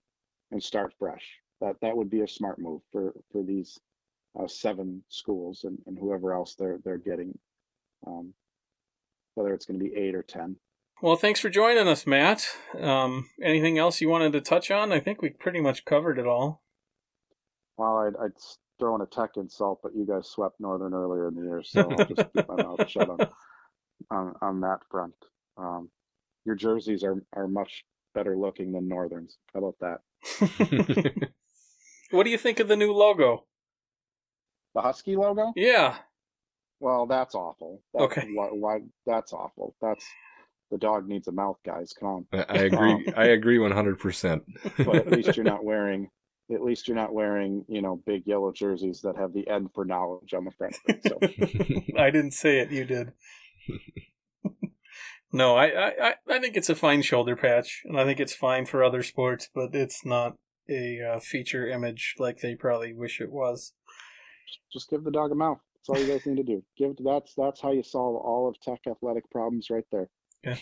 and, 0.51 0.63
start 0.63 0.93
fresh. 0.99 1.25
That 1.61 1.77
that 1.83 1.97
would 1.97 2.11
be 2.11 2.23
a 2.23 2.29
smart 2.29 2.59
move 2.59 2.83
for 2.91 3.15
for 3.31 3.43
these 3.43 3.79
uh, 4.39 4.49
seven 4.49 5.03
schools 5.09 5.65
and, 5.65 5.79
and 5.87 5.99
whoever 5.99 6.33
else 6.33 6.55
they're 6.55 6.79
they're 6.85 6.99
getting. 6.99 7.39
Um, 8.07 8.35
whether 9.35 9.53
it's 9.53 9.67
going 9.67 9.79
to 9.79 9.85
be 9.85 9.95
eight 9.97 10.15
or 10.15 10.23
ten. 10.23 10.57
Well, 11.03 11.17
thanks 11.17 11.41
for 11.41 11.51
joining 11.51 11.89
us, 11.89 12.07
Matt. 12.07 12.47
Um, 12.79 13.29
anything 13.43 13.79
else 13.79 14.01
you 14.01 14.09
wanted 14.09 14.33
to 14.33 14.41
touch 14.41 14.71
on? 14.71 14.93
I 14.93 15.01
think 15.01 15.21
we 15.21 15.31
pretty 15.31 15.61
much 15.61 15.85
covered 15.85 16.19
it 16.19 16.27
all. 16.27 16.63
Well, 17.77 17.99
I'd, 17.99 18.17
I'd 18.23 18.33
throw 18.79 18.95
in 18.95 19.01
a 19.01 19.07
tech 19.07 19.31
insult, 19.37 19.81
but 19.83 19.95
you 19.95 20.07
guys 20.07 20.29
swept 20.29 20.61
Northern 20.61 20.95
earlier 20.95 21.29
in 21.29 21.35
the 21.35 21.43
year, 21.43 21.63
so 21.63 21.81
I'll 21.81 22.05
just 22.05 22.33
keep 22.33 22.49
my 22.49 22.57
mouth 22.57 22.89
shut 22.89 23.09
on, 23.09 23.19
on 24.11 24.35
on 24.41 24.61
that 24.61 24.81
front. 24.91 25.15
Um, 25.57 25.91
your 26.45 26.55
jerseys 26.55 27.05
are 27.05 27.23
are 27.33 27.49
much 27.49 27.85
better 28.15 28.37
looking 28.37 28.73
than 28.73 28.89
Northern's. 28.89 29.39
How 29.53 29.61
about 29.65 29.77
that? 29.81 31.31
what 32.11 32.25
do 32.25 32.31
you 32.31 32.39
think 32.39 32.61
of 32.61 32.69
the 32.69 32.77
new 32.77 32.93
logo? 32.93 33.45
The 34.75 34.83
Husky 34.83 35.17
logo? 35.17 35.53
Yeah. 35.57 35.97
Well, 36.81 37.07
that's 37.07 37.35
awful. 37.35 37.83
That, 37.93 38.03
Okay. 38.03 38.29
Why, 38.35 38.47
why? 38.49 38.79
That's 39.07 39.33
awful. 39.33 39.75
That's 39.81 40.05
the 40.71 40.79
dog 40.79 41.07
needs 41.09 41.29
a 41.29 41.33
mouth, 41.33 41.59
guys. 41.65 41.93
Come 41.99 42.09
on. 42.09 42.27
I 42.33 42.45
I 42.49 42.63
agree. 42.63 43.13
I 43.17 43.25
agree 43.27 43.59
one 43.59 43.71
hundred 43.73 43.99
percent. 44.01 44.43
But 44.79 44.97
at 44.97 45.11
least 45.11 45.37
you're 45.37 45.45
not 45.55 45.65
wearing. 45.65 46.09
At 46.53 46.63
least 46.63 46.89
you're 46.89 46.97
not 46.97 47.15
wearing, 47.15 47.65
you 47.69 47.81
know, 47.81 48.03
big 48.07 48.27
yellow 48.27 48.53
jerseys 48.53 49.01
that 49.03 49.17
have 49.17 49.33
the 49.33 49.49
N 49.49 49.69
for 49.75 49.85
knowledge 49.85 50.35
on 50.35 50.45
the 50.45 50.51
front. 50.51 50.77
of 50.89 50.97
it. 50.97 51.85
So 51.95 51.99
I 51.99 52.11
didn't 52.11 52.33
say 52.33 52.59
it. 52.59 52.71
You 52.71 52.85
did. 52.85 53.13
no, 55.33 55.57
I, 55.57 55.67
I, 55.67 56.09
I- 56.09 56.15
I 56.31 56.39
think 56.41 56.57
it's 56.57 56.69
a 56.71 56.75
fine 56.75 57.03
shoulder 57.03 57.37
patch, 57.37 57.83
and 57.85 57.99
I 57.99 58.05
think 58.05 58.19
it's 58.21 58.35
fine 58.35 58.67
for 58.67 58.83
other 58.83 59.03
sports, 59.03 59.49
but 59.55 59.75
it's 59.75 60.05
not 60.05 60.35
a 60.69 61.01
uh, 61.01 61.21
feature 61.21 61.67
image 61.69 62.15
like 62.19 62.41
they 62.41 62.55
probably 62.55 62.93
wish 62.93 63.21
it 63.21 63.31
was. 63.31 63.73
just 64.73 64.91
give 64.91 65.05
the 65.05 65.11
dog 65.11 65.31
a 65.31 65.35
mouth. 65.35 65.59
That's 65.87 65.89
all 66.01 66.05
you 66.07 66.13
guys 66.13 66.27
need 66.27 66.37
to 66.37 66.43
do. 66.43 66.63
Give 66.79 66.93
that's 67.05 67.35
that's 67.37 67.61
how 67.61 67.73
you 67.73 67.83
solve 67.83 68.17
all 68.17 68.49
of 68.49 68.59
tech 68.61 68.81
athletic 68.91 69.31
problems 69.31 69.69
right 69.71 69.85
there. 69.93 70.09
Yeah. 70.43 70.57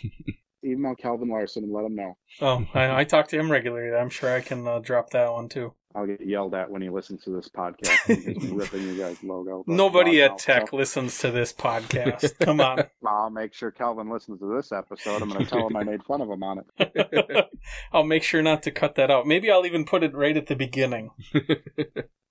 Email 0.65 0.95
Calvin 0.95 1.29
Larson 1.29 1.65
and 1.65 1.73
let 1.73 1.85
him 1.85 1.95
know. 1.97 2.17
Oh, 2.41 2.67
I, 2.75 3.01
I 3.01 3.05
talk 3.05 3.29
to 3.29 3.39
him 3.39 3.51
regularly. 3.51 3.97
I'm 3.97 4.11
sure 4.11 4.35
I 4.35 4.41
can 4.41 4.67
uh, 4.67 4.79
drop 4.79 5.11
that 5.11 5.33
one 5.33 5.49
too. 5.49 5.75
I'll 5.95 6.07
get 6.07 6.27
yelled 6.27 6.55
at 6.55 6.71
when 6.71 6.81
he 6.81 6.89
listens 6.89 7.23
to 7.25 7.31
this 7.31 7.51
podcast. 7.51 8.09
Ripping 8.57 8.83
you 8.83 8.97
guys' 8.97 9.23
logo. 9.23 9.63
Nobody 9.67 10.23
at. 10.23 10.39
Tech 10.39 10.69
So, 10.71 10.77
listens 10.79 11.19
to 11.19 11.31
this 11.31 11.53
podcast. 11.53 12.39
Come 12.41 12.63
on. 12.63 12.85
I'll 13.07 13.29
make 13.29 13.53
sure 13.53 13.71
Calvin 13.71 14.09
listens 14.11 14.41
to 14.41 14.55
this 14.57 14.73
episode. 14.73 15.21
I'm 15.21 15.29
going 15.29 15.45
to 15.45 15.51
tell 15.51 15.67
him 15.67 15.77
I 15.77 15.83
made 15.85 16.03
fun 16.05 16.23
of 16.23 16.31
him 16.31 16.43
on 16.43 16.63
it. 16.79 17.51
I'll 17.93 18.05
make 18.05 18.23
sure 18.23 18.41
not 18.41 18.63
to 18.63 18.71
cut 18.71 18.95
that 18.95 19.11
out. 19.11 19.27
Maybe 19.27 19.51
I'll 19.51 19.67
even 19.67 19.85
put 19.85 20.03
it 20.03 20.15
right 20.15 20.37
at 20.37 20.47
the 20.47 20.57
beginning. 20.57 21.11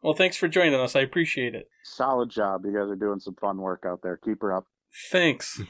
Well, 0.02 0.15
thanks 0.15 0.38
for 0.38 0.48
joining 0.48 0.80
us. 0.80 0.96
I 0.96 1.02
appreciate 1.02 1.54
it. 1.54 1.70
Solid 1.84 2.32
job. 2.32 2.65
You 2.65 2.72
guys 2.74 2.89
are 2.89 2.96
doing 2.96 3.20
some 3.20 3.36
fun 3.36 3.58
work 3.58 3.84
out 3.86 4.00
there. 4.02 4.17
Keep 4.17 4.41
her 4.41 4.56
up. 4.58 4.65
Thanks. 5.12 5.62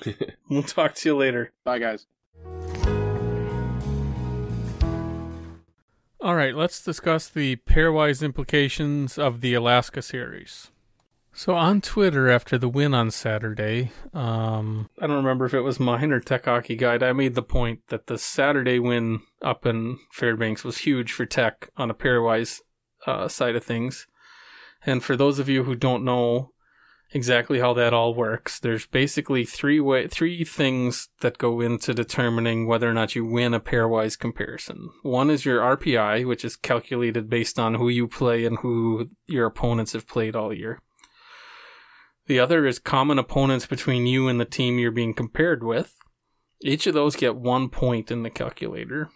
We'll 0.49 0.63
talk 0.63 0.95
to 0.95 1.09
you 1.09 1.17
later. 1.17 1.51
Bye, 1.65 1.79
guys. 1.79 2.07
All 6.23 6.35
right, 6.35 6.55
let's 6.55 6.83
discuss 6.83 7.27
the 7.27 7.55
pairwise 7.67 8.23
implications 8.23 9.17
of 9.17 9.41
the 9.41 9.55
Alaska 9.55 10.03
series. 10.03 10.69
So 11.33 11.55
on 11.55 11.81
Twitter 11.81 12.29
after 12.29 12.59
the 12.59 12.69
win 12.69 12.93
on 12.93 13.09
Saturday, 13.09 13.91
um, 14.13 14.87
I 14.99 15.07
don't 15.07 15.15
remember 15.15 15.45
if 15.45 15.55
it 15.55 15.61
was 15.61 15.79
mine 15.79 16.11
or 16.11 16.19
Tech 16.19 16.45
Hockey 16.45 16.75
Guide. 16.75 17.01
I 17.01 17.13
made 17.13 17.33
the 17.33 17.41
point 17.41 17.79
that 17.87 18.05
the 18.05 18.19
Saturday 18.19 18.77
win 18.77 19.21
up 19.41 19.65
in 19.65 19.97
Fairbanks 20.11 20.63
was 20.63 20.79
huge 20.79 21.11
for 21.11 21.25
Tech 21.25 21.71
on 21.75 21.89
a 21.89 21.95
pairwise 21.95 22.59
uh, 23.07 23.27
side 23.27 23.55
of 23.55 23.63
things. 23.63 24.05
And 24.85 25.03
for 25.03 25.17
those 25.17 25.39
of 25.39 25.49
you 25.49 25.63
who 25.63 25.73
don't 25.73 26.05
know 26.05 26.51
exactly 27.11 27.59
how 27.59 27.73
that 27.73 27.93
all 27.93 28.13
works, 28.13 28.59
there's 28.59 28.85
basically 28.85 29.45
three 29.45 29.79
way 29.79 30.07
three 30.07 30.43
things 30.43 31.09
that 31.21 31.37
go 31.37 31.61
into 31.61 31.93
determining 31.93 32.67
whether 32.67 32.89
or 32.89 32.93
not 32.93 33.15
you 33.15 33.25
win 33.25 33.53
a 33.53 33.59
pairwise 33.59 34.17
comparison. 34.17 34.89
One 35.03 35.29
is 35.29 35.45
your 35.45 35.61
RPI, 35.61 36.25
which 36.27 36.45
is 36.45 36.55
calculated 36.55 37.29
based 37.29 37.59
on 37.59 37.75
who 37.75 37.89
you 37.89 38.07
play 38.07 38.45
and 38.45 38.59
who 38.59 39.09
your 39.27 39.45
opponents 39.45 39.93
have 39.93 40.07
played 40.07 40.35
all 40.35 40.53
year. 40.53 40.79
The 42.27 42.39
other 42.39 42.65
is 42.65 42.79
common 42.79 43.19
opponents 43.19 43.65
between 43.65 44.07
you 44.07 44.27
and 44.27 44.39
the 44.39 44.45
team 44.45 44.79
you're 44.79 44.91
being 44.91 45.13
compared 45.13 45.63
with. 45.63 45.95
Each 46.61 46.87
of 46.87 46.93
those 46.93 47.15
get 47.15 47.35
one 47.35 47.69
point 47.69 48.11
in 48.11 48.23
the 48.23 48.29
calculator. 48.29 49.09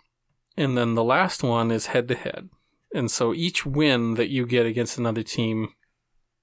And 0.58 0.78
then 0.78 0.96
the 0.96 1.04
last 1.04 1.44
one 1.44 1.70
is 1.72 1.88
head 1.88 2.08
to 2.08 2.16
head. 2.16 2.50
And 2.94 3.12
so 3.12 3.34
each 3.34 3.66
win 3.66 4.16
that 4.16 4.30
you 4.30 4.46
get 4.46 4.66
against 4.66 4.98
another 4.98 5.22
team 5.22 5.74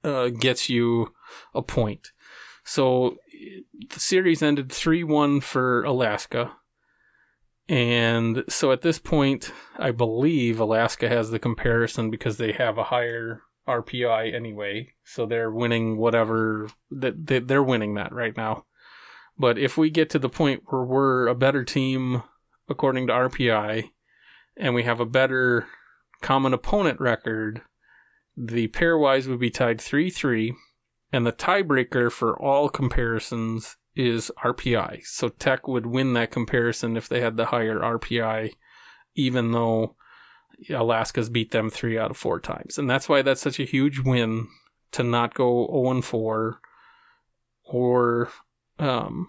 uh, 0.04 0.28
gets 0.28 0.68
you 0.68 1.12
a 1.54 1.62
point. 1.62 2.12
So 2.64 3.16
the 3.90 4.00
series 4.00 4.42
ended 4.42 4.70
3 4.70 5.04
1 5.04 5.40
for 5.40 5.82
Alaska. 5.84 6.52
And 7.68 8.44
so 8.48 8.72
at 8.72 8.82
this 8.82 8.98
point, 8.98 9.52
I 9.78 9.92
believe 9.92 10.60
Alaska 10.60 11.08
has 11.08 11.30
the 11.30 11.38
comparison 11.38 12.10
because 12.10 12.36
they 12.36 12.52
have 12.52 12.76
a 12.76 12.84
higher 12.84 13.42
RPI 13.66 14.34
anyway. 14.34 14.92
So 15.04 15.26
they're 15.26 15.50
winning 15.50 15.96
whatever 15.96 16.68
that 16.90 17.26
they, 17.26 17.38
they're 17.38 17.62
winning 17.62 17.94
that 17.94 18.12
right 18.12 18.36
now. 18.36 18.64
But 19.38 19.58
if 19.58 19.78
we 19.78 19.90
get 19.90 20.10
to 20.10 20.18
the 20.18 20.28
point 20.28 20.64
where 20.66 20.82
we're 20.82 21.26
a 21.26 21.34
better 21.34 21.64
team 21.64 22.22
according 22.68 23.06
to 23.06 23.12
RPI 23.12 23.90
and 24.56 24.74
we 24.74 24.82
have 24.82 25.00
a 25.00 25.06
better 25.06 25.66
common 26.20 26.52
opponent 26.52 27.00
record, 27.00 27.62
the 28.36 28.68
pairwise 28.68 29.26
would 29.26 29.40
be 29.40 29.50
tied 29.50 29.80
3 29.80 30.10
3, 30.10 30.54
and 31.12 31.26
the 31.26 31.32
tiebreaker 31.32 32.10
for 32.10 32.40
all 32.40 32.68
comparisons 32.68 33.76
is 33.94 34.30
RPI. 34.42 35.04
So 35.04 35.28
Tech 35.28 35.68
would 35.68 35.86
win 35.86 36.14
that 36.14 36.30
comparison 36.30 36.96
if 36.96 37.08
they 37.08 37.20
had 37.20 37.36
the 37.36 37.46
higher 37.46 37.78
RPI, 37.78 38.52
even 39.14 39.52
though 39.52 39.96
Alaska's 40.70 41.28
beat 41.28 41.50
them 41.50 41.70
three 41.70 41.98
out 41.98 42.10
of 42.10 42.16
four 42.16 42.40
times. 42.40 42.78
And 42.78 42.88
that's 42.88 43.08
why 43.08 43.22
that's 43.22 43.42
such 43.42 43.60
a 43.60 43.64
huge 43.64 43.98
win 44.00 44.48
to 44.92 45.02
not 45.02 45.34
go 45.34 45.66
0 45.66 46.02
4 46.02 46.58
or 47.64 48.28
um, 48.78 49.28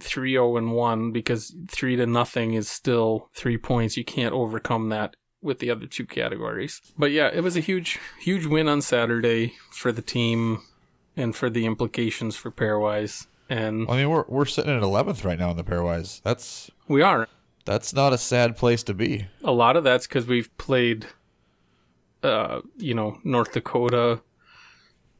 3 0.00 0.32
0 0.32 0.72
1 0.74 1.12
because 1.12 1.54
3 1.68 1.96
to 1.96 2.06
nothing 2.06 2.54
is 2.54 2.68
still 2.68 3.30
three 3.34 3.58
points. 3.58 3.96
You 3.96 4.04
can't 4.04 4.34
overcome 4.34 4.90
that 4.90 5.16
with 5.42 5.58
the 5.58 5.70
other 5.70 5.86
two 5.86 6.06
categories. 6.06 6.80
But 6.96 7.10
yeah, 7.10 7.28
it 7.32 7.42
was 7.42 7.56
a 7.56 7.60
huge, 7.60 7.98
huge 8.20 8.46
win 8.46 8.68
on 8.68 8.80
Saturday 8.80 9.54
for 9.70 9.92
the 9.92 10.02
team 10.02 10.62
and 11.16 11.34
for 11.34 11.50
the 11.50 11.66
implications 11.66 12.36
for 12.36 12.50
pairwise. 12.50 13.26
And 13.48 13.86
I 13.90 13.96
mean, 13.96 14.08
we're 14.08 14.24
we're 14.28 14.46
sitting 14.46 14.74
at 14.74 14.82
eleventh 14.82 15.24
right 15.24 15.38
now 15.38 15.50
in 15.50 15.56
the 15.56 15.64
pairwise. 15.64 16.22
That's 16.22 16.70
we 16.88 17.02
are. 17.02 17.28
that's 17.64 17.92
not 17.92 18.12
a 18.12 18.18
sad 18.18 18.56
place 18.56 18.82
to 18.84 18.94
be. 18.94 19.26
A 19.44 19.52
lot 19.52 19.76
of 19.76 19.84
that's 19.84 20.06
because 20.06 20.26
we've 20.26 20.56
played, 20.56 21.06
uh, 22.22 22.60
you 22.78 22.94
know, 22.94 23.18
North 23.24 23.52
Dakota, 23.52 24.22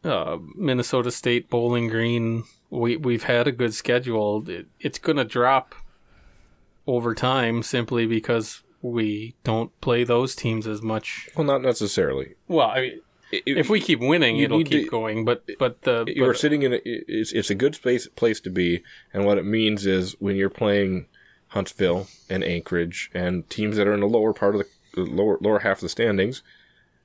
uh, 0.04 0.38
Minnesota 0.54 1.10
State, 1.10 1.50
Bowling 1.50 1.88
Green. 1.88 2.44
We 2.70 2.96
we've 2.96 3.24
had 3.24 3.46
a 3.46 3.52
good 3.52 3.74
schedule. 3.74 4.48
It, 4.48 4.66
it's 4.80 4.98
going 4.98 5.18
to 5.18 5.24
drop 5.24 5.74
over 6.86 7.14
time 7.14 7.62
simply 7.62 8.06
because 8.06 8.62
we 8.82 9.34
don't 9.44 9.78
play 9.80 10.04
those 10.04 10.34
teams 10.34 10.66
as 10.66 10.82
much. 10.82 11.28
Well, 11.36 11.46
not 11.46 11.62
necessarily. 11.62 12.34
Well, 12.48 12.68
I 12.68 12.80
mean, 12.80 13.00
It- 13.32 13.42
if 13.46 13.70
we 13.70 13.80
keep 13.80 14.00
winning, 14.00 14.38
it'll 14.40 14.62
keep 14.62 14.84
to- 14.84 14.90
going. 14.90 15.24
But 15.24 15.44
but 15.58 15.82
the 15.82 16.04
you're 16.06 16.32
but- 16.32 16.38
sitting 16.38 16.62
in 16.62 16.74
a, 16.74 16.80
it's 16.84 17.32
it's 17.32 17.48
a 17.50 17.54
good 17.54 17.74
space 17.74 18.06
place 18.08 18.40
to 18.40 18.50
be, 18.50 18.82
and 19.14 19.24
what 19.24 19.38
it 19.38 19.44
means 19.44 19.86
is 19.86 20.14
when 20.18 20.36
you're 20.36 20.50
playing 20.50 21.06
Huntsville 21.48 22.08
and 22.28 22.42
Anchorage 22.44 23.10
and 23.14 23.48
teams 23.48 23.76
that 23.76 23.86
are 23.86 23.94
in 23.94 24.00
the 24.00 24.06
lower 24.06 24.32
part 24.34 24.54
of 24.56 24.66
the 24.94 25.00
lower 25.02 25.38
lower 25.40 25.60
half 25.60 25.78
of 25.78 25.82
the 25.82 25.88
standings, 25.88 26.42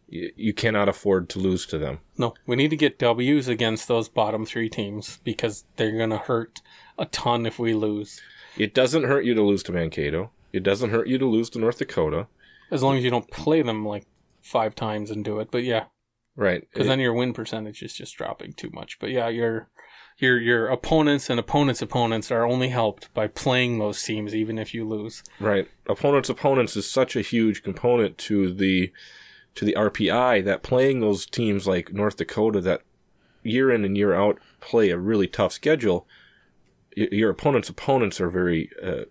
you, 0.09 0.31
you 0.35 0.53
cannot 0.53 0.89
afford 0.89 1.29
to 1.29 1.39
lose 1.39 1.65
to 1.67 1.77
them. 1.77 1.99
No, 2.17 2.33
we 2.45 2.55
need 2.57 2.71
to 2.71 2.75
get 2.77 2.99
W's 2.99 3.47
against 3.47 3.87
those 3.87 4.09
bottom 4.09 4.45
three 4.45 4.67
teams 4.69 5.19
because 5.23 5.63
they're 5.77 5.95
going 5.97 6.09
to 6.09 6.17
hurt 6.17 6.61
a 6.97 7.05
ton 7.05 7.45
if 7.45 7.57
we 7.59 7.73
lose. 7.73 8.19
It 8.57 8.73
doesn't 8.73 9.03
hurt 9.03 9.23
you 9.23 9.33
to 9.35 9.41
lose 9.43 9.63
to 9.63 9.71
Mankato. 9.71 10.31
It 10.53 10.63
doesn't 10.63 10.89
hurt 10.91 11.07
you 11.07 11.17
to 11.17 11.25
lose 11.25 11.49
to 11.51 11.59
North 11.59 11.79
Dakota. 11.79 12.27
As 12.71 12.83
long 12.83 12.97
as 12.97 13.03
you 13.03 13.09
don't 13.09 13.29
play 13.31 13.61
them 13.61 13.85
like 13.85 14.05
five 14.41 14.75
times 14.75 15.11
and 15.11 15.23
do 15.23 15.39
it. 15.39 15.49
But 15.51 15.63
yeah, 15.63 15.85
Right. 16.35 16.61
because 16.71 16.87
then 16.87 16.99
your 16.99 17.13
win 17.13 17.33
percentage 17.33 17.81
is 17.81 17.93
just 17.93 18.15
dropping 18.17 18.53
too 18.53 18.69
much. 18.71 18.99
But 18.99 19.09
yeah, 19.11 19.27
your 19.27 19.69
your 20.17 20.39
your 20.39 20.67
opponents 20.67 21.29
and 21.29 21.39
opponents' 21.39 21.81
opponents 21.81 22.31
are 22.31 22.45
only 22.45 22.69
helped 22.69 23.13
by 23.13 23.27
playing 23.27 23.77
those 23.79 24.01
teams, 24.01 24.33
even 24.35 24.57
if 24.57 24.73
you 24.73 24.87
lose. 24.87 25.23
Right. 25.39 25.67
Opponents 25.87 26.29
opponents 26.29 26.75
is 26.75 26.89
such 26.89 27.15
a 27.15 27.21
huge 27.21 27.61
component 27.63 28.17
to 28.19 28.53
the 28.53 28.91
to 29.55 29.65
the 29.65 29.73
RPI 29.75 30.43
that 30.45 30.63
playing 30.63 30.99
those 30.99 31.25
teams 31.25 31.67
like 31.67 31.91
North 31.93 32.17
Dakota 32.17 32.61
that 32.61 32.81
year 33.43 33.71
in 33.71 33.83
and 33.85 33.97
year 33.97 34.13
out 34.13 34.39
play 34.59 34.89
a 34.89 34.97
really 34.97 35.27
tough 35.27 35.51
schedule. 35.53 36.07
Your 36.95 37.29
opponents' 37.29 37.69
opponents 37.69 38.19
are 38.19 38.29
very 38.29 38.71
uh, 38.83 39.05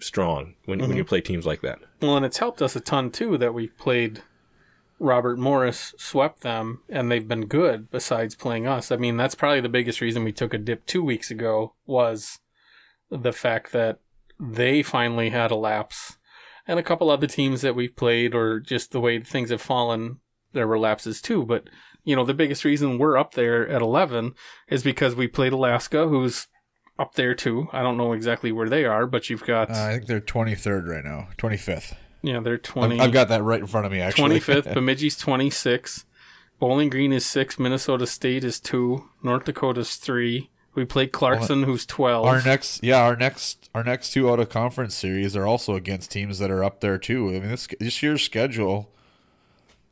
strong 0.00 0.54
when 0.64 0.80
when 0.80 0.90
you 0.90 1.02
mm-hmm. 1.02 1.08
play 1.08 1.20
teams 1.20 1.46
like 1.46 1.60
that. 1.62 1.78
Well, 2.00 2.16
and 2.16 2.26
it's 2.26 2.38
helped 2.38 2.62
us 2.62 2.76
a 2.76 2.80
ton 2.80 3.10
too 3.10 3.38
that 3.38 3.54
we've 3.54 3.76
played 3.76 4.22
Robert 5.00 5.38
Morris, 5.38 5.94
swept 5.96 6.40
them, 6.40 6.80
and 6.88 7.10
they've 7.10 7.26
been 7.26 7.46
good 7.46 7.90
besides 7.90 8.34
playing 8.34 8.66
us. 8.66 8.90
I 8.90 8.96
mean, 8.96 9.16
that's 9.16 9.34
probably 9.34 9.60
the 9.60 9.68
biggest 9.68 10.00
reason 10.00 10.24
we 10.24 10.32
took 10.32 10.52
a 10.52 10.58
dip 10.58 10.86
two 10.86 11.02
weeks 11.02 11.30
ago 11.30 11.74
was 11.86 12.40
the 13.10 13.32
fact 13.32 13.72
that 13.72 14.00
they 14.40 14.82
finally 14.82 15.30
had 15.30 15.50
a 15.50 15.56
lapse. 15.56 16.16
And 16.66 16.78
a 16.78 16.82
couple 16.82 17.10
other 17.10 17.26
teams 17.26 17.62
that 17.62 17.74
we've 17.74 17.96
played, 17.96 18.34
or 18.34 18.60
just 18.60 18.90
the 18.90 19.00
way 19.00 19.20
things 19.20 19.50
have 19.50 19.62
fallen, 19.62 20.18
there 20.52 20.66
were 20.66 20.78
lapses 20.78 21.22
too. 21.22 21.44
But, 21.46 21.70
you 22.04 22.14
know, 22.14 22.24
the 22.24 22.34
biggest 22.34 22.64
reason 22.64 22.98
we're 22.98 23.16
up 23.16 23.34
there 23.34 23.66
at 23.68 23.80
11 23.80 24.34
is 24.68 24.82
because 24.82 25.14
we 25.14 25.28
played 25.28 25.52
Alaska, 25.52 26.08
who's 26.08 26.46
up 26.98 27.14
there 27.14 27.34
too. 27.34 27.68
I 27.72 27.82
don't 27.82 27.96
know 27.96 28.12
exactly 28.12 28.50
where 28.52 28.68
they 28.68 28.84
are, 28.84 29.06
but 29.06 29.30
you've 29.30 29.44
got, 29.44 29.70
Uh, 29.70 29.74
I 29.74 29.92
think 29.92 30.06
they're 30.06 30.20
twenty 30.20 30.54
third 30.54 30.86
right 30.88 31.04
now, 31.04 31.28
twenty 31.36 31.56
fifth. 31.56 31.94
yeah, 32.22 32.40
they're 32.40 32.54
I've, 32.54 32.62
20. 32.62 33.00
I've 33.00 33.12
got 33.12 33.28
that 33.28 33.42
right 33.42 33.60
in 33.60 33.66
front 33.66 33.86
of 33.86 33.92
me. 33.92 34.00
Actually, 34.00 34.40
25th. 34.40 34.74
Bemidji's 34.74 35.16
26. 35.16 36.04
Bowling 36.58 36.90
Green 36.90 37.12
is 37.12 37.24
6. 37.24 37.58
Minnesota 37.60 38.04
State 38.06 38.42
is 38.42 38.58
2. 38.58 39.08
North 39.22 39.44
Dakota's 39.44 39.94
3. 39.94 40.50
We 40.74 40.84
played 40.84 41.12
Clarkson, 41.12 41.62
who's 41.62 41.86
12. 41.86 42.26
Our 42.26 42.42
next, 42.42 42.82
yeah, 42.82 43.00
our 43.02 43.14
next, 43.16 43.70
our 43.74 43.84
next 43.84 44.10
two 44.12 44.28
out 44.30 44.38
of 44.40 44.48
conference 44.48 44.94
series 44.96 45.36
are 45.36 45.46
also 45.46 45.74
against 45.76 46.10
teams 46.10 46.38
that 46.40 46.50
are 46.50 46.62
up 46.64 46.80
there 46.80 46.98
too. 46.98 47.28
I 47.28 47.32
mean, 47.40 47.48
this 47.50 47.68
this 47.80 48.02
year's 48.02 48.22
schedule 48.22 48.90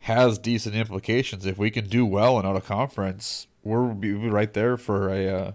has 0.01 0.39
decent 0.39 0.75
implications. 0.77 1.47
If 1.47 1.59
we 1.59 1.71
can 1.71 1.87
do 1.89 2.05
well 2.07 2.39
in 2.39 2.47
out 2.47 2.57
of 2.57 2.65
conference, 2.67 3.47
we're 3.65 3.95
be 3.95 4.13
right 4.13 4.53
there 4.53 4.77
for 4.77 5.09
a 5.09 5.29
uh, 5.29 5.53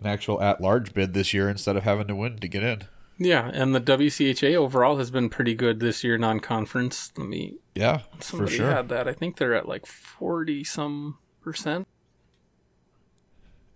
an 0.00 0.06
actual 0.06 0.40
at 0.42 0.60
large 0.60 0.92
bid 0.94 1.14
this 1.14 1.32
year 1.32 1.48
instead 1.48 1.76
of 1.76 1.84
having 1.84 2.08
to 2.08 2.16
win 2.16 2.38
to 2.38 2.48
get 2.48 2.62
in. 2.64 2.82
yeah, 3.18 3.50
and 3.52 3.74
the 3.74 3.80
WCHA 3.80 4.56
overall 4.56 4.96
has 4.96 5.10
been 5.10 5.28
pretty 5.28 5.54
good 5.54 5.78
this 5.78 6.02
year, 6.02 6.16
non 6.18 6.40
conference. 6.40 7.12
Let 7.16 7.28
me. 7.28 7.56
Yeah, 7.74 7.98
for 8.16 8.22
Somebody 8.22 8.56
sure. 8.56 8.70
had 8.70 8.88
that. 8.88 9.06
I 9.06 9.12
think 9.12 9.36
they're 9.36 9.54
at 9.54 9.68
like 9.68 9.86
40 9.86 10.64
some 10.64 11.18
percent. 11.42 11.86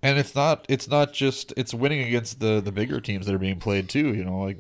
And 0.03 0.19
it's 0.19 0.35
not 0.35 0.67
it's 0.69 0.89
not 0.89 1.13
just 1.15 1.53
it's 1.57 1.73
winning 1.73 2.01
against 2.07 2.41
the 2.41 2.61
the 2.61 2.73
bigger 2.73 3.01
teams 3.01 3.25
that 3.27 3.35
are 3.35 3.39
being 3.39 3.59
played 3.59 3.89
too. 3.89 4.13
You 4.15 4.25
know, 4.25 4.39
like 4.41 4.59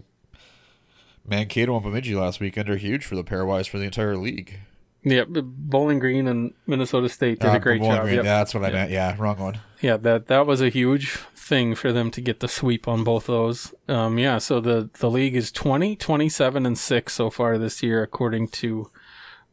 Mankato 1.26 1.74
and 1.74 1.82
Bemidji 1.84 2.14
last 2.14 2.40
weekend 2.40 2.68
are 2.70 2.76
huge 2.76 3.04
for 3.04 3.14
the 3.14 3.24
pairwise 3.24 3.68
for 3.68 3.78
the 3.78 3.84
entire 3.84 4.16
league. 4.16 4.60
Yeah, 5.02 5.24
Bowling 5.28 5.98
Green 5.98 6.26
and 6.26 6.54
Minnesota 6.66 7.10
State 7.10 7.38
did 7.40 7.50
Uh, 7.50 7.54
a 7.56 7.60
great 7.60 7.78
Bowling 7.82 7.96
job. 7.96 8.04
Green, 8.04 8.14
Yep. 8.16 8.24
yeah, 8.24 8.38
that's 8.38 8.54
what 8.54 8.64
I 8.64 8.70
meant. 8.70 8.90
Yeah, 8.90 9.14
wrong 9.18 9.36
one. 9.38 9.58
Yeah, 9.82 9.98
that 9.98 10.28
that 10.28 10.46
was 10.46 10.62
a 10.62 10.70
huge 10.70 11.18
thing 11.44 11.74
for 11.74 11.92
them 11.92 12.10
to 12.12 12.20
get 12.20 12.40
the 12.40 12.48
sweep 12.48 12.88
on 12.88 13.04
both 13.04 13.26
those. 13.26 13.74
Um, 13.88 14.18
yeah, 14.18 14.38
so 14.38 14.60
the 14.60 14.90
the 14.98 15.10
league 15.10 15.36
is 15.36 15.52
20, 15.52 15.96
27 15.96 16.66
and 16.66 16.78
6 16.78 17.12
so 17.12 17.30
far 17.30 17.58
this 17.58 17.82
year 17.82 18.02
according 18.02 18.48
to 18.48 18.90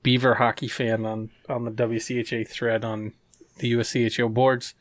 Beaver 0.04 0.36
Hockey 0.36 0.68
Fan 0.68 1.06
on 1.06 1.30
on 1.50 1.66
the 1.66 1.72
WCHA 1.72 2.48
thread 2.48 2.84
on 2.84 3.14
the 3.58 3.74
USCHO 3.74 4.34
boards. 4.34 4.74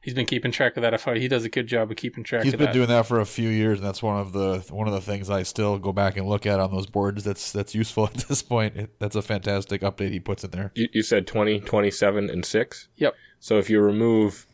He's 0.00 0.14
been 0.14 0.26
keeping 0.26 0.52
track 0.52 0.76
of 0.76 0.82
that. 0.82 0.94
I 0.94 0.96
thought 0.96 1.16
he 1.16 1.26
does 1.26 1.44
a 1.44 1.48
good 1.48 1.66
job 1.66 1.90
of 1.90 1.96
keeping 1.96 2.22
track 2.22 2.44
He's 2.44 2.52
of 2.54 2.58
been 2.58 2.66
that. 2.66 2.72
doing 2.72 2.88
that 2.88 3.06
for 3.06 3.18
a 3.18 3.26
few 3.26 3.48
years, 3.48 3.78
and 3.78 3.86
that's 3.86 4.02
one 4.02 4.18
of 4.18 4.32
the 4.32 4.64
one 4.70 4.86
of 4.86 4.94
the 4.94 5.00
things 5.00 5.28
I 5.28 5.42
still 5.42 5.78
go 5.78 5.92
back 5.92 6.16
and 6.16 6.26
look 6.26 6.46
at 6.46 6.60
on 6.60 6.70
those 6.70 6.86
boards. 6.86 7.24
That's 7.24 7.52
that's 7.52 7.74
useful 7.74 8.06
at 8.14 8.14
this 8.14 8.42
point. 8.42 8.76
It, 8.76 8.98
that's 9.00 9.16
a 9.16 9.22
fantastic 9.22 9.82
update 9.82 10.10
he 10.12 10.20
puts 10.20 10.44
in 10.44 10.50
there. 10.50 10.72
You, 10.74 10.88
you 10.92 11.02
said 11.02 11.26
20, 11.26 11.60
27, 11.60 12.30
and 12.30 12.44
6? 12.44 12.88
Yep. 12.96 13.14
So 13.40 13.58
if 13.58 13.68
you 13.68 13.80
remove 13.80 14.46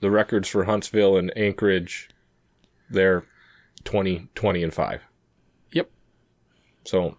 the 0.00 0.10
records 0.10 0.48
for 0.48 0.64
Huntsville 0.64 1.16
and 1.16 1.32
Anchorage, 1.36 2.08
they're 2.88 3.24
20, 3.84 4.28
20 4.34 4.62
and 4.62 4.74
5. 4.74 5.02
Yep. 5.72 5.90
So 6.84 7.16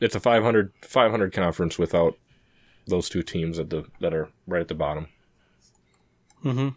it's 0.00 0.14
a 0.14 0.20
500, 0.20 0.72
500 0.82 1.32
conference 1.32 1.78
without 1.78 2.16
those 2.86 3.08
two 3.08 3.22
teams 3.22 3.58
at 3.58 3.70
the 3.70 3.84
that 4.00 4.12
are 4.12 4.28
right 4.46 4.60
at 4.60 4.68
the 4.68 4.74
bottom. 4.74 5.08
Mm-hmm. 6.44 6.70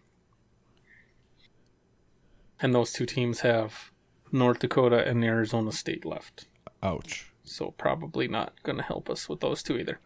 And 2.61 2.73
those 2.73 2.91
two 2.91 3.05
teams 3.05 3.41
have 3.41 3.91
North 4.31 4.59
Dakota 4.59 5.05
and 5.07 5.23
Arizona 5.23 5.71
State 5.71 6.05
left. 6.05 6.47
Ouch. 6.83 7.31
so 7.43 7.71
probably 7.71 8.27
not 8.27 8.53
going 8.63 8.77
to 8.77 8.83
help 8.83 9.09
us 9.09 9.27
with 9.27 9.39
those 9.39 9.63
two 9.63 9.77
either. 9.77 9.99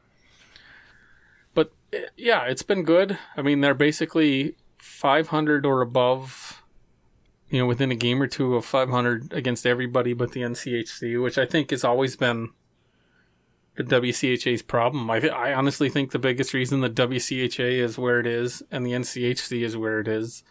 But 1.54 1.74
eh, 1.92 2.06
yeah, 2.16 2.44
it's 2.44 2.64
been 2.64 2.84
good. 2.84 3.18
I 3.36 3.42
mean, 3.42 3.62
they're 3.62 3.74
basically 3.74 4.56
500 4.80 5.66
or 5.66 5.82
above, 5.82 6.64
you 7.50 7.60
know, 7.60 7.66
within 7.66 7.92
a 7.92 7.96
game 7.96 8.22
or 8.22 8.28
two 8.28 8.56
of 8.56 8.66
500 8.66 9.34
against 9.34 9.66
everybody 9.66 10.14
but 10.14 10.32
the 10.32 10.42
NCHC, 10.42 11.22
which 11.22 11.38
I 11.38 11.46
think 11.46 11.72
has 11.72 11.84
always 11.84 12.16
been 12.16 12.50
the 13.76 13.84
WCHA's 13.84 14.62
problem. 14.62 15.10
I, 15.10 15.20
I 15.30 15.54
honestly 15.54 15.90
think 15.90 16.12
the 16.12 16.20
biggest 16.20 16.54
reason 16.54 16.82
the 16.82 16.90
WCHA 16.90 17.72
is 17.74 17.98
where 17.98 18.20
it 18.20 18.28
is 18.28 18.64
and 18.72 18.86
the 18.86 18.92
NCHC 18.92 19.64
is 19.64 19.78
where 19.78 20.00
it 20.00 20.08
is 20.08 20.44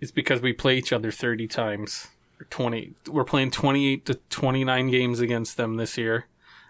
is 0.00 0.12
because 0.12 0.40
we 0.40 0.52
play 0.52 0.76
each 0.78 0.92
other 0.92 1.10
30 1.10 1.46
times. 1.48 2.08
Or 2.40 2.44
20. 2.44 2.94
We're 3.08 3.24
playing 3.24 3.50
28 3.50 4.06
to 4.06 4.14
29 4.14 4.90
games 4.90 5.18
against 5.18 5.56
them 5.56 5.76
this 5.76 5.98
year, 5.98 6.26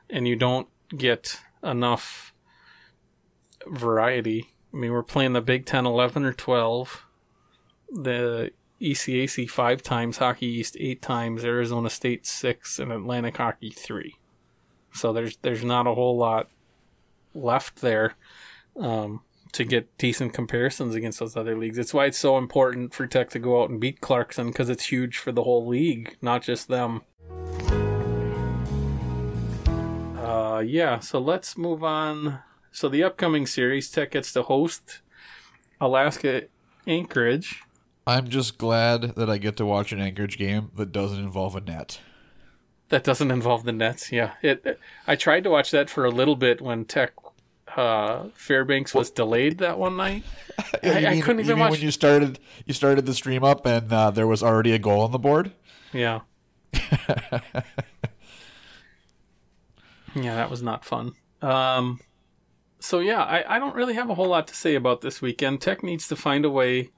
and 0.08 0.26
you 0.26 0.34
don't 0.34 0.66
get 0.96 1.40
enough 1.62 2.32
variety. 3.66 4.54
I 4.72 4.76
mean, 4.76 4.92
we're 4.92 5.02
playing 5.02 5.32
the 5.32 5.40
Big 5.40 5.66
Ten 5.66 5.86
11 5.86 6.24
or 6.24 6.32
12, 6.32 7.06
the 7.90 8.52
ECAC 8.80 9.48
five 9.48 9.82
times, 9.82 10.18
Hockey 10.18 10.46
East 10.46 10.76
eight 10.78 11.02
times, 11.02 11.44
Arizona 11.44 11.90
State 11.90 12.26
six, 12.26 12.78
and 12.78 12.92
Atlantic 12.92 13.36
Hockey 13.36 13.70
three. 13.70 14.16
So 14.92 15.12
there's 15.12 15.36
there's 15.38 15.64
not 15.64 15.86
a 15.86 15.94
whole 15.94 16.16
lot 16.16 16.48
left 17.34 17.80
there 17.80 18.14
um, 18.78 19.22
to 19.52 19.64
get 19.64 19.96
decent 19.98 20.32
comparisons 20.32 20.94
against 20.94 21.18
those 21.18 21.36
other 21.36 21.56
leagues. 21.56 21.78
It's 21.78 21.94
why 21.94 22.06
it's 22.06 22.18
so 22.18 22.38
important 22.38 22.94
for 22.94 23.06
Tech 23.06 23.30
to 23.30 23.38
go 23.38 23.62
out 23.62 23.70
and 23.70 23.80
beat 23.80 24.00
Clarkson 24.00 24.48
because 24.48 24.68
it's 24.68 24.86
huge 24.86 25.18
for 25.18 25.32
the 25.32 25.42
whole 25.42 25.66
league, 25.66 26.16
not 26.22 26.42
just 26.42 26.68
them. 26.68 27.02
Uh, 30.16 30.62
yeah, 30.64 30.98
so 31.00 31.18
let's 31.18 31.56
move 31.56 31.82
on. 31.82 32.40
So 32.72 32.88
the 32.88 33.02
upcoming 33.02 33.46
series, 33.46 33.90
Tech 33.90 34.12
gets 34.12 34.32
to 34.32 34.42
host 34.42 35.00
Alaska 35.80 36.44
Anchorage. 36.86 37.62
I'm 38.06 38.28
just 38.28 38.56
glad 38.56 39.16
that 39.16 39.28
I 39.28 39.38
get 39.38 39.56
to 39.58 39.66
watch 39.66 39.92
an 39.92 40.00
Anchorage 40.00 40.38
game 40.38 40.70
that 40.76 40.92
doesn't 40.92 41.18
involve 41.18 41.56
a 41.56 41.60
net. 41.60 42.00
That 42.88 43.04
doesn't 43.04 43.30
involve 43.30 43.64
the 43.64 43.72
nets. 43.72 44.10
Yeah, 44.10 44.32
it. 44.40 44.80
I 45.06 45.14
tried 45.14 45.44
to 45.44 45.50
watch 45.50 45.70
that 45.72 45.90
for 45.90 46.06
a 46.06 46.10
little 46.10 46.36
bit 46.36 46.62
when 46.62 46.86
Tech 46.86 47.12
uh, 47.76 48.28
Fairbanks 48.34 48.94
was 48.94 49.10
delayed 49.10 49.58
that 49.58 49.78
one 49.78 49.96
night. 49.96 50.24
I, 50.82 51.06
I 51.06 51.20
couldn't 51.20 51.40
even 51.40 51.56
mean 51.56 51.58
watch. 51.58 51.72
when 51.72 51.80
you 51.80 51.90
started 51.90 52.38
you 52.64 52.72
started 52.72 53.04
the 53.04 53.12
stream 53.12 53.44
up 53.44 53.66
and 53.66 53.92
uh, 53.92 54.10
there 54.10 54.26
was 54.26 54.42
already 54.42 54.72
a 54.72 54.78
goal 54.78 55.02
on 55.02 55.12
the 55.12 55.18
board. 55.18 55.52
Yeah. 55.92 56.20
yeah, 56.72 57.52
that 60.14 60.50
was 60.50 60.62
not 60.62 60.84
fun. 60.84 61.12
Um, 61.42 62.00
so 62.80 63.00
yeah, 63.00 63.22
I, 63.22 63.56
I 63.56 63.58
don't 63.58 63.74
really 63.74 63.94
have 63.94 64.10
a 64.10 64.14
whole 64.14 64.28
lot 64.28 64.46
to 64.48 64.54
say 64.54 64.74
about 64.74 65.00
this 65.00 65.20
weekend. 65.22 65.60
Tech 65.60 65.82
needs 65.82 66.06
to 66.08 66.16
find 66.16 66.44
a 66.44 66.50
way 66.50 66.90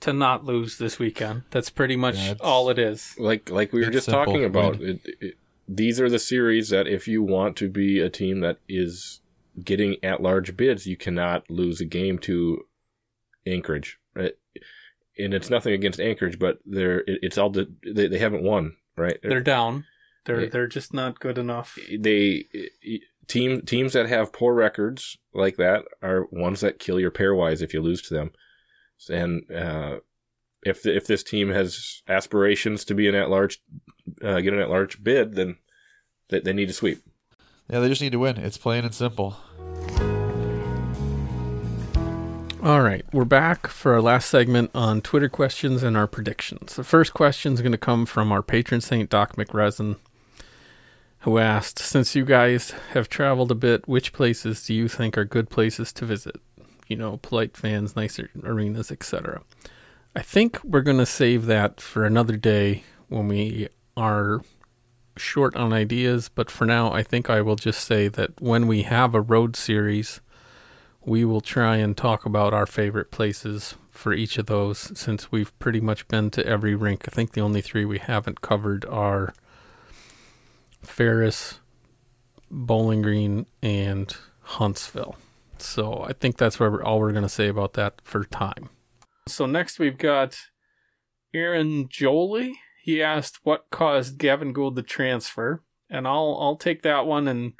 to 0.00 0.12
not 0.12 0.44
lose 0.44 0.78
this 0.78 0.98
weekend. 0.98 1.42
That's 1.50 1.70
pretty 1.70 1.96
much 1.96 2.16
Yeah, 2.16 2.30
it's- 2.32 2.40
all 2.40 2.70
it 2.70 2.78
is. 2.78 3.14
like 3.18 3.50
like 3.50 3.72
we 3.72 3.84
were 3.84 3.90
just 3.90 4.06
simple. 4.06 4.24
talking 4.24 4.44
about 4.44 4.80
it, 4.80 5.00
it, 5.20 5.34
these 5.68 6.00
are 6.00 6.08
the 6.10 6.18
series 6.18 6.70
that 6.70 6.86
if 6.86 7.06
you 7.06 7.22
want 7.22 7.56
to 7.58 7.68
be 7.68 8.00
a 8.00 8.08
team 8.10 8.40
that 8.40 8.58
is 8.68 9.20
getting 9.62 9.96
at 10.02 10.22
large 10.22 10.56
bids 10.56 10.86
you 10.86 10.96
cannot 10.96 11.48
lose 11.50 11.80
a 11.80 11.84
game 11.84 12.18
to 12.18 12.64
anchorage 13.46 13.98
right? 14.14 14.32
and 15.18 15.34
it's 15.34 15.50
nothing 15.50 15.72
against 15.74 16.00
anchorage 16.00 16.38
but 16.38 16.58
they're 16.64 17.00
it, 17.00 17.18
it's 17.22 17.36
all 17.38 17.50
the, 17.50 17.70
they, 17.84 18.06
they 18.08 18.18
haven't 18.18 18.42
won 18.42 18.76
right 18.96 19.18
They're 19.22 19.40
down. 19.42 19.84
They're 20.24 20.42
Yeah. 20.44 20.48
they're 20.50 20.66
just 20.66 20.92
not 20.94 21.20
good 21.20 21.36
enough. 21.38 21.78
they 21.98 22.46
team 23.30 23.62
teams 23.62 23.92
that 23.92 24.08
have 24.08 24.32
poor 24.32 24.52
records 24.54 25.16
like 25.32 25.56
that 25.56 25.84
are 26.02 26.26
ones 26.30 26.60
that 26.60 26.78
kill 26.78 26.98
your 26.98 27.10
pairwise 27.10 27.62
if 27.62 27.72
you 27.72 27.80
lose 27.80 28.02
to 28.02 28.12
them 28.12 28.32
and 29.08 29.50
uh, 29.50 29.96
if 30.62 30.84
if 30.84 31.06
this 31.06 31.22
team 31.22 31.50
has 31.50 32.02
aspirations 32.08 32.84
to 32.84 32.94
be 32.94 33.08
an 33.08 33.14
at 33.14 33.30
large 33.30 33.62
uh, 34.22 34.40
get 34.40 34.52
an 34.52 34.60
at 34.60 34.68
large 34.68 35.02
bid 35.02 35.34
then 35.34 35.56
they, 36.28 36.40
they 36.40 36.52
need 36.52 36.68
to 36.68 36.74
sweep 36.74 36.98
Yeah, 37.70 37.78
they 37.78 37.88
just 37.88 38.02
need 38.02 38.12
to 38.12 38.18
win. 38.18 38.36
It's 38.36 38.58
plain 38.58 38.84
and 38.84 38.94
simple. 38.94 39.36
All 42.62 42.82
right, 42.82 43.06
we're 43.10 43.24
back 43.24 43.68
for 43.68 43.94
our 43.94 44.02
last 44.02 44.28
segment 44.28 44.70
on 44.74 45.00
Twitter 45.00 45.30
questions 45.30 45.82
and 45.82 45.96
our 45.96 46.06
predictions. 46.06 46.76
The 46.76 46.84
first 46.84 47.14
question 47.14 47.54
is 47.54 47.62
going 47.62 47.72
to 47.72 47.78
come 47.78 48.04
from 48.04 48.30
our 48.32 48.42
patron 48.42 48.82
saint, 48.82 49.08
Doc 49.08 49.36
McResin, 49.36 49.96
who 51.20 51.38
asked 51.38 51.78
Since 51.78 52.14
you 52.14 52.24
guys 52.24 52.70
have 52.92 53.08
traveled 53.08 53.50
a 53.50 53.54
bit, 53.54 53.86
which 53.86 54.12
places 54.12 54.64
do 54.64 54.74
you 54.74 54.88
think 54.88 55.18
are 55.18 55.24
good 55.24 55.50
places 55.50 55.92
to 55.94 56.04
visit? 56.04 56.36
You 56.88 56.96
know, 56.96 57.18
polite 57.18 57.56
fans, 57.56 57.94
nicer 57.94 58.30
arenas, 58.42 58.90
etc. 58.90 59.42
I 60.16 60.22
think 60.22 60.62
we're 60.64 60.80
going 60.80 60.98
to 60.98 61.06
save 61.06 61.46
that 61.46 61.80
for 61.80 62.04
another 62.04 62.36
day 62.36 62.84
when 63.08 63.28
we 63.28 63.68
are 63.96 64.40
short 65.16 65.54
on 65.56 65.72
ideas, 65.72 66.28
but 66.28 66.50
for 66.50 66.64
now, 66.64 66.92
I 66.92 67.02
think 67.02 67.28
I 67.28 67.42
will 67.42 67.56
just 67.56 67.84
say 67.84 68.08
that 68.08 68.40
when 68.40 68.66
we 68.66 68.82
have 68.82 69.14
a 69.14 69.20
road 69.20 69.54
series, 69.56 70.20
we 71.04 71.24
will 71.24 71.40
try 71.40 71.76
and 71.76 71.96
talk 71.96 72.24
about 72.24 72.54
our 72.54 72.66
favorite 72.66 73.10
places 73.10 73.74
for 73.90 74.12
each 74.12 74.38
of 74.38 74.46
those 74.46 74.98
since 74.98 75.30
we've 75.30 75.56
pretty 75.58 75.80
much 75.80 76.08
been 76.08 76.30
to 76.30 76.46
every 76.46 76.74
rink. 76.74 77.04
I 77.06 77.10
think 77.10 77.32
the 77.32 77.40
only 77.40 77.60
three 77.60 77.84
we 77.84 77.98
haven't 77.98 78.40
covered 78.40 78.84
are 78.86 79.34
Ferris, 80.82 81.60
Bowling 82.50 83.02
Green, 83.02 83.46
and 83.62 84.14
Huntsville. 84.40 85.16
So 85.58 86.02
I 86.02 86.12
think 86.12 86.36
that's 86.36 86.58
where 86.58 86.82
all 86.82 87.00
we're 87.00 87.12
going 87.12 87.22
to 87.22 87.28
say 87.28 87.48
about 87.48 87.74
that 87.74 88.00
for 88.02 88.24
time. 88.24 88.70
So 89.28 89.46
next 89.46 89.78
we've 89.78 89.98
got 89.98 90.38
Aaron 91.34 91.88
Jolie. 91.88 92.58
He 92.82 93.02
asked 93.02 93.40
what 93.42 93.66
caused 93.70 94.18
Gavin 94.18 94.52
Gould 94.52 94.76
to 94.76 94.82
transfer, 94.82 95.62
and 95.90 96.08
I'll 96.08 96.36
I'll 96.40 96.56
take 96.56 96.82
that 96.82 97.06
one 97.06 97.28
and 97.28 97.52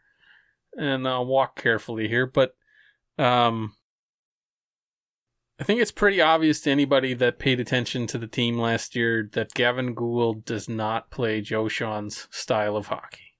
and 0.77 1.07
uh, 1.07 1.23
walk 1.25 1.61
carefully 1.61 2.09
here, 2.09 2.27
but 2.27 2.55
um, 3.19 3.75
I 5.61 5.63
think 5.63 5.83
it's 5.83 5.93
pretty 5.93 6.23
obvious 6.23 6.63
to 6.63 6.71
anybody 6.71 7.13
that 7.13 7.39
paid 7.39 7.61
attention 7.61 8.07
to 8.07 8.19
the 8.19 8.27
team 8.27 8.59
last 8.59 8.97
year 8.97 9.29
that 9.35 9.53
Gavin 9.53 9.93
Gould 9.93 10.47
does 10.47 10.71
not 10.71 11.11
play 11.11 11.43
Joe 11.43 11.69
Shawhan's 11.69 12.29
style 12.31 12.77
of 12.77 12.87
hockey. 12.87 13.35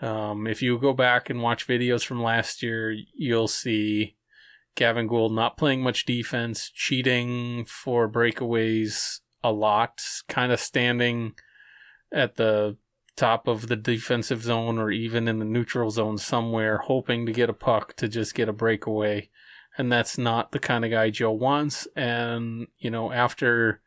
Um, 0.00 0.46
if 0.46 0.62
you 0.62 0.78
go 0.78 0.92
back 0.92 1.28
and 1.28 1.42
watch 1.42 1.66
videos 1.66 2.04
from 2.04 2.22
last 2.22 2.62
year, 2.62 2.94
you'll 3.14 3.48
see 3.48 4.14
Gavin 4.76 5.08
Gould 5.08 5.32
not 5.32 5.56
playing 5.56 5.82
much 5.82 6.06
defense, 6.06 6.70
cheating 6.70 7.64
for 7.64 8.08
breakaways 8.08 9.18
a 9.42 9.50
lot, 9.50 10.00
kind 10.28 10.52
of 10.52 10.60
standing 10.60 11.32
at 12.12 12.36
the 12.36 12.76
top 13.16 13.48
of 13.48 13.66
the 13.66 13.76
defensive 13.76 14.44
zone 14.44 14.78
or 14.78 14.92
even 14.92 15.26
in 15.26 15.40
the 15.40 15.44
neutral 15.44 15.90
zone 15.90 16.16
somewhere, 16.16 16.78
hoping 16.78 17.26
to 17.26 17.32
get 17.32 17.50
a 17.50 17.54
puck 17.54 17.96
to 17.96 18.06
just 18.06 18.36
get 18.36 18.48
a 18.48 18.52
breakaway. 18.52 19.28
And 19.80 19.90
that's 19.90 20.18
not 20.18 20.52
the 20.52 20.58
kind 20.58 20.84
of 20.84 20.90
guy 20.90 21.08
Joe 21.08 21.32
wants. 21.32 21.88
And, 21.96 22.66
you 22.80 22.90
know, 22.90 23.12
after 23.12 23.80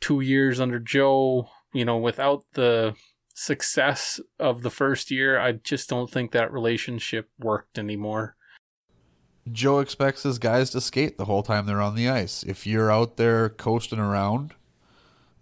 two 0.00 0.22
years 0.22 0.58
under 0.58 0.78
Joe, 0.78 1.50
you 1.74 1.84
know, 1.84 1.98
without 1.98 2.44
the 2.54 2.94
success 3.34 4.20
of 4.38 4.62
the 4.62 4.70
first 4.70 5.10
year, 5.10 5.38
I 5.38 5.52
just 5.52 5.86
don't 5.90 6.10
think 6.10 6.32
that 6.32 6.50
relationship 6.50 7.28
worked 7.38 7.78
anymore. 7.78 8.36
Joe 9.52 9.80
expects 9.80 10.22
his 10.22 10.38
guys 10.38 10.70
to 10.70 10.80
skate 10.80 11.18
the 11.18 11.26
whole 11.26 11.42
time 11.42 11.66
they're 11.66 11.82
on 11.82 11.94
the 11.94 12.08
ice. 12.08 12.42
If 12.42 12.66
you're 12.66 12.90
out 12.90 13.18
there 13.18 13.50
coasting 13.50 13.98
around 13.98 14.54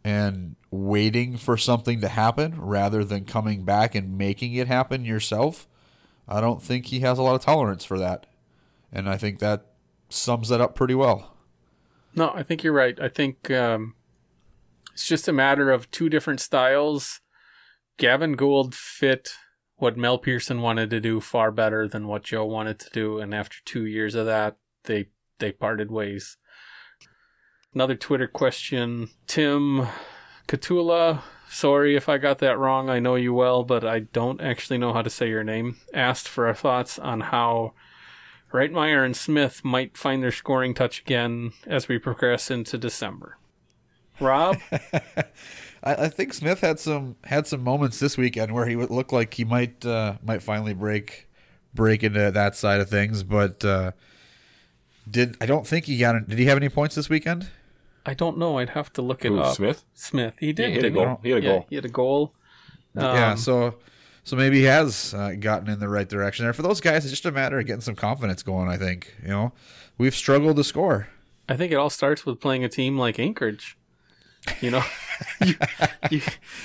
and 0.02 0.56
waiting 0.72 1.36
for 1.36 1.56
something 1.56 2.00
to 2.00 2.08
happen 2.08 2.60
rather 2.60 3.04
than 3.04 3.24
coming 3.24 3.64
back 3.64 3.94
and 3.94 4.18
making 4.18 4.54
it 4.54 4.66
happen 4.66 5.04
yourself, 5.04 5.68
I 6.26 6.40
don't 6.40 6.60
think 6.60 6.86
he 6.86 7.00
has 7.00 7.18
a 7.18 7.22
lot 7.22 7.36
of 7.36 7.42
tolerance 7.42 7.84
for 7.84 8.00
that. 8.00 8.26
And 8.92 9.08
I 9.08 9.16
think 9.16 9.38
that 9.38 9.66
sums 10.08 10.48
that 10.48 10.60
up 10.60 10.74
pretty 10.74 10.94
well. 10.94 11.36
No, 12.14 12.30
I 12.34 12.42
think 12.42 12.62
you're 12.62 12.72
right. 12.72 12.98
I 13.00 13.08
think 13.08 13.50
um, 13.50 13.94
it's 14.92 15.06
just 15.06 15.28
a 15.28 15.32
matter 15.32 15.70
of 15.70 15.90
two 15.90 16.08
different 16.08 16.40
styles. 16.40 17.20
Gavin 17.98 18.34
Gould 18.34 18.74
fit 18.74 19.30
what 19.76 19.96
Mel 19.96 20.18
Pearson 20.18 20.62
wanted 20.62 20.88
to 20.90 21.00
do 21.00 21.20
far 21.20 21.50
better 21.50 21.86
than 21.86 22.06
what 22.06 22.24
Joe 22.24 22.46
wanted 22.46 22.78
to 22.80 22.90
do, 22.90 23.18
and 23.18 23.34
after 23.34 23.58
two 23.64 23.84
years 23.84 24.14
of 24.14 24.26
that, 24.26 24.56
they 24.84 25.08
they 25.38 25.52
parted 25.52 25.90
ways. 25.90 26.38
Another 27.74 27.94
Twitter 27.94 28.26
question: 28.26 29.10
Tim 29.26 29.86
Katula. 30.48 31.22
Sorry 31.48 31.94
if 31.94 32.08
I 32.08 32.18
got 32.18 32.38
that 32.38 32.58
wrong. 32.58 32.90
I 32.90 32.98
know 32.98 33.14
you 33.14 33.32
well, 33.32 33.62
but 33.62 33.84
I 33.84 34.00
don't 34.00 34.40
actually 34.40 34.78
know 34.78 34.92
how 34.92 35.02
to 35.02 35.10
say 35.10 35.28
your 35.28 35.44
name. 35.44 35.76
Asked 35.94 36.26
for 36.26 36.46
our 36.46 36.54
thoughts 36.54 36.98
on 36.98 37.20
how 37.20 37.74
Reitmeyer 38.56 39.04
and 39.04 39.16
Smith 39.16 39.64
might 39.64 39.96
find 39.96 40.22
their 40.22 40.32
scoring 40.32 40.72
touch 40.74 41.00
again 41.00 41.52
as 41.66 41.88
we 41.88 41.98
progress 41.98 42.50
into 42.50 42.78
December. 42.78 43.36
Rob, 44.18 44.56
I, 44.72 45.24
I 45.84 46.08
think 46.08 46.32
Smith 46.32 46.60
had 46.60 46.78
some 46.80 47.16
had 47.24 47.46
some 47.46 47.62
moments 47.62 47.98
this 47.98 48.16
weekend 48.16 48.52
where 48.54 48.66
he 48.66 48.74
would 48.76 48.90
look 48.90 49.12
like 49.12 49.34
he 49.34 49.44
might 49.44 49.84
uh, 49.84 50.14
might 50.24 50.42
finally 50.42 50.72
break 50.72 51.28
break 51.74 52.02
into 52.02 52.30
that 52.30 52.56
side 52.56 52.80
of 52.80 52.88
things, 52.88 53.22
but 53.22 53.62
uh, 53.64 53.92
Did 55.10 55.36
I 55.40 55.44
don't 55.46 55.66
think 55.66 55.84
he 55.84 55.98
got? 55.98 56.26
Did 56.26 56.38
he 56.38 56.46
have 56.46 56.56
any 56.56 56.70
points 56.70 56.94
this 56.94 57.10
weekend? 57.10 57.48
I 58.06 58.14
don't 58.14 58.38
know. 58.38 58.58
I'd 58.58 58.70
have 58.70 58.90
to 58.94 59.02
look 59.02 59.24
it 59.24 59.28
Who, 59.32 59.40
up. 59.40 59.54
Smith? 59.56 59.84
Smith. 59.92 60.34
He 60.40 60.52
did. 60.52 60.68
he 60.68 60.72
hit 60.76 60.84
a 60.84 60.90
didn't 60.90 61.04
goal. 61.04 61.20
He 61.22 61.30
had 61.30 61.42
a 61.42 61.44
Yeah, 61.44 61.50
goal. 61.52 61.66
He 61.68 61.74
had 61.76 61.84
a 61.84 61.88
goal. 61.88 62.32
yeah. 62.94 63.32
Um, 63.32 63.36
So 63.36 63.74
so 64.26 64.34
maybe 64.36 64.58
he 64.58 64.64
has 64.64 65.14
uh, 65.14 65.34
gotten 65.38 65.70
in 65.70 65.78
the 65.78 65.88
right 65.88 66.08
direction 66.08 66.44
there. 66.44 66.52
For 66.52 66.62
those 66.62 66.80
guys, 66.80 67.04
it's 67.04 67.12
just 67.12 67.24
a 67.26 67.30
matter 67.32 67.60
of 67.60 67.66
getting 67.66 67.80
some 67.80 67.94
confidence 67.94 68.42
going. 68.42 68.68
I 68.68 68.76
think 68.76 69.14
you 69.22 69.28
know 69.28 69.52
we've 69.98 70.14
struggled 70.16 70.56
to 70.56 70.64
score. 70.64 71.06
I 71.48 71.56
think 71.56 71.70
it 71.72 71.76
all 71.76 71.90
starts 71.90 72.26
with 72.26 72.40
playing 72.40 72.64
a 72.64 72.68
team 72.68 72.98
like 72.98 73.20
Anchorage. 73.20 73.78
You 74.60 74.72
know, 74.72 74.82
you, 75.44 75.54
you, 76.10 76.20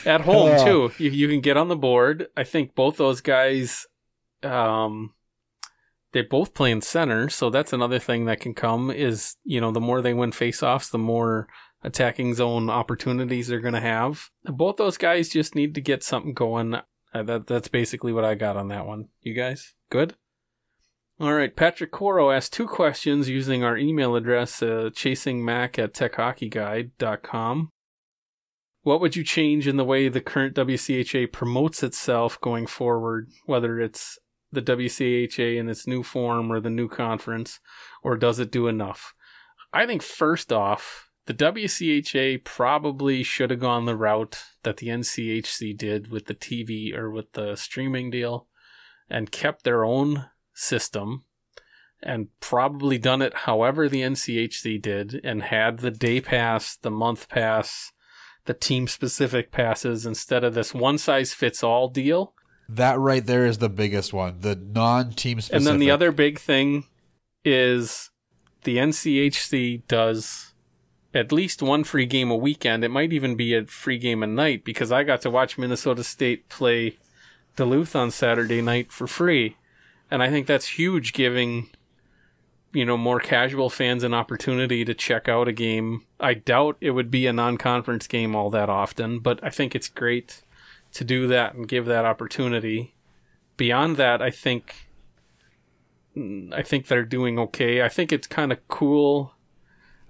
at 0.05 0.21
home 0.21 0.51
Oh. 0.59 0.65
too. 0.89 1.03
You 1.03 1.11
you 1.11 1.27
can 1.27 1.39
get 1.39 1.55
on 1.55 1.67
the 1.67 1.75
board. 1.75 2.27
I 2.35 2.43
think 2.43 2.73
both 2.75 2.97
those 2.97 3.21
guys, 3.21 3.85
um, 4.43 5.13
they 6.13 6.21
both 6.23 6.53
play 6.53 6.71
in 6.71 6.81
center, 6.81 7.29
so 7.29 7.49
that's 7.49 7.73
another 7.73 7.99
thing 7.99 8.25
that 8.25 8.39
can 8.39 8.53
come. 8.53 8.89
Is 8.91 9.35
you 9.43 9.61
know 9.61 9.71
the 9.71 9.79
more 9.79 10.01
they 10.01 10.13
win 10.13 10.31
faceoffs, 10.31 10.89
the 10.91 10.97
more 10.97 11.47
attacking 11.83 12.33
zone 12.35 12.69
opportunities 12.69 13.47
they're 13.47 13.59
going 13.59 13.73
to 13.73 13.79
have. 13.81 14.29
Both 14.45 14.77
those 14.77 14.97
guys 14.97 15.29
just 15.29 15.55
need 15.55 15.73
to 15.75 15.81
get 15.81 16.03
something 16.03 16.33
going. 16.33 16.75
Uh, 17.13 17.23
that 17.23 17.47
that's 17.47 17.67
basically 17.67 18.13
what 18.13 18.25
I 18.25 18.35
got 18.35 18.57
on 18.57 18.69
that 18.69 18.85
one. 18.85 19.09
You 19.21 19.33
guys 19.33 19.73
good? 19.89 20.15
All 21.19 21.33
right, 21.33 21.55
Patrick 21.55 21.91
Coro 21.91 22.31
asked 22.31 22.53
two 22.53 22.65
questions 22.65 23.29
using 23.29 23.63
our 23.63 23.77
email 23.77 24.15
address, 24.15 24.63
uh, 24.63 24.89
chasingmac 24.91 25.77
at 25.77 25.93
techhockeyguide.com. 25.93 27.69
What 28.81 29.01
would 29.01 29.15
you 29.15 29.23
change 29.23 29.67
in 29.67 29.77
the 29.77 29.85
way 29.85 30.09
the 30.09 30.19
current 30.19 30.55
WCHA 30.55 31.31
promotes 31.31 31.83
itself 31.83 32.41
going 32.41 32.65
forward, 32.65 33.29
whether 33.45 33.79
it's 33.79 34.17
the 34.51 34.63
WCHA 34.63 35.57
in 35.57 35.69
its 35.69 35.85
new 35.85 36.01
form 36.01 36.51
or 36.51 36.59
the 36.59 36.71
new 36.71 36.87
conference, 36.87 37.59
or 38.01 38.17
does 38.17 38.39
it 38.39 38.51
do 38.51 38.67
enough? 38.67 39.13
I 39.71 39.85
think 39.85 40.01
first 40.01 40.51
off, 40.51 41.10
the 41.27 41.33
WCHA 41.33 42.43
probably 42.43 43.23
should 43.23 43.51
have 43.51 43.59
gone 43.59 43.85
the 43.85 43.95
route 43.95 44.43
that 44.63 44.77
the 44.77 44.87
NCHC 44.87 45.77
did 45.77 46.09
with 46.11 46.25
the 46.25 46.33
TV 46.33 46.95
or 46.95 47.09
with 47.11 47.33
the 47.33 47.55
streaming 47.55 48.09
deal 48.09 48.47
and 49.09 49.31
kept 49.31 49.63
their 49.63 49.85
own 49.85 50.25
system 50.53 51.23
and 52.01 52.29
probably 52.39 52.97
done 52.97 53.21
it 53.21 53.33
however 53.35 53.87
the 53.87 54.01
NCHC 54.01 54.81
did 54.81 55.21
and 55.23 55.43
had 55.43 55.79
the 55.79 55.91
day 55.91 56.19
pass, 56.19 56.75
the 56.75 56.89
month 56.89 57.29
pass, 57.29 57.91
the 58.45 58.53
team 58.55 58.87
specific 58.87 59.51
passes 59.51 60.05
instead 60.05 60.43
of 60.43 60.55
this 60.55 60.73
one 60.73 60.97
size 60.97 61.33
fits 61.33 61.63
all 61.63 61.87
deal. 61.87 62.33
That 62.67 62.97
right 62.97 63.25
there 63.25 63.45
is 63.45 63.59
the 63.59 63.69
biggest 63.69 64.13
one. 64.13 64.39
The 64.39 64.55
non-team 64.55 65.41
specific. 65.41 65.57
And 65.57 65.67
then 65.67 65.79
the 65.79 65.91
other 65.91 66.11
big 66.11 66.39
thing 66.39 66.85
is 67.45 68.09
the 68.63 68.77
NCHC 68.77 69.85
does 69.87 70.50
at 71.13 71.31
least 71.31 71.61
one 71.61 71.83
free 71.83 72.05
game 72.05 72.31
a 72.31 72.35
weekend. 72.35 72.83
It 72.83 72.89
might 72.91 73.13
even 73.13 73.35
be 73.35 73.53
a 73.53 73.65
free 73.65 73.97
game 73.97 74.23
a 74.23 74.27
night 74.27 74.63
because 74.63 74.91
I 74.91 75.03
got 75.03 75.21
to 75.21 75.29
watch 75.29 75.57
Minnesota 75.57 76.03
State 76.03 76.47
play 76.49 76.97
Duluth 77.55 77.95
on 77.95 78.11
Saturday 78.11 78.61
night 78.61 78.91
for 78.91 79.07
free. 79.07 79.57
And 80.09 80.23
I 80.23 80.29
think 80.29 80.47
that's 80.47 80.79
huge 80.79 81.13
giving 81.13 81.69
you 82.73 82.85
know 82.85 82.97
more 82.97 83.19
casual 83.19 83.69
fans 83.69 84.03
an 84.03 84.13
opportunity 84.13 84.85
to 84.85 84.93
check 84.93 85.27
out 85.27 85.47
a 85.47 85.53
game. 85.53 86.05
I 86.19 86.33
doubt 86.33 86.77
it 86.81 86.91
would 86.91 87.11
be 87.11 87.27
a 87.27 87.33
non-conference 87.33 88.07
game 88.07 88.35
all 88.35 88.49
that 88.51 88.69
often, 88.69 89.19
but 89.19 89.39
I 89.43 89.49
think 89.49 89.75
it's 89.75 89.89
great 89.89 90.43
to 90.93 91.03
do 91.03 91.27
that 91.27 91.53
and 91.53 91.67
give 91.67 91.85
that 91.85 92.05
opportunity. 92.05 92.95
Beyond 93.57 93.97
that, 93.97 94.21
I 94.21 94.31
think 94.31 94.87
I 96.53 96.61
think 96.61 96.87
they're 96.87 97.05
doing 97.05 97.39
okay. 97.39 97.81
I 97.81 97.89
think 97.89 98.11
it's 98.11 98.27
kind 98.27 98.51
of 98.51 98.65
cool. 98.67 99.33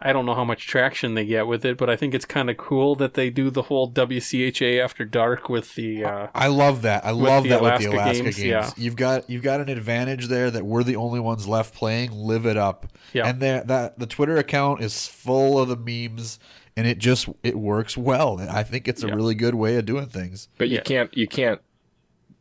I 0.03 0.13
don't 0.13 0.25
know 0.25 0.33
how 0.33 0.43
much 0.43 0.65
traction 0.67 1.13
they 1.13 1.25
get 1.25 1.45
with 1.45 1.63
it, 1.63 1.77
but 1.77 1.89
I 1.89 1.95
think 1.95 2.13
it's 2.15 2.25
kind 2.25 2.49
of 2.49 2.57
cool 2.57 2.95
that 2.95 3.13
they 3.13 3.29
do 3.29 3.49
the 3.51 3.63
whole 3.63 3.91
WCHA 3.91 4.83
after 4.83 5.05
dark 5.05 5.47
with 5.47 5.75
the 5.75 6.03
uh, 6.03 6.27
I 6.33 6.47
love 6.47 6.81
that. 6.81 7.05
I 7.05 7.11
love 7.11 7.43
the 7.43 7.49
that 7.49 7.61
with 7.61 7.79
the 7.81 7.85
Alaska 7.91 8.23
games, 8.23 8.35
games. 8.37 8.47
yeah. 8.47 8.71
You've 8.77 8.95
got 8.95 9.29
you've 9.29 9.43
got 9.43 9.61
an 9.61 9.69
advantage 9.69 10.27
there 10.27 10.49
that 10.49 10.65
we're 10.65 10.83
the 10.83 10.95
only 10.95 11.19
ones 11.19 11.47
left 11.47 11.75
playing. 11.75 12.11
Live 12.11 12.45
it 12.45 12.57
up. 12.57 12.87
Yeah. 13.13 13.27
And 13.27 13.39
that 13.41 13.67
that 13.67 13.99
the 13.99 14.07
Twitter 14.07 14.37
account 14.37 14.81
is 14.81 15.05
full 15.07 15.59
of 15.59 15.67
the 15.69 15.77
memes 15.77 16.39
and 16.75 16.87
it 16.87 16.97
just 16.97 17.29
it 17.43 17.57
works 17.59 17.95
well. 17.95 18.39
I 18.49 18.63
think 18.63 18.87
it's 18.87 19.03
a 19.03 19.07
Yeah. 19.07 19.15
really 19.15 19.35
good 19.35 19.55
way 19.55 19.75
of 19.75 19.85
doing 19.85 20.07
things. 20.07 20.47
But 20.57 20.69
you 20.69 20.75
Yeah. 20.77 20.81
can't 20.81 21.15
you 21.17 21.27
can't 21.27 21.61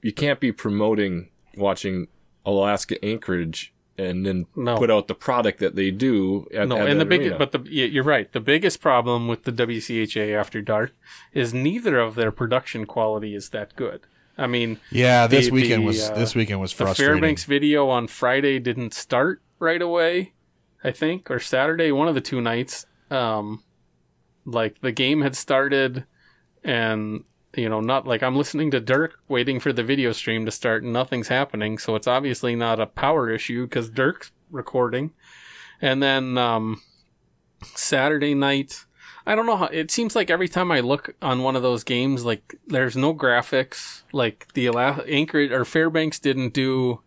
you 0.03 0.13
can't 0.13 0.41
be 0.41 0.51
promoting 0.51 1.29
watching 1.57 2.07
Alaska 2.47 2.97
Anchorage 3.05 3.75
and 4.09 4.25
then 4.27 4.47
No. 4.57 4.77
put 4.77 4.91
out 4.91 5.09
the 5.09 5.15
product 5.15 5.59
that 5.61 5.77
they 5.77 5.91
do 5.91 6.47
at, 6.55 6.69
no, 6.69 6.77
at 6.79 6.89
and 6.89 7.01
the 7.01 7.05
that 7.05 7.09
big, 7.09 7.39
but 7.39 7.53
the 7.53 7.61
you're 7.71 8.05
right. 8.05 8.31
The 8.33 8.41
biggest 8.41 8.81
problem 8.81 9.29
with 9.29 9.45
the 9.45 9.53
WCHA 9.53 10.35
after 10.35 10.63
dark 10.63 10.93
is 11.33 11.53
neither 11.53 11.99
of 11.99 12.15
their 12.15 12.31
production 12.33 12.87
quality 12.87 13.35
is 13.35 13.51
that 13.51 13.77
good. 13.77 14.01
I 14.39 14.47
mean, 14.47 14.79
Yeah, 14.91 15.27
this 15.27 15.47
The- 15.47 15.53
weekend 15.53 15.83
the, 15.83 15.87
was 15.87 16.09
uh, 16.11 16.15
this 16.15 16.35
weekend 16.35 16.61
was 16.61 16.73
the 16.73 16.85
frustrating. 16.85 17.15
Fairbanks 17.17 17.45
video 17.45 17.89
on 17.89 18.07
Friday 18.07 18.59
didn't 18.59 18.95
start 18.95 19.43
right 19.59 19.83
away, 19.83 20.33
I 20.83 20.91
think, 20.93 21.31
or 21.31 21.39
Saturday, 21.39 21.93
one 21.93 22.09
of 22.09 22.15
the 22.15 22.21
two 22.23 22.41
nights. 22.41 22.87
Um, 23.11 23.63
like 24.47 24.81
the 24.81 24.93
game 24.93 25.21
had 25.21 25.37
started, 25.37 26.05
and 26.65 27.25
you 27.55 27.69
know, 27.69 27.81
not 27.81 28.07
like 28.07 28.23
I'm 28.23 28.37
listening 28.37 28.71
to 28.73 28.81
Dirk 28.81 29.19
waiting 29.29 29.61
for 29.61 29.73
the 29.73 29.83
video 29.83 30.13
stream 30.13 30.45
to 30.45 30.53
start, 30.53 30.83
and 30.83 30.93
nothing's 30.93 31.29
happening. 31.29 31.79
So 31.79 31.97
it's 31.97 32.07
obviously 32.07 32.55
not 32.55 32.81
a 32.81 32.87
power 32.87 33.31
issue 33.31 33.67
because 33.67 33.91
Dirk's 33.91 34.33
recording. 34.51 35.13
And 35.81 36.03
then 36.03 36.39
um, 36.39 36.83
Saturday 37.75 38.35
night, 38.35 38.85
I 39.27 39.35
don't 39.35 39.47
know 39.47 39.57
how. 39.57 39.67
It 39.67 39.91
seems 39.91 40.15
like 40.15 40.31
every 40.31 40.49
time 40.49 40.71
I 40.71 40.81
look 40.81 41.15
on 41.21 41.43
one 41.43 41.57
of 41.57 41.63
those 41.63 41.85
games, 41.85 42.25
like 42.25 42.55
there's 42.67 42.97
no 42.97 43.15
graphics. 43.15 44.03
Like 44.13 44.53
the 44.55 44.69
Anchorage 44.69 45.51
or 45.51 45.65
Fairbanks 45.65 46.19
didn't 46.19 46.55
do 46.55 47.01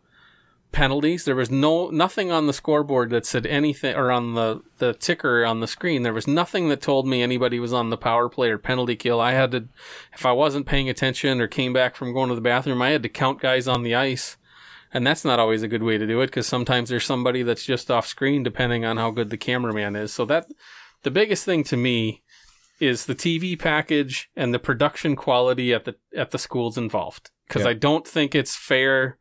penalties. 0.73 1.23
There 1.23 1.35
was 1.35 1.49
no 1.49 1.89
nothing 1.89 2.31
on 2.31 2.47
the 2.47 2.53
scoreboard 2.53 3.09
that 3.11 3.25
said 3.25 3.45
anything, 3.45 3.95
or 3.95 4.11
on 4.11 4.33
the 4.33 4.61
the 4.79 4.93
ticker 4.93 5.45
on 5.45 5.61
the 5.61 5.67
screen. 5.67 6.03
There 6.03 6.13
was 6.13 6.27
nothing 6.27 6.67
that 6.69 6.81
told 6.81 7.07
me 7.07 7.21
anybody 7.21 7.59
was 7.59 7.71
on 7.71 7.89
the 7.89 7.97
power 7.97 8.27
play 8.27 8.49
or 8.49 8.57
penalty 8.57 8.97
kill. 8.97 9.21
I 9.21 9.31
had 9.31 9.51
to, 9.51 9.69
if 10.13 10.25
I 10.25 10.33
wasn't 10.33 10.65
paying 10.65 10.89
attention 10.89 11.39
or 11.39 11.47
came 11.47 11.71
back 11.71 11.95
from 11.95 12.13
going 12.13 12.27
to 12.29 12.35
the 12.35 12.41
bathroom, 12.41 12.81
I 12.81 12.89
had 12.89 13.03
to 13.03 13.09
count 13.09 13.39
guys 13.39 13.67
on 13.67 13.83
the 13.83 13.95
ice. 13.95 14.35
And 14.95 15.07
that's 15.07 15.25
not 15.25 15.39
always 15.39 15.63
a 15.63 15.67
good 15.67 15.81
way 15.81 15.97
to 15.97 16.05
do 16.05 16.21
it 16.21 16.27
because 16.27 16.45
sometimes 16.45 16.89
there's 16.89 17.05
somebody 17.05 17.41
that's 17.41 17.65
just 17.65 17.89
off 17.89 18.05
screen 18.05 18.43
depending 18.43 18.85
on 18.85 18.97
how 18.97 19.09
good 19.09 19.31
the 19.31 19.37
cameraman 19.37 19.95
is. 19.95 20.13
So 20.13 20.25
that 20.25 20.47
the 21.01 21.09
biggest 21.09 21.45
thing 21.45 21.63
to 21.65 21.77
me 21.77 22.21
is 22.79 23.05
the 23.05 23.15
TV 23.15 23.57
package 23.57 24.29
and 24.35 24.53
the 24.53 24.59
production 24.59 25.15
quality 25.15 25.73
at 25.73 25.85
the 25.85 25.95
at 26.15 26.31
the 26.31 26.37
schools 26.37 26.77
involved 26.77 27.31
because 27.47 27.63
Yeah. 27.63 27.69
I 27.69 27.73
don't 27.73 28.07
think 28.07 28.35
it's 28.35 28.55
fair 28.55 29.17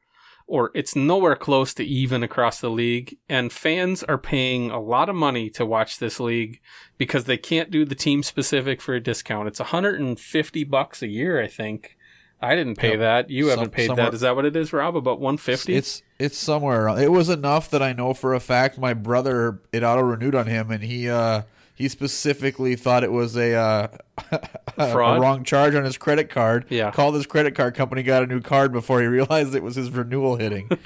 or 0.52 0.70
it's 0.74 0.94
nowhere 0.94 1.34
close 1.34 1.72
to 1.72 1.82
even 1.82 2.22
across 2.22 2.60
the 2.60 2.68
league 2.68 3.16
and 3.26 3.50
fans 3.50 4.02
are 4.02 4.18
paying 4.18 4.70
a 4.70 4.78
lot 4.78 5.08
of 5.08 5.14
money 5.16 5.48
to 5.48 5.64
watch 5.64 5.98
this 5.98 6.20
league 6.20 6.60
because 6.98 7.24
they 7.24 7.38
can't 7.38 7.70
do 7.70 7.86
the 7.86 7.94
team 7.94 8.22
specific 8.22 8.78
for 8.82 8.92
a 8.94 9.00
discount. 9.00 9.48
It's 9.48 9.60
150 9.60 10.64
bucks 10.64 11.00
a 11.02 11.08
year, 11.08 11.40
I 11.42 11.46
think. 11.46 11.96
I 12.38 12.54
didn't 12.54 12.76
pay 12.76 12.90
Yep. 12.90 12.98
that. 12.98 13.30
You 13.30 13.44
Some- 13.48 13.58
haven't 13.58 13.72
paid 13.72 13.96
that. 13.96 14.12
Is 14.12 14.20
that 14.20 14.36
what 14.36 14.44
it 14.44 14.54
is, 14.54 14.74
Rob? 14.74 14.94
About 14.94 15.20
150? 15.20 15.74
It's 15.74 16.02
it's 16.18 16.36
somewhere. 16.36 16.86
It 17.00 17.10
was 17.10 17.30
enough 17.30 17.70
that 17.70 17.82
I 17.82 17.94
know 17.94 18.12
for 18.12 18.34
a 18.34 18.40
fact 18.40 18.78
my 18.78 18.92
brother 18.92 19.60
it 19.72 19.82
auto 19.82 20.02
renewed 20.02 20.34
on 20.34 20.46
him, 20.46 20.70
and 20.70 20.82
he 20.84 21.08
uh 21.08 21.42
he 21.74 21.88
specifically 21.88 22.76
thought 22.76 23.02
it 23.02 23.12
was 23.12 23.36
a 23.36 23.54
uh, 23.54 23.88
a 24.76 24.92
Fraud? 24.92 25.20
wrong 25.20 25.42
charge 25.44 25.74
on 25.74 25.84
his 25.84 25.96
credit 25.96 26.28
card. 26.30 26.66
Yeah. 26.68 26.90
called 26.90 27.14
his 27.14 27.26
credit 27.26 27.54
card 27.54 27.74
company, 27.74 28.02
got 28.02 28.22
a 28.22 28.26
new 28.26 28.40
card 28.40 28.72
before 28.72 29.00
he 29.00 29.06
realized 29.18 29.54
it 29.54 29.62
was 29.62 29.76
his 29.76 29.90
renewal 29.90 30.36
hitting. 30.36 30.70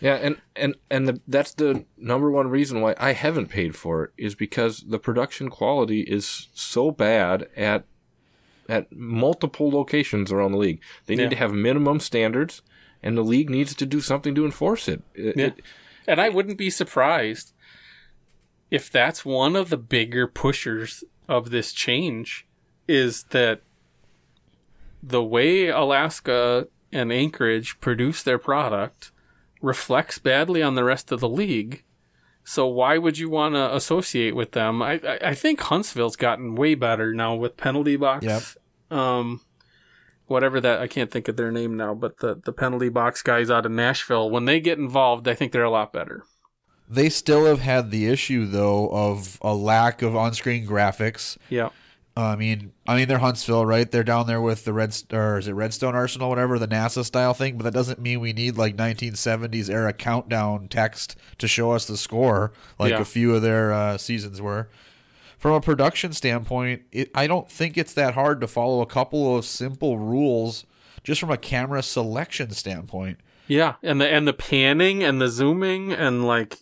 Yeah, 0.00 0.14
and 0.14 0.36
and 0.56 0.76
and 0.90 1.06
the, 1.06 1.20
that's 1.28 1.52
the 1.52 1.84
number 1.98 2.30
one 2.30 2.48
reason 2.48 2.80
why 2.80 2.94
I 2.98 3.12
haven't 3.12 3.48
paid 3.48 3.76
for 3.76 4.04
it 4.04 4.10
is 4.16 4.34
because 4.34 4.80
the 4.88 4.98
production 4.98 5.50
quality 5.50 6.00
is 6.00 6.48
so 6.54 6.90
bad 6.90 7.48
at 7.54 7.84
at 8.68 8.90
multiple 8.92 9.70
locations 9.70 10.32
around 10.32 10.52
the 10.52 10.58
league. 10.58 10.80
They 11.04 11.16
need 11.16 11.24
Yeah. 11.24 11.28
to 11.30 11.36
have 11.36 11.52
minimum 11.52 12.00
standards, 12.00 12.62
and 13.02 13.14
the 13.18 13.22
league 13.22 13.50
needs 13.50 13.74
to 13.74 13.84
do 13.84 14.00
something 14.00 14.34
to 14.36 14.44
enforce 14.46 14.88
it. 14.88 15.02
It- 15.14 15.36
Yeah. 15.36 15.46
it- 15.48 15.60
And 16.08 16.18
I 16.20 16.28
wouldn't 16.30 16.56
be 16.56 16.70
surprised 16.70 17.52
if 18.70 18.90
that's 18.90 19.24
one 19.24 19.56
of 19.56 19.70
the 19.70 19.76
bigger 19.76 20.26
pushers 20.26 21.04
of 21.28 21.50
this 21.50 21.72
change 21.72 22.46
is 22.86 23.24
that 23.30 23.62
the 25.02 25.22
way 25.22 25.68
Alaska 25.68 26.68
and 26.92 27.12
Anchorage 27.12 27.80
produce 27.80 28.22
their 28.22 28.38
product 28.38 29.12
reflects 29.62 30.18
badly 30.18 30.62
on 30.62 30.74
the 30.74 30.84
rest 30.84 31.12
of 31.12 31.20
the 31.20 31.28
league. 31.28 31.84
So 32.44 32.66
why 32.66 32.98
would 32.98 33.18
you 33.18 33.28
want 33.28 33.54
to 33.54 33.74
associate 33.74 34.34
with 34.34 34.52
them? 34.52 34.82
I, 34.82 35.00
I 35.04 35.18
I 35.22 35.34
think 35.34 35.60
Huntsville's 35.60 36.16
gotten 36.16 36.54
way 36.54 36.74
better 36.74 37.14
now 37.14 37.34
with 37.34 37.56
penalty 37.56 37.96
box. 37.96 38.24
Yep. 38.24 38.98
Um, 38.98 39.42
whatever 40.26 40.60
that 40.60 40.80
I 40.80 40.86
can't 40.86 41.10
think 41.10 41.28
of 41.28 41.36
their 41.36 41.52
name 41.52 41.76
now, 41.76 41.94
but 41.94 42.18
the 42.18 42.40
the 42.42 42.52
penalty 42.52 42.88
box 42.88 43.22
guys 43.22 43.50
out 43.50 43.66
of 43.66 43.72
Nashville 43.72 44.30
when 44.30 44.46
they 44.46 44.58
get 44.58 44.78
involved, 44.78 45.28
I 45.28 45.34
think 45.34 45.52
they're 45.52 45.62
a 45.62 45.70
lot 45.70 45.92
better. 45.92 46.24
They 46.92 47.08
still 47.08 47.46
have 47.46 47.60
had 47.60 47.90
the 47.92 48.06
issue 48.08 48.46
though 48.46 48.88
of 48.90 49.38
a 49.42 49.54
lack 49.54 50.02
of 50.02 50.16
on-screen 50.16 50.66
graphics. 50.66 51.36
Yeah. 51.48 51.68
I 52.16 52.34
mean, 52.34 52.72
I 52.86 52.96
mean 52.96 53.06
they're 53.06 53.18
Huntsville, 53.18 53.64
right? 53.64 53.88
They're 53.90 54.02
down 54.02 54.26
there 54.26 54.40
with 54.40 54.64
the 54.64 54.72
Red 54.72 54.94
or 55.12 55.38
is 55.38 55.46
it 55.46 55.52
Redstone 55.52 55.94
Arsenal, 55.94 56.28
whatever 56.28 56.58
the 56.58 56.66
NASA 56.66 57.04
style 57.04 57.32
thing. 57.32 57.56
But 57.56 57.62
that 57.64 57.72
doesn't 57.72 58.00
mean 58.00 58.18
we 58.20 58.32
need 58.32 58.56
like 58.58 58.76
1970s 58.76 59.70
era 59.70 59.92
countdown 59.92 60.66
text 60.68 61.16
to 61.38 61.46
show 61.46 61.70
us 61.70 61.86
the 61.86 61.96
score, 61.96 62.52
like 62.78 62.90
Yeah. 62.90 63.00
a 63.00 63.04
few 63.04 63.34
of 63.36 63.42
their 63.42 63.72
uh, 63.72 63.96
seasons 63.96 64.42
were. 64.42 64.68
From 65.38 65.52
a 65.52 65.60
production 65.60 66.12
standpoint, 66.12 66.82
it, 66.92 67.10
I 67.14 67.26
don't 67.28 67.48
think 67.50 67.78
it's 67.78 67.94
that 67.94 68.14
hard 68.14 68.40
to 68.42 68.46
follow 68.48 68.82
a 68.82 68.86
couple 68.86 69.38
of 69.38 69.46
simple 69.46 69.96
rules, 69.98 70.66
just 71.04 71.20
from 71.20 71.30
a 71.30 71.38
camera 71.38 71.82
selection 71.82 72.50
standpoint. 72.50 73.18
Yeah, 73.46 73.76
and 73.82 74.00
the 74.00 74.08
and 74.08 74.28
the 74.28 74.34
panning 74.34 75.02
and 75.02 75.18
the 75.20 75.28
zooming 75.28 75.92
and 75.92 76.26
like 76.26 76.58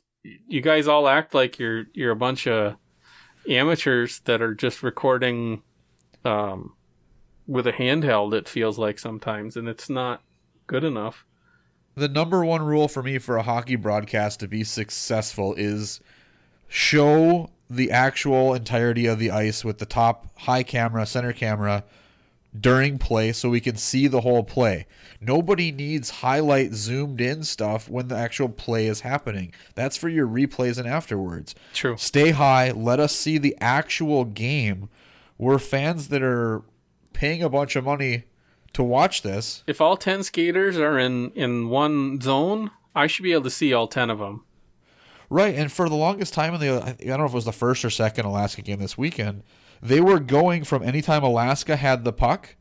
you 0.46 0.60
guys 0.60 0.88
all 0.88 1.08
act 1.08 1.34
like 1.34 1.58
you're 1.58 1.84
you're 1.92 2.12
a 2.12 2.16
bunch 2.16 2.46
of 2.46 2.76
amateurs 3.48 4.20
that 4.20 4.42
are 4.42 4.54
just 4.54 4.82
recording 4.82 5.62
um 6.24 6.74
with 7.46 7.66
a 7.66 7.72
handheld 7.72 8.34
it 8.34 8.48
feels 8.48 8.78
like 8.78 8.98
sometimes 8.98 9.56
and 9.56 9.68
it's 9.68 9.88
not 9.88 10.22
good 10.66 10.84
enough. 10.84 11.24
the 11.94 12.08
number 12.08 12.44
one 12.44 12.62
rule 12.62 12.88
for 12.88 13.02
me 13.02 13.18
for 13.18 13.36
a 13.36 13.42
hockey 13.42 13.76
broadcast 13.76 14.40
to 14.40 14.48
be 14.48 14.62
successful 14.62 15.54
is 15.54 16.00
show 16.68 17.50
the 17.70 17.90
actual 17.90 18.54
entirety 18.54 19.06
of 19.06 19.18
the 19.18 19.30
ice 19.30 19.64
with 19.64 19.78
the 19.78 19.86
top 19.86 20.26
high 20.40 20.62
camera, 20.62 21.04
center 21.06 21.32
camera 21.32 21.84
during 22.58 22.98
play 22.98 23.32
so 23.32 23.50
we 23.50 23.60
can 23.60 23.76
see 23.76 24.06
the 24.06 24.22
whole 24.22 24.42
play. 24.42 24.86
Nobody 25.20 25.70
needs 25.72 26.10
highlight 26.10 26.72
zoomed 26.72 27.20
in 27.20 27.44
stuff 27.44 27.88
when 27.88 28.08
the 28.08 28.16
actual 28.16 28.48
play 28.48 28.86
is 28.86 29.00
happening. 29.00 29.52
That's 29.74 29.96
for 29.96 30.08
your 30.08 30.26
replays 30.26 30.78
and 30.78 30.88
afterwards. 30.88 31.54
True. 31.74 31.96
Stay 31.96 32.30
high, 32.30 32.70
let 32.70 33.00
us 33.00 33.14
see 33.14 33.38
the 33.38 33.56
actual 33.60 34.24
game. 34.24 34.88
We're 35.36 35.58
fans 35.58 36.08
that 36.08 36.22
are 36.22 36.62
paying 37.12 37.42
a 37.42 37.48
bunch 37.48 37.76
of 37.76 37.84
money 37.84 38.24
to 38.72 38.82
watch 38.82 39.22
this. 39.22 39.62
If 39.66 39.80
all 39.80 39.96
10 39.96 40.22
skaters 40.22 40.78
are 40.78 40.98
in 40.98 41.30
in 41.32 41.68
one 41.68 42.20
zone, 42.20 42.70
I 42.94 43.06
should 43.06 43.22
be 43.22 43.32
able 43.32 43.44
to 43.44 43.50
see 43.50 43.72
all 43.72 43.88
10 43.88 44.10
of 44.10 44.18
them. 44.18 44.44
Right, 45.30 45.54
and 45.54 45.70
for 45.70 45.88
the 45.88 45.94
longest 45.94 46.32
time 46.32 46.54
in 46.54 46.60
the 46.60 46.70
I 46.70 46.92
don't 46.92 47.18
know 47.18 47.26
if 47.26 47.32
it 47.32 47.34
was 47.34 47.44
the 47.44 47.52
first 47.52 47.84
or 47.84 47.90
second 47.90 48.24
Alaska 48.24 48.62
game 48.62 48.78
this 48.78 48.96
weekend, 48.96 49.42
they 49.82 50.00
were 50.00 50.20
going 50.20 50.64
from 50.64 50.82
anytime 50.82 51.22
Alaska 51.22 51.76
had 51.76 52.04
the 52.04 52.12
puck, 52.12 52.56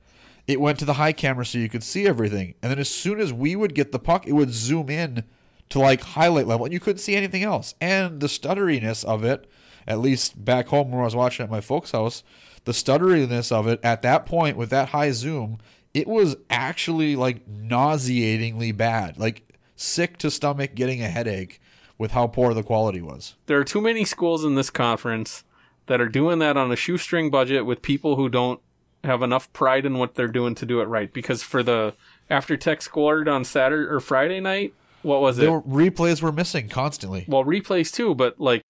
it 0.47 0.61
went 0.61 0.79
to 0.79 0.85
the 0.85 0.93
high 0.93 1.11
camera 1.11 1.45
so 1.45 1.57
you 1.57 1.69
could 1.69 1.83
see 1.83 2.07
everything. 2.07 2.55
And 2.61 2.71
then 2.71 2.79
as 2.79 2.89
soon 2.89 3.19
as 3.19 3.33
we 3.33 3.55
would 3.55 3.75
get 3.75 3.91
the 3.91 3.99
puck, 3.99 4.25
it 4.25 4.33
would 4.33 4.51
zoom 4.51 4.89
in 4.89 5.23
to 5.69 5.79
like 5.79 6.01
highlight 6.01 6.47
level 6.47 6.65
and 6.65 6.73
you 6.73 6.79
couldn't 6.79 6.99
see 6.99 7.15
anything 7.15 7.43
else. 7.43 7.75
And 7.81 8.21
the 8.21 8.27
stutteriness 8.27 9.03
of 9.03 9.23
it, 9.23 9.49
at 9.85 9.99
least 9.99 10.43
back 10.43 10.67
home 10.67 10.91
where 10.91 11.01
I 11.01 11.05
was 11.05 11.15
watching 11.15 11.43
at 11.43 11.51
my 11.51 11.61
folks' 11.61 11.91
house, 11.91 12.23
the 12.65 12.71
stutteriness 12.71 13.51
of 13.51 13.67
it 13.67 13.79
at 13.83 14.01
that 14.01 14.25
point 14.25 14.57
with 14.57 14.69
that 14.69 14.89
high 14.89 15.11
zoom, 15.11 15.59
it 15.93 16.07
was 16.07 16.37
actually 16.49 17.15
like 17.15 17.47
nauseatingly 17.47 18.71
bad. 18.71 19.17
Like 19.17 19.53
sick 19.75 20.17
to 20.19 20.31
stomach 20.31 20.75
getting 20.75 21.01
a 21.01 21.09
headache 21.09 21.61
with 21.97 22.11
how 22.11 22.27
poor 22.27 22.53
the 22.53 22.63
quality 22.63 23.01
was. 23.01 23.35
There 23.47 23.59
are 23.59 23.63
too 23.63 23.81
many 23.81 24.05
schools 24.05 24.45
in 24.45 24.55
this 24.55 24.69
conference 24.69 25.43
that 25.87 25.99
are 25.99 26.09
doing 26.09 26.39
that 26.39 26.55
on 26.55 26.71
a 26.71 26.75
shoestring 26.75 27.29
budget 27.29 27.65
with 27.65 27.81
people 27.81 28.15
who 28.15 28.29
don't 28.29 28.61
have 29.03 29.21
enough 29.21 29.51
pride 29.53 29.85
in 29.85 29.97
what 29.97 30.15
they're 30.15 30.27
doing 30.27 30.55
to 30.55 30.65
do 30.65 30.81
it 30.81 30.85
right. 30.85 31.11
Because 31.11 31.43
for 31.43 31.63
the 31.63 31.93
after 32.29 32.55
tech 32.55 32.81
scored 32.81 33.27
on 33.27 33.43
Saturday 33.43 33.89
or 33.89 33.99
Friday 33.99 34.39
night, 34.39 34.73
what 35.01 35.21
was 35.21 35.39
it? 35.39 35.43
The 35.43 35.47
replays 35.47 36.21
were 36.21 36.31
missing 36.31 36.69
constantly. 36.69 37.25
well, 37.27 37.43
replays 37.43 37.93
too, 37.93 38.15
but 38.15 38.39
like, 38.39 38.61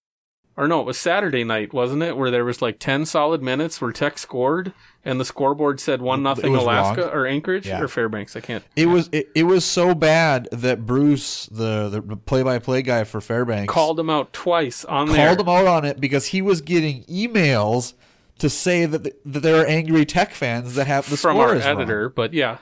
or 0.58 0.66
no, 0.68 0.80
it 0.80 0.86
was 0.86 0.98
Saturday 0.98 1.44
night, 1.44 1.72
wasn't 1.72 2.02
it? 2.02 2.16
Where 2.16 2.30
there 2.30 2.44
was 2.44 2.60
like 2.60 2.78
ten 2.78 3.06
solid 3.06 3.42
minutes 3.42 3.80
where 3.80 3.92
Tech 3.92 4.18
scored 4.18 4.72
and 5.04 5.18
the 5.20 5.24
scoreboard 5.24 5.78
said 5.80 6.02
one 6.02 6.22
nothing 6.22 6.54
Alaska 6.54 7.02
wrong. 7.02 7.10
or 7.12 7.26
Anchorage 7.26 7.66
Yeah. 7.66 7.80
or 7.80 7.88
Fairbanks. 7.88 8.34
I 8.36 8.40
can't. 8.40 8.64
It 8.76 8.86
was 8.86 9.08
it, 9.12 9.28
it 9.34 9.44
was 9.44 9.64
so 9.64 9.94
bad 9.94 10.48
that 10.52 10.84
Bruce, 10.84 11.46
the 11.46 11.88
the 11.88 12.16
play 12.16 12.42
by 12.42 12.58
play 12.58 12.82
guy 12.82 13.04
for 13.04 13.20
Fairbanks, 13.20 13.72
Called 13.72 13.98
him 13.98 14.10
out 14.10 14.32
twice 14.32 14.84
on 14.84 15.08
there. 15.08 15.28
called 15.28 15.40
him 15.40 15.48
out 15.48 15.66
on 15.66 15.84
it 15.84 16.00
because 16.00 16.26
he 16.26 16.42
was 16.42 16.60
getting 16.60 17.04
emails 17.04 17.94
to 18.40 18.50
say 18.50 18.84
that, 18.86 19.04
th- 19.04 19.16
that 19.24 19.40
there 19.40 19.60
are 19.62 19.66
angry 19.66 20.04
tech 20.04 20.32
fans 20.34 20.74
that 20.74 20.86
have 20.88 21.08
the 21.08 21.16
from 21.16 21.36
score 21.36 21.48
our 21.48 21.54
is 21.56 21.64
wrong. 21.64 21.76
editor, 21.80 22.08
but 22.08 22.32
yeah, 22.34 22.58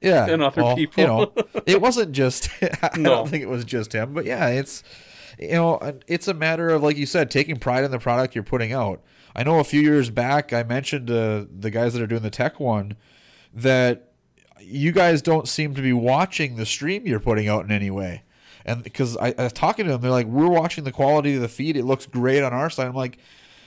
yeah, 0.00 0.26
and 0.30 0.42
other 0.42 0.62
well, 0.62 0.76
people. 0.76 1.00
You 1.02 1.06
know, 1.08 1.32
it 1.66 1.80
wasn't 1.80 2.12
just. 2.12 2.48
I 2.82 2.90
No. 2.96 3.10
don't 3.16 3.28
think 3.28 3.42
it 3.42 3.48
was 3.48 3.64
just 3.64 3.92
him, 3.92 4.14
but 4.14 4.24
yeah, 4.24 4.48
it's 4.48 4.82
you 5.40 5.52
know, 5.52 5.98
it's 6.06 6.28
a 6.28 6.34
matter 6.34 6.70
of 6.70 6.82
like 6.82 6.96
you 6.96 7.06
said, 7.06 7.30
taking 7.30 7.56
pride 7.56 7.84
in 7.84 7.90
the 7.90 7.98
product 7.98 8.34
you're 8.34 8.44
putting 8.44 8.72
out. 8.72 9.02
I 9.34 9.42
know 9.42 9.58
a 9.60 9.64
few 9.64 9.80
years 9.80 10.10
back 10.10 10.52
I 10.52 10.62
mentioned 10.62 11.06
to 11.06 11.48
the 11.50 11.70
guys 11.70 11.94
that 11.94 12.02
are 12.02 12.06
doing 12.06 12.22
the 12.22 12.30
tech 12.30 12.60
one 12.60 12.96
that 13.54 14.12
you 14.60 14.92
guys 14.92 15.22
don't 15.22 15.48
seem 15.48 15.74
to 15.74 15.82
be 15.82 15.92
watching 15.92 16.56
the 16.56 16.66
stream 16.66 17.06
you're 17.06 17.20
putting 17.20 17.48
out 17.48 17.64
in 17.64 17.70
any 17.70 17.90
way. 17.90 18.22
And 18.64 18.82
because 18.82 19.16
I, 19.16 19.34
I 19.38 19.44
was 19.44 19.52
talking 19.52 19.86
to 19.86 19.92
them, 19.92 20.02
they're 20.02 20.10
like, 20.10 20.26
"We're 20.26 20.50
watching 20.50 20.84
the 20.84 20.92
quality 20.92 21.34
of 21.34 21.40
the 21.40 21.48
feed. 21.48 21.76
It 21.76 21.84
looks 21.84 22.04
great 22.04 22.42
on 22.42 22.52
our 22.52 22.68
side." 22.68 22.88
I'm 22.88 22.94
like, 22.94 23.18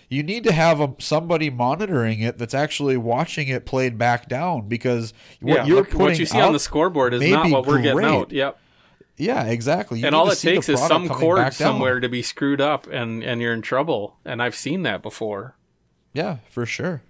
"You 0.08 0.22
need 0.22 0.44
to 0.44 0.52
have 0.52 0.80
a, 0.80 0.94
somebody 1.00 1.50
monitoring 1.50 2.20
it 2.20 2.38
that's 2.38 2.54
actually 2.54 2.98
watching 2.98 3.48
it 3.48 3.66
played 3.66 3.98
back 3.98 4.30
down 4.30 4.68
because 4.68 5.14
what 5.42 5.56
yeah, 5.56 5.66
you're 5.66 5.78
look, 5.78 5.90
putting 5.90 6.06
what 6.06 6.20
you 6.20 6.28
see 6.28 6.38
out 6.38 6.48
on 6.48 6.54
the 6.54 6.60
scoreboard 6.60 7.16
is 7.16 7.28
not 7.28 7.50
what 7.50 7.66
we're 7.66 7.82
getting 7.82 8.04
out. 8.04 8.32
Yep. 8.32 8.60
Yeah, 9.18 9.45
exactly. 9.45 9.99
You 9.99 10.07
and 10.07 10.16
all 10.16 10.30
it 10.32 10.39
takes 10.39 10.70
is 10.70 10.80
some 10.80 11.07
cord 11.07 11.53
somewhere 11.53 11.99
to 11.99 12.09
be 12.09 12.22
screwed 12.22 12.59
up 12.61 12.88
and 12.88 13.24
and 13.24 13.41
you're 13.41 13.53
in 13.53 13.61
trouble 13.61 14.18
and 14.26 14.41
i've 14.41 14.55
seen 14.55 14.84
that 14.84 15.01
before 15.01 15.55
Yeah, 16.14 16.38
for 16.49 16.66
sure. 16.66 17.03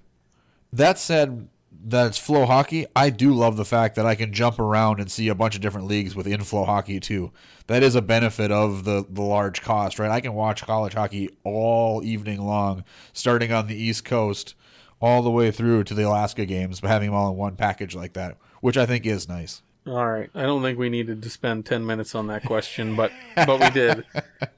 That 0.71 0.97
said, 0.97 1.47
that 1.85 2.07
it's 2.07 2.19
FloHockey. 2.19 2.85
I 2.95 3.09
do 3.09 3.33
love 3.33 3.57
the 3.57 3.65
fact 3.65 3.95
that 3.95 4.05
I 4.05 4.15
can 4.15 4.33
jump 4.33 4.57
around 4.59 4.99
and 4.99 5.11
see 5.11 5.27
a 5.27 5.35
bunch 5.35 5.55
of 5.55 5.61
different 5.61 5.87
leagues 5.87 6.15
with 6.15 6.25
in 6.25 6.39
FloHockey 6.41 7.01
too. 7.01 7.31
That 7.67 7.83
is 7.83 7.95
a 7.95 8.01
benefit 8.01 8.51
of 8.51 8.83
the 8.83 9.05
the 9.09 9.21
large 9.21 9.61
cost, 9.61 9.99
right? 9.99 10.11
I 10.11 10.21
can 10.21 10.33
watch 10.33 10.63
college 10.65 10.93
hockey 10.93 11.29
all 11.43 12.03
evening 12.03 12.41
long, 12.41 12.83
starting 13.11 13.51
on 13.51 13.67
the 13.67 13.75
East 13.75 14.05
Coast 14.05 14.55
all 15.01 15.21
the 15.21 15.31
way 15.31 15.51
through 15.51 15.83
to 15.83 15.93
the 15.93 16.07
Alaska 16.07 16.45
games, 16.45 16.79
but 16.79 16.89
having 16.89 17.09
them 17.09 17.15
all 17.15 17.31
in 17.31 17.37
one 17.37 17.55
package 17.55 17.93
like 17.95 18.13
that, 18.13 18.37
which 18.61 18.77
I 18.77 18.85
think 18.85 19.05
is 19.05 19.27
nice. 19.27 19.61
All 19.85 20.07
right. 20.07 20.29
I 20.33 20.43
don't 20.43 20.61
think 20.61 20.79
we 20.79 20.89
needed 20.89 21.21
to 21.23 21.29
spend 21.29 21.65
10 21.65 21.85
minutes 21.85 22.15
on 22.15 22.27
that 22.27 22.45
question 22.45 22.95
but 22.95 23.11
but 23.35 23.59
we 23.59 23.69
did. 23.69 24.05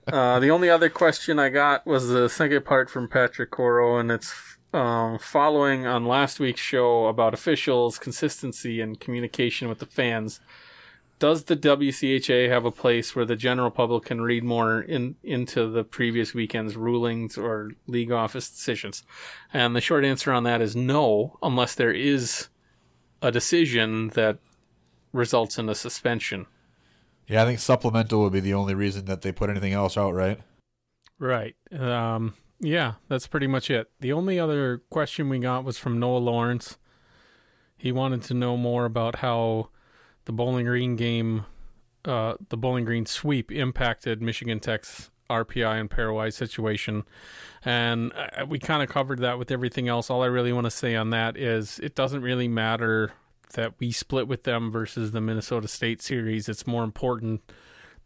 Uh, 0.08 0.40
the 0.40 0.52
only 0.52 0.70
other 0.70 0.88
question 0.88 1.40
i 1.40 1.50
got 1.50 1.84
was 1.88 2.10
the 2.10 2.30
second 2.30 2.64
part 2.64 2.92
from 2.92 3.08
patrick 3.08 3.50
coro 3.50 3.98
and 3.98 4.12
it's 4.12 4.56
um, 4.76 5.18
following 5.18 5.88
on 5.88 6.06
last 6.06 6.40
week's 6.40 6.60
show 6.60 7.06
about 7.06 7.34
officials 7.34 7.98
consistency 7.98 8.82
and 8.82 9.00
communication 9.00 9.70
with 9.70 9.80
the 9.80 9.86
fans. 9.86 10.42
Does 11.18 11.46
the 11.46 11.56
WCHA 11.56 12.50
have 12.50 12.66
a 12.66 12.72
place 12.72 13.16
where 13.16 13.24
the 13.24 13.38
general 13.38 13.72
public 13.72 14.04
can 14.04 14.20
read 14.20 14.44
more 14.44 14.82
in, 14.82 15.16
into 15.24 15.72
the 15.72 15.86
previous 15.86 16.34
weekend's 16.34 16.76
rulings 16.76 17.38
or 17.38 17.72
league 17.88 18.12
office 18.12 18.50
decisions? 18.50 19.04
And 19.54 19.76
the 19.76 19.82
short 19.82 20.04
answer 20.04 20.34
on 20.34 20.44
that 20.44 20.60
is 20.60 20.76
no, 20.76 21.38
unless 21.42 21.74
there 21.74 21.94
is 21.94 22.50
a 23.22 23.32
decision 23.32 24.10
that 24.10 24.40
results 25.16 25.58
in 25.58 25.70
a 25.70 25.76
suspension. 25.76 26.46
Yeah, 27.28 27.42
I 27.42 27.46
think 27.46 27.60
supplemental 27.60 28.22
would 28.22 28.34
be 28.34 28.40
the 28.40 28.54
only 28.54 28.76
reason 28.76 29.06
that 29.06 29.22
they 29.22 29.32
put 29.32 29.50
anything 29.50 29.74
else 29.74 29.98
out, 29.98 30.14
right? 30.14 30.40
Right. 31.18 31.56
Um, 31.72 32.36
yeah, 32.60 32.94
that's 33.08 33.28
pretty 33.28 33.48
much 33.48 33.70
it. 33.70 33.90
The 34.00 34.14
only 34.14 34.40
other 34.40 34.84
question 34.90 35.30
we 35.30 35.40
got 35.40 35.64
was 35.64 35.78
from 35.78 36.00
Noah 36.00 36.20
Lawrence. 36.20 36.78
He 37.78 37.92
wanted 37.92 38.24
to 38.24 38.34
know 38.34 38.58
more 38.58 38.86
about 38.86 39.18
how 39.18 39.70
the 40.26 40.32
Bowling 40.32 40.66
Green 40.66 40.96
game, 40.96 41.46
uh, 42.06 42.36
the 42.50 42.58
Bowling 42.58 42.86
Green 42.86 43.06
sweep 43.06 43.52
impacted 43.52 44.22
Michigan 44.22 44.60
Tech's 44.60 45.10
RPI 45.30 45.80
and 45.80 45.90
pairwise 45.90 46.34
situation. 46.34 47.04
And 47.64 48.14
uh, 48.14 48.46
we 48.46 48.60
kind 48.60 48.84
of 48.84 48.90
covered 48.90 49.20
that 49.20 49.40
with 49.40 49.52
everything 49.52 49.88
else. 49.88 50.10
All 50.10 50.24
I 50.24 50.28
really 50.28 50.54
want 50.54 50.66
to 50.66 50.72
say 50.72 50.96
on 50.96 51.10
that 51.10 51.38
is 51.38 51.80
it 51.80 51.96
doesn't 51.96 52.22
really 52.22 52.48
matter 52.48 53.14
that 53.54 53.74
we 53.80 53.92
split 53.92 54.28
with 54.28 54.44
them 54.44 54.72
versus 54.72 55.12
the 55.12 55.22
Minnesota 55.22 55.68
State 55.68 56.02
series. 56.02 56.50
It's 56.50 56.68
more 56.68 56.84
important 56.84 57.42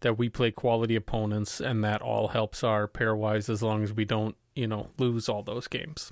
that 0.01 0.17
we 0.17 0.29
play 0.29 0.51
quality 0.51 0.95
opponents 0.95 1.59
and 1.59 1.83
that 1.83 2.01
all 2.01 2.29
helps 2.29 2.63
our 2.63 2.87
pairwise 2.87 3.49
as 3.49 3.61
long 3.61 3.83
as 3.83 3.93
we 3.93 4.05
don't, 4.05 4.35
you 4.55 4.67
know, 4.67 4.89
lose 4.97 5.27
all 5.27 5.43
those 5.43 5.67
games. 5.67 6.11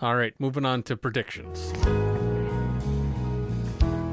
All 0.00 0.16
right, 0.16 0.34
moving 0.38 0.64
on 0.64 0.82
to 0.84 0.96
predictions. 0.96 1.72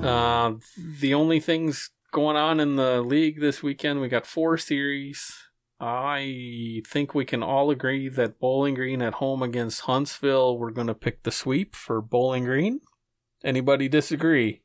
Uh, 0.04 0.54
the 1.00 1.14
only 1.14 1.40
things 1.40 1.92
going 2.12 2.36
on 2.36 2.60
in 2.60 2.76
the 2.76 3.02
league 3.02 3.40
this 3.40 3.62
weekend, 3.64 4.02
we 4.02 4.08
got 4.08 4.26
four 4.26 4.58
series. 4.58 5.34
I 5.80 6.84
think 6.88 7.16
we 7.16 7.26
can 7.26 7.42
all 7.42 7.72
agree 7.72 8.08
that 8.10 8.40
Bowling 8.40 8.76
Green 8.76 9.02
at 9.02 9.16
home 9.16 9.42
against 9.42 9.82
Huntsville, 9.82 10.58
we're 10.58 10.70
going 10.70 10.88
to 10.88 10.94
pick 10.94 11.24
the 11.24 11.32
sweep 11.32 11.76
for 11.76 12.02
Bowling 12.02 12.46
Green. 12.46 12.82
Anybody 13.44 13.88
disagree? 13.90 14.62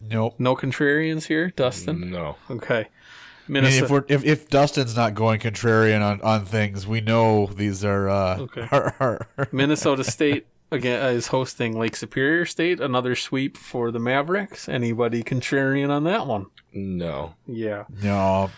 Nope. 0.00 0.34
No 0.38 0.56
contrarians 0.56 1.24
here, 1.26 1.50
Dustin? 1.50 2.10
No. 2.10 2.36
Okay. 2.50 2.80
I 2.80 3.50
mean, 3.50 3.64
Minnesota. 3.64 3.84
if 3.84 3.90
we're 3.90 4.04
if, 4.08 4.24
if 4.24 4.48
Dustin's 4.48 4.96
not 4.96 5.14
going 5.14 5.40
contrarian 5.40 6.00
on, 6.02 6.20
on 6.22 6.44
things, 6.44 6.86
we 6.86 7.00
know 7.00 7.46
these 7.46 7.84
are 7.84 8.08
uh 8.08 8.38
Okay. 8.40 8.66
are- 8.72 8.94
are- 9.00 9.48
Minnesota 9.52 10.04
State 10.04 10.46
again 10.70 11.14
is 11.14 11.28
hosting 11.28 11.78
Lake 11.78 11.94
Superior 11.96 12.46
State, 12.46 12.80
another 12.80 13.14
sweep 13.14 13.56
for 13.56 13.90
the 13.90 13.98
Mavericks. 14.00 14.68
Anybody 14.68 15.22
contrarian 15.22 15.90
on 15.90 16.04
that 16.04 16.26
one? 16.26 16.46
No. 16.72 17.34
Yeah. 17.46 17.84
no 18.02 18.50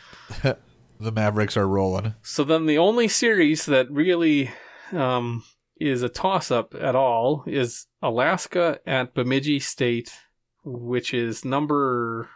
the 0.43 1.13
Mavericks 1.13 1.57
are 1.57 1.69
rolling. 1.69 2.15
So 2.23 2.45
then 2.45 2.67
the 2.67 2.79
only 2.79 3.09
series 3.09 3.67
that 3.67 3.91
really 3.91 4.51
um, 4.93 5.45
is 5.77 6.03
a 6.03 6.09
toss 6.09 6.51
up 6.51 6.75
at 6.79 6.95
all 6.95 7.45
is 7.47 7.87
Alaska 8.01 8.79
at 8.87 9.15
Bemidji 9.15 9.61
State, 9.61 10.13
which 10.65 11.13
is 11.13 11.45
number 11.45 12.29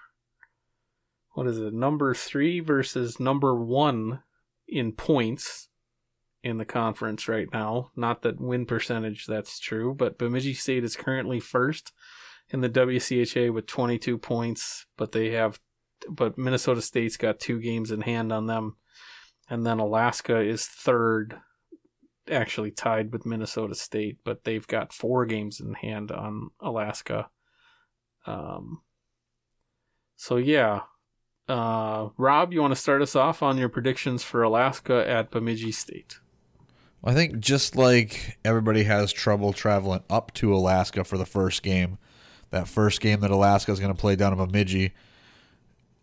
what 1.35 1.47
is 1.47 1.59
it? 1.59 1.73
Number 1.73 2.15
three 2.15 2.59
versus 2.59 3.21
number 3.21 3.55
one 3.55 4.23
in 4.67 4.93
points 4.93 5.69
in 6.43 6.59
the 6.59 6.65
conference 6.65 7.29
right 7.29 7.49
now. 7.53 7.91
Not 7.95 8.23
that 8.23 8.41
win 8.41 8.67
percentage 8.67 9.27
that's 9.27 9.61
true, 9.61 9.95
but 9.95 10.19
Bemidji 10.19 10.55
State 10.55 10.83
is 10.83 10.97
currently 10.97 11.39
first 11.39 11.93
in 12.51 12.61
the 12.61 12.69
WCHA 12.69 13.53
with 13.53 13.67
22 13.67 14.19
points, 14.19 14.87
but 14.97 15.13
they 15.13 15.31
have 15.31 15.61
but 16.09 16.39
Minnesota 16.39 16.81
State's 16.81 17.17
got 17.17 17.41
two 17.41 17.61
games 17.61 17.91
in 17.91 18.03
hand 18.03 18.33
on 18.33 18.47
them. 18.47 18.77
And 19.51 19.67
then 19.67 19.79
Alaska 19.79 20.41
is 20.41 20.67
third, 20.67 21.39
actually 22.31 22.71
tied 22.71 23.13
with 23.13 23.27
Minnesota 23.27 23.75
State, 23.75 24.19
but 24.25 24.45
they've 24.45 24.67
got 24.67 24.93
four 24.93 25.27
games 25.27 25.61
in 25.61 25.75
hand 25.75 26.11
on 26.11 26.51
Alaska. 26.61 27.29
Um, 28.27 28.83
so 30.17 30.37
yeah, 30.37 30.83
uh, 31.49 32.09
Rob, 32.17 32.53
you 32.53 32.61
want 32.61 32.73
to 32.73 32.81
start 32.81 33.03
us 33.03 33.17
off 33.17 33.43
on 33.43 33.59
your 33.59 33.69
predictions 33.69 34.23
for 34.23 34.43
Alaska 34.43 35.09
at 35.09 35.31
Bemidji 35.31 35.73
State? 35.73 36.19
I 37.05 37.15
think 37.15 37.39
just 37.39 37.77
like 37.77 38.39
everybody 38.45 38.83
has 38.85 39.13
trouble 39.13 39.53
traveling 39.53 40.03
up 40.11 40.35
to 40.35 40.55
Alaska 40.55 41.05
for 41.05 41.17
the 41.17 41.25
first 41.25 41.63
game, 41.63 41.99
that 42.51 42.67
first 42.67 43.01
game 43.01 43.21
that 43.21 43.31
Alaska 43.31 43.71
is 43.73 43.81
going 43.81 43.95
to 43.95 44.01
play 44.01 44.17
down 44.17 44.33
in 44.33 44.39
Bemidji 44.39 44.93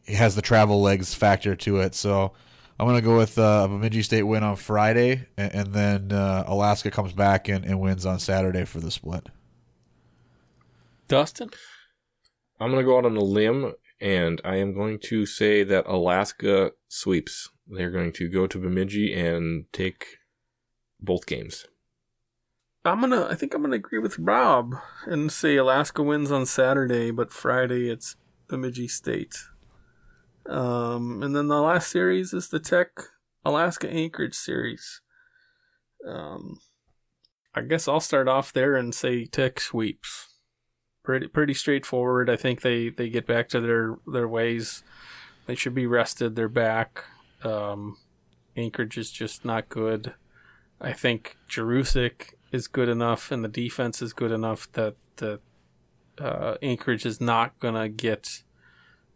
it 0.06 0.16
has 0.16 0.36
the 0.36 0.42
travel 0.42 0.82
legs 0.82 1.14
factor 1.14 1.56
to 1.56 1.80
it. 1.80 1.96
So 1.96 2.34
I'm 2.78 2.86
going 2.86 2.98
to 2.98 3.06
go 3.06 3.18
with 3.18 3.40
uh, 3.40 3.64
a 3.66 3.68
Bemidji 3.70 4.02
State 4.04 4.24
win 4.24 4.44
on 4.44 4.58
Friday, 4.58 5.28
and, 5.38 5.54
and 5.54 5.74
then 5.74 6.12
uh, 6.12 6.44
Alaska 6.46 6.92
comes 6.92 7.14
back 7.14 7.48
and, 7.48 7.64
and 7.64 7.80
wins 7.80 8.06
on 8.06 8.20
Saturday 8.20 8.66
for 8.66 8.80
the 8.80 8.92
split. 8.92 9.30
Dustin? 11.08 11.52
I'm 12.60 12.72
going 12.72 12.84
to 12.84 12.86
go 12.86 12.98
out 12.98 13.06
on 13.06 13.16
a 13.16 13.22
limb, 13.22 13.74
and 14.02 14.42
I 14.44 14.58
am 14.58 14.74
going 14.74 15.00
to 15.06 15.26
say 15.26 15.64
that 15.64 15.86
Alaska 15.88 16.72
sweeps. 16.90 17.50
They're 17.68 17.92
going 17.92 18.12
to 18.14 18.30
go 18.30 18.46
to 18.46 18.58
Bemidji 18.58 19.14
and 19.14 19.66
take 19.72 20.06
both 21.00 21.26
games. 21.26 21.66
I'm 22.84 23.02
gonna. 23.02 23.26
I 23.26 23.34
think 23.34 23.56
I'm 23.56 23.64
gonna 23.64 23.78
agree 23.78 23.98
with 23.98 24.20
Rob 24.20 24.76
and 25.08 25.32
say 25.32 25.56
Alaska 25.56 26.04
wins 26.04 26.32
on 26.32 26.46
Saturday, 26.46 27.10
but 27.10 27.34
Friday 27.34 27.90
it's 27.90 28.16
Bemidji 28.48 28.88
State. 28.88 29.36
Um, 30.48 31.24
and 31.24 31.36
then 31.36 31.48
the 31.48 31.62
last 31.62 31.90
series 31.90 32.34
is 32.34 32.50
the 32.50 32.60
Tech 32.60 32.90
Alaska 33.44 33.90
Anchorage 33.90 34.36
series. 34.36 35.02
Um, 36.08 36.60
I 37.54 37.62
guess 37.62 37.88
I'll 37.88 38.00
start 38.00 38.28
off 38.28 38.54
there 38.54 38.76
and 38.76 38.94
say 38.94 39.26
Tech 39.26 39.60
sweeps. 39.60 40.28
Pretty 41.04 41.28
pretty 41.28 41.54
straightforward. 41.54 42.30
I 42.30 42.36
think 42.36 42.62
they 42.62 42.90
they 42.90 43.10
get 43.10 43.28
back 43.28 43.48
to 43.50 43.62
their 43.62 43.98
their 44.12 44.28
ways. 44.28 44.84
They 45.46 45.56
should 45.56 45.76
be 45.76 45.86
rested. 45.86 46.36
They're 46.36 46.50
back. 46.50 47.06
Um, 47.44 47.98
Anchorage 48.58 48.98
is 48.98 49.12
just 49.12 49.46
not 49.46 49.70
good. 49.70 50.16
I 50.82 50.94
think 50.94 51.38
Jurusik 51.50 52.34
is 52.52 52.68
good 52.68 52.90
enough 52.90 53.32
and 53.32 53.44
the 53.44 53.50
defense 53.50 54.02
is 54.02 54.14
good 54.14 54.32
enough 54.32 54.72
that 54.74 54.96
the 55.18 55.40
uh, 56.18 56.56
Anchorage 56.62 57.06
is 57.06 57.22
not 57.22 57.60
gonna 57.60 57.88
get 57.90 58.44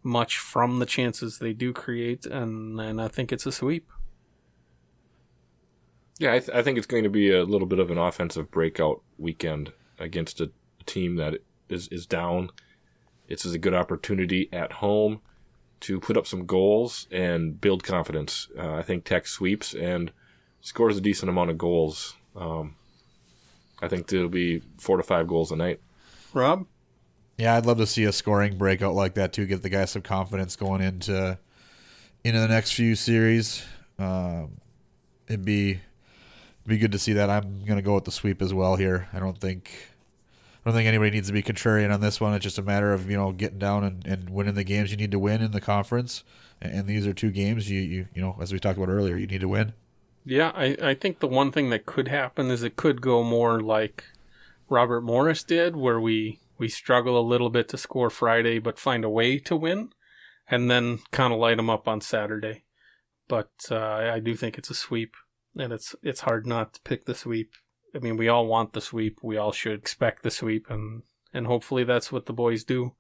much 0.04 0.38
from 0.38 0.80
the 0.80 0.86
chances 0.86 1.40
they 1.40 1.54
do 1.54 1.74
create, 1.74 2.26
and 2.26 2.80
and 2.80 3.02
I 3.02 3.08
think 3.08 3.32
it's 3.32 3.46
a 3.46 3.52
sweep. 3.52 3.90
Yeah, 6.20 6.34
I, 6.34 6.40
th- 6.40 6.50
I 6.50 6.62
think 6.62 6.78
it's 6.78 6.88
going 6.88 7.06
to 7.06 7.10
be 7.10 7.32
a 7.32 7.44
little 7.44 7.68
bit 7.68 7.80
of 7.80 7.90
an 7.90 7.98
offensive 7.98 8.52
breakout 8.52 9.02
weekend 9.18 9.72
against 9.98 10.42
a 10.42 10.52
team 10.86 11.16
that 11.16 11.36
is 11.70 11.88
is 11.90 12.06
down. 12.06 12.52
It's 13.28 13.46
is 13.46 13.54
a 13.54 13.60
good 13.60 13.74
opportunity 13.74 14.50
at 14.52 14.74
home 14.74 15.22
to 15.82 16.00
put 16.00 16.18
up 16.18 16.28
some 16.28 16.46
goals 16.46 17.08
and 17.12 17.60
build 17.62 17.84
confidence. 17.84 18.50
Uh, 18.58 18.74
I 18.74 18.82
think 18.82 19.06
Tech 19.06 19.28
sweeps 19.28 19.74
and 19.74 20.12
scores 20.62 20.98
a 20.98 21.02
decent 21.02 21.30
amount 21.30 21.52
of 21.52 21.58
goals. 21.58 22.16
Um, 22.36 22.76
I 23.82 23.88
think 23.88 24.08
there'll 24.08 24.30
be 24.30 24.62
four 24.78 24.98
to 24.98 25.04
five 25.04 25.28
goals 25.28 25.52
a 25.52 25.56
night. 25.56 25.80
Rob, 26.34 26.66
Yeah, 27.40 27.56
I'd 27.56 27.66
love 27.66 27.78
to 27.78 27.88
see 27.88 28.04
a 28.04 28.12
scoring 28.12 28.58
breakout 28.58 28.96
like 28.96 29.14
that 29.14 29.32
too. 29.32 29.46
Give 29.46 29.62
the 29.62 29.70
guys 29.70 29.92
some 29.92 30.02
confidence 30.02 30.58
going 30.58 30.82
into 30.82 31.40
into 32.26 32.38
the 32.38 32.50
next 32.50 32.74
few 32.74 32.96
series. 32.96 33.66
Um, 33.98 34.58
it'd 35.28 35.46
be 35.46 35.80
be 36.68 36.78
good 36.78 36.92
to 36.92 37.00
see 37.00 37.14
that. 37.14 37.30
I'm 37.30 37.64
gonna 37.64 37.82
go 37.82 37.96
with 37.96 38.04
the 38.04 38.12
sweep 38.12 38.42
as 38.42 38.54
well 38.54 38.76
here. 38.76 39.08
I 39.14 39.20
don't 39.20 39.40
think 39.40 39.72
I 40.66 40.70
don't 40.70 40.74
think 40.74 40.90
anybody 40.90 41.12
needs 41.12 41.28
to 41.28 41.34
be 41.34 41.42
contrarian 41.42 41.94
on 41.94 42.02
this 42.02 42.20
one. 42.20 42.34
It's 42.34 42.44
just 42.44 42.58
a 42.58 42.62
matter 42.62 42.92
of 42.92 43.10
you 43.10 43.16
know 43.16 43.32
getting 43.32 43.58
down 43.58 43.86
and, 43.86 44.06
and 44.06 44.30
winning 44.30 44.56
the 44.56 44.66
games 44.66 44.92
you 44.92 44.98
need 44.98 45.12
to 45.12 45.20
win 45.20 45.42
in 45.42 45.52
the 45.52 45.62
conference. 45.62 46.26
And, 46.62 46.74
and 46.74 46.88
these 46.88 47.08
are 47.08 47.14
two 47.14 47.32
games 47.32 47.70
you, 47.72 47.80
you 47.80 48.08
you 48.14 48.22
know 48.22 48.36
as 48.42 48.52
we 48.52 48.60
talked 48.60 48.78
about 48.78 48.90
earlier, 48.90 49.16
you 49.16 49.28
need 49.28 49.40
to 49.42 49.48
win. 49.48 49.72
yeah, 50.26 50.52
I 50.54 50.76
I 50.82 50.94
think 50.94 51.20
the 51.20 51.28
one 51.28 51.54
thing 51.54 51.70
that 51.70 51.86
could 51.86 52.10
happen 52.10 52.52
is 52.52 52.64
it 52.64 52.76
could 52.76 53.02
go 53.02 53.24
more 53.24 53.62
like 53.62 54.04
Robert 54.68 55.02
Morris 55.02 55.42
did, 55.44 55.78
where 55.78 56.02
we 56.02 56.40
we 56.60 56.70
struggle 56.70 57.20
a 57.20 57.26
little 57.26 57.50
bit 57.50 57.70
to 57.70 57.78
score 57.78 58.10
Friday, 58.10 58.60
but 58.60 58.78
find 58.78 59.04
a 59.04 59.10
way 59.10 59.40
to 59.40 59.56
win, 59.56 59.90
and 60.50 60.70
then 60.70 61.00
kind 61.12 61.34
of 61.34 61.40
light 61.40 61.58
them 61.58 61.70
up 61.70 61.88
on 61.88 62.02
Saturday. 62.02 62.66
But 63.28 63.52
uh, 63.72 63.78
I 63.78 64.20
do 64.20 64.36
think 64.36 64.58
it's 64.58 64.70
a 64.70 64.76
sweep, 64.76 65.16
and 65.58 65.72
it's 65.72 65.96
it's 66.04 66.22
hard 66.22 66.46
not 66.46 66.74
to 66.74 66.82
pick 66.82 67.06
the 67.06 67.16
sweep. 67.16 67.54
I 67.96 68.00
mean, 68.00 68.18
we 68.18 68.28
all 68.28 68.46
want 68.46 68.74
the 68.74 68.82
sweep. 68.82 69.20
We 69.24 69.38
all 69.38 69.52
should 69.52 69.80
expect 69.80 70.24
the 70.24 70.32
sweep, 70.32 70.70
and 70.70 71.04
and 71.34 71.48
hopefully 71.48 71.84
that's 71.84 72.12
what 72.12 72.26
the 72.26 72.34
boys 72.34 72.64
do. 72.64 72.94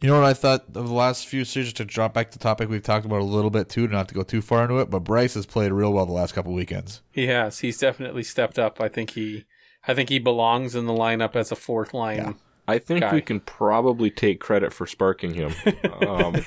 You 0.00 0.10
know 0.10 0.20
what 0.20 0.28
I 0.28 0.34
thought 0.34 0.66
of 0.76 0.86
the 0.86 0.94
last 0.94 1.26
few 1.26 1.44
series 1.44 1.72
to 1.72 1.84
drop 1.84 2.14
back 2.14 2.30
to 2.30 2.38
the 2.38 2.42
topic 2.42 2.68
we've 2.68 2.82
talked 2.82 3.04
about 3.04 3.20
a 3.20 3.24
little 3.24 3.50
bit 3.50 3.68
too, 3.68 3.88
not 3.88 4.06
to 4.08 4.14
go 4.14 4.22
too 4.22 4.40
far 4.40 4.62
into 4.62 4.78
it, 4.78 4.90
but 4.90 5.00
Brice 5.00 5.34
has 5.34 5.44
played 5.44 5.72
real 5.72 5.92
well 5.92 6.06
the 6.06 6.12
last 6.12 6.34
couple 6.34 6.52
weekends. 6.52 7.02
He 7.10 7.26
has. 7.26 7.58
He's 7.58 7.78
definitely 7.78 8.22
stepped 8.22 8.60
up. 8.60 8.80
I 8.80 8.88
think 8.88 9.10
he, 9.10 9.44
I 9.88 9.94
think 9.94 10.10
he 10.10 10.18
belongs 10.18 10.74
in 10.74 10.86
the 10.86 10.92
lineup 10.92 11.34
as 11.34 11.50
a 11.50 11.56
fourth 11.56 11.94
line. 11.94 12.16
Yeah. 12.18 12.32
I 12.68 12.78
think 12.78 13.00
Guy. 13.00 13.14
we 13.14 13.22
can 13.22 13.40
probably 13.40 14.10
take 14.10 14.40
credit 14.40 14.74
for 14.74 14.86
sparking 14.86 15.32
him. 15.32 15.54
um, 16.06 16.44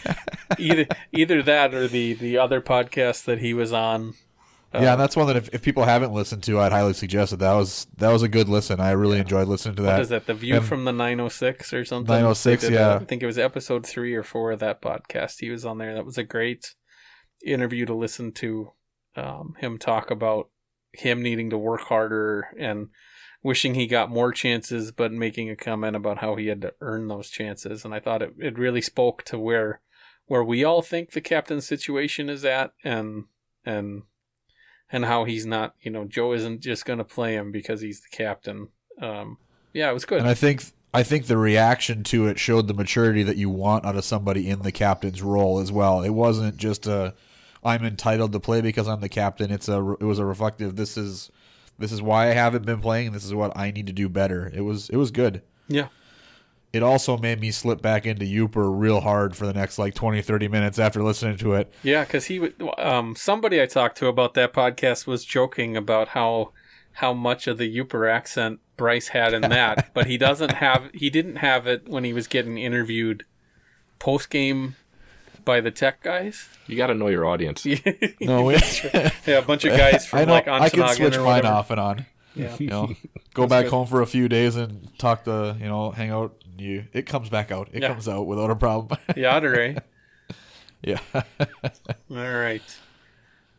either 0.60 0.86
either 1.12 1.42
that 1.42 1.74
or 1.74 1.88
the 1.88 2.14
the 2.14 2.38
other 2.38 2.62
podcast 2.62 3.26
that 3.26 3.40
he 3.40 3.56
was 3.56 3.74
on. 3.74 4.14
yeah, 4.72 4.92
and 4.92 5.02
that's 5.02 5.16
one 5.16 5.26
that 5.26 5.36
if, 5.36 5.50
if 5.52 5.64
people 5.64 5.84
haven't 5.84 6.14
listened 6.14 6.44
to, 6.44 6.60
I'd 6.60 6.72
highly 6.72 6.94
suggest 6.94 7.34
it. 7.34 7.40
That 7.40 7.54
was 7.54 7.88
that 7.98 8.12
was 8.12 8.22
a 8.22 8.28
good 8.28 8.48
listen. 8.48 8.80
I 8.80 8.92
really 8.92 9.18
enjoyed 9.18 9.48
listening 9.48 9.76
to 9.78 9.82
that. 9.82 9.94
What 9.94 10.02
is 10.02 10.10
that? 10.10 10.28
The 10.28 10.36
View 10.36 10.58
And- 10.58 10.66
from 10.66 10.86
the 10.86 10.92
906 10.94 11.74
or 11.74 11.84
something? 11.86 12.08
906, 12.14 12.70
yeah. 12.70 12.96
I 12.96 13.00
think 13.00 13.24
it 13.24 13.26
was 13.26 13.40
episode 13.40 13.88
three 13.88 14.14
or 14.14 14.24
four 14.24 14.52
of 14.52 14.60
that 14.60 14.80
podcast. 14.80 15.40
He 15.40 15.50
was 15.50 15.66
on 15.66 15.80
there. 15.80 15.96
That 15.96 16.06
was 16.06 16.20
a 16.20 16.24
great 16.24 16.76
interview 17.44 17.88
to 17.88 17.96
listen 17.96 18.32
to. 18.34 18.74
Um, 19.16 19.56
him 19.60 19.78
talk 19.80 20.10
about 20.12 20.50
him 20.94 21.22
needing 21.24 21.50
to 21.50 21.58
work 21.58 21.82
harder 21.82 22.48
and 22.60 22.90
wishing 23.44 23.74
he 23.74 23.88
got 23.88 24.10
more 24.10 24.32
chances, 24.32 24.92
but 24.92 25.12
making 25.12 25.50
a 25.50 25.56
comment 25.56 25.96
about 25.96 26.20
how 26.20 26.36
he 26.36 26.48
had 26.48 26.62
to 26.62 26.74
earn 26.82 27.08
those 27.08 27.30
chances. 27.30 27.84
And 27.84 27.94
I 27.94 28.00
thought 28.00 28.22
it, 28.22 28.34
it 28.40 28.58
really 28.58 28.82
spoke 28.82 29.24
to 29.26 29.40
where 29.40 29.82
where 30.28 30.44
we 30.44 30.64
all 30.64 30.82
think 30.82 31.12
the 31.12 31.22
captain's 31.22 31.68
situation 31.68 32.30
is 32.30 32.46
at, 32.46 32.74
and 32.84 33.26
and 33.66 34.04
and 34.92 35.06
how 35.06 35.26
he's 35.26 35.46
not. 35.46 35.76
You 35.82 35.92
know, 35.92 36.06
Joe 36.06 36.34
isn't 36.34 36.62
just 36.62 36.86
going 36.86 37.00
to 37.00 37.06
play 37.06 37.36
him 37.36 37.52
because 37.52 37.82
he's 37.82 38.02
the 38.02 38.16
captain. 38.16 38.70
Um, 39.02 39.38
yeah, 39.74 39.90
it 39.90 39.94
was 39.94 40.06
good. 40.06 40.20
And 40.20 40.30
I 40.30 40.34
think 40.34 40.64
I 40.94 41.04
think 41.04 41.26
the 41.26 41.38
reaction 41.38 42.04
to 42.06 42.28
it 42.28 42.40
showed 42.40 42.68
the 42.68 42.74
maturity 42.74 43.24
that 43.24 43.38
you 43.38 43.50
want 43.50 43.86
out 43.86 43.96
of 43.96 44.06
somebody 44.06 44.50
in 44.50 44.62
the 44.62 44.72
captain's 44.72 45.22
role 45.22 45.60
as 45.60 45.72
well. 45.72 46.02
It 46.02 46.10
wasn't 46.12 46.58
just 46.58 46.86
a 46.86 47.14
I'm 47.64 47.86
entitled 47.86 48.32
to 48.34 48.40
play 48.40 48.62
because 48.62 48.88
I'm 48.88 49.02
the 49.02 49.10
captain. 49.10 49.52
It's 49.52 49.70
a 49.70 49.96
it 50.00 50.04
was 50.04 50.20
a 50.20 50.26
reflective. 50.26 50.76
This 50.76 50.98
is 50.98 51.32
this 51.82 51.92
is 51.92 52.02
why 52.02 52.30
I 52.30 52.34
haven't 52.34 52.66
been 52.66 52.80
playing. 52.80 53.08
and 53.08 53.16
This 53.16 53.26
is 53.26 53.34
what 53.34 53.52
I 53.58 53.72
need 53.72 53.88
to 53.88 53.94
do 53.94 54.08
better. 54.10 54.52
It 54.54 54.62
was 54.62 54.90
it 54.90 54.98
was 54.98 55.12
good. 55.12 55.42
yeah. 55.68 55.88
It 56.74 56.84
also 56.84 57.18
made 57.18 57.42
me 57.42 57.52
slip 57.52 57.82
back 57.82 58.06
into 58.06 58.24
Yooper 58.26 58.72
real 58.74 59.02
hard 59.02 59.36
for 59.36 59.46
the 59.46 59.52
next 59.52 59.78
like 59.78 59.94
20, 59.94 60.22
30 60.22 60.48
minutes 60.48 60.80
after 60.80 61.04
listening 61.04 61.36
to 61.40 61.54
it. 61.56 61.70
Yeah, 61.84 62.06
because 62.06 62.28
he 62.28 62.40
would. 62.40 62.54
Um, 62.78 63.14
somebody 63.14 63.62
I 63.62 63.66
talked 63.66 63.98
to 63.98 64.08
about 64.08 64.36
that 64.36 64.54
podcast 64.54 65.06
was 65.06 65.26
joking 65.26 65.76
about 65.76 66.10
how 66.10 66.54
how 66.94 67.12
much 67.14 67.46
of 67.48 67.58
the 67.58 67.78
Yooper 67.78 68.10
accent 68.10 68.62
Brice 68.78 69.10
had 69.10 69.34
in 69.34 69.42
that, 69.42 69.90
but 69.94 70.08
he 70.08 70.18
doesn't 70.18 70.54
have. 70.54 70.90
He 70.94 71.10
didn't 71.10 71.38
have 71.38 71.68
it 71.68 71.90
when 71.90 72.06
he 72.06 72.14
was 72.14 72.28
getting 72.28 72.58
interviewed 72.58 73.26
post 74.00 74.30
game 74.30 74.78
by 75.46 75.62
the 75.62 75.72
tech 75.72 76.02
guys. 76.04 76.48
You 76.68 76.78
got 76.78 76.88
to 76.88 76.94
know 76.96 77.08
your 77.08 77.26
audience. 77.26 77.66
yeah, 77.66 77.78
No, 78.22 78.44
we, 78.44 78.56
a 78.56 79.42
bunch 79.46 79.66
of 79.66 79.76
guys 79.78 80.06
from 80.06 80.20
I 80.22 80.26
know 80.26 80.34
like 80.34 80.48
I 80.48 80.70
can 80.70 80.88
switch 80.96 81.18
mine 81.18 81.46
off 81.46 81.72
and 81.72 81.80
on. 81.80 82.06
Yeah. 82.36 82.56
You 82.60 82.68
know, 82.68 82.94
go 83.34 83.48
back 83.48 83.66
home 83.68 83.88
for 83.88 84.02
a 84.02 84.08
few 84.08 84.30
days 84.30 84.56
and 84.56 84.88
talk 84.98 85.26
to 85.26 85.56
you 85.60 85.66
know, 85.68 85.92
hang 85.92 86.12
out. 86.12 86.36
You 86.58 86.86
it 86.94 87.06
comes 87.06 87.30
back 87.30 87.52
out. 87.52 87.70
It 87.74 87.82
Yeah. 87.82 87.90
comes 87.90 88.08
out 88.08 88.28
without 88.28 88.50
a 88.52 88.56
problem. 88.56 89.00
Yeah, 89.16 89.40
Ray. 89.40 89.78
yeah. 90.82 91.00
All 91.14 91.24
right. 92.10 92.62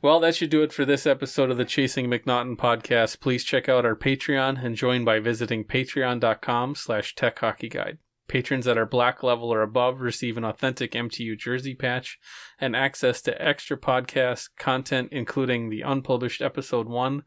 Well, 0.01 0.19
that 0.21 0.35
should 0.35 0.51
do 0.51 0.63
it 0.63 0.73
for 0.73 0.85
this 0.85 1.07
episode 1.07 1.51
of 1.51 1.57
the 1.59 1.65
Chasing 1.65 2.07
MacNaughton 2.09 2.57
podcast. 2.57 3.21
Please 3.21 3.45
check 3.45 3.69
out 3.69 3.85
our 3.85 3.95
Patreon 3.95 4.65
and 4.65 4.75
join 4.75 5.05
by 5.05 5.21
visiting 5.21 5.65
patreon.com 5.65 6.75
slash 6.75 7.15
tech 7.15 7.39
hockey 7.39 7.69
guide. 7.69 7.99
Patrons 8.29 8.67
at 8.67 8.79
our 8.79 8.87
black 8.87 9.23
level 9.23 9.53
or 9.53 9.63
above 9.63 10.01
receive 10.01 10.37
an 10.37 10.45
authentic 10.45 10.93
MTU 10.93 11.39
jersey 11.39 11.75
patch 11.75 12.19
and 12.59 12.75
access 12.75 13.21
to 13.23 13.43
extra 13.43 13.77
podcast 13.77 14.51
content, 14.59 15.09
including 15.13 15.69
the 15.69 15.83
unpublished 15.83 16.41
episode 16.41 16.89
one 16.89 17.23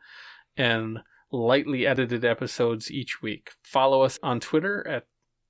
and 0.58 1.00
lightly 1.32 1.86
edited 1.86 2.24
episodes 2.24 2.90
each 2.90 3.22
week. 3.22 3.52
Follow 3.64 4.02
us 4.02 4.18
on 4.24 4.40
Twitter 4.40 4.88
at 4.88 5.06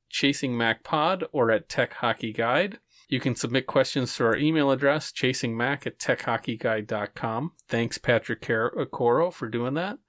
Chasing 0.10 0.58
Mac 0.58 0.84
Pod 0.84 1.26
or 1.32 1.52
at 1.52 1.70
Tech 1.70 1.94
Hockey 1.96 2.34
Guide. 2.34 2.80
You 3.08 3.20
can 3.20 3.36
submit 3.36 3.68
questions 3.68 4.16
to 4.16 4.26
our 4.26 4.36
email 4.36 4.72
address, 4.72 5.12
chasingmac 5.12 5.86
at 5.86 6.00
techhockeyguide.com. 6.00 7.52
Thanks, 7.68 7.98
Patrick 7.98 8.42
Car- 8.42 8.74
for 9.32 9.48
doing 9.48 9.76
that. 9.76 10.00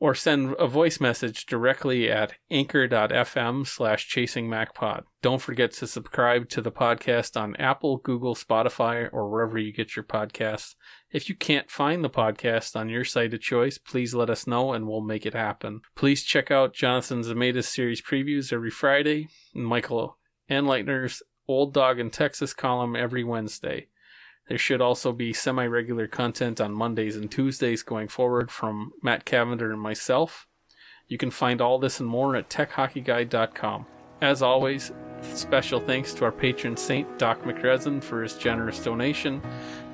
Or 0.00 0.14
send 0.14 0.54
a 0.60 0.68
voice 0.68 1.00
message 1.00 1.44
directly 1.44 2.08
at 2.08 2.34
anchor.fm 2.52 3.66
slash 3.66 4.08
chasingmacpod. 4.08 5.02
Don't 5.22 5.42
forget 5.42 5.72
to 5.72 5.88
subscribe 5.88 6.48
to 6.50 6.60
the 6.60 6.70
podcast 6.70 7.40
on 7.40 7.56
Apple, 7.56 7.96
Google, 7.96 8.36
Spotify, 8.36 9.08
or 9.12 9.28
wherever 9.28 9.58
you 9.58 9.72
get 9.72 9.96
your 9.96 10.04
podcasts. 10.04 10.76
If 11.10 11.28
you 11.28 11.34
can't 11.34 11.68
find 11.68 12.04
the 12.04 12.10
podcast 12.10 12.76
on 12.76 12.88
your 12.88 13.04
site 13.04 13.34
of 13.34 13.40
choice, 13.40 13.76
please 13.76 14.14
let 14.14 14.30
us 14.30 14.46
know 14.46 14.72
and 14.72 14.86
we'll 14.86 15.00
make 15.00 15.26
it 15.26 15.34
happen. 15.34 15.80
Please 15.96 16.22
check 16.22 16.52
out 16.52 16.74
Jonathan 16.74 17.24
Zemeda's 17.24 17.66
series 17.66 18.00
previews 18.00 18.52
every 18.52 18.70
Friday, 18.70 19.26
and 19.52 19.66
Michael 19.66 20.16
Anleitner's 20.48 21.24
Old 21.48 21.74
Dog 21.74 21.98
in 21.98 22.10
Texas 22.10 22.54
column 22.54 22.94
every 22.94 23.24
Wednesday. 23.24 23.88
There 24.48 24.58
should 24.58 24.80
also 24.80 25.12
be 25.12 25.32
semi 25.32 25.66
regular 25.66 26.06
content 26.06 26.60
on 26.60 26.72
Mondays 26.72 27.16
and 27.16 27.30
Tuesdays 27.30 27.82
going 27.82 28.08
forward 28.08 28.50
from 28.50 28.92
Matt 29.02 29.24
Cavender 29.24 29.70
and 29.70 29.80
myself. 29.80 30.46
You 31.06 31.18
can 31.18 31.30
find 31.30 31.60
all 31.60 31.78
this 31.78 32.00
and 32.00 32.08
more 32.08 32.36
at 32.36 32.50
techhockeyguide.com. 32.50 33.86
As 34.20 34.42
always, 34.42 34.92
special 35.22 35.80
thanks 35.80 36.12
to 36.14 36.24
our 36.24 36.32
patron 36.32 36.76
saint, 36.76 37.18
Doc 37.18 37.42
McResin, 37.44 38.02
for 38.02 38.22
his 38.22 38.34
generous 38.34 38.82
donation 38.82 39.40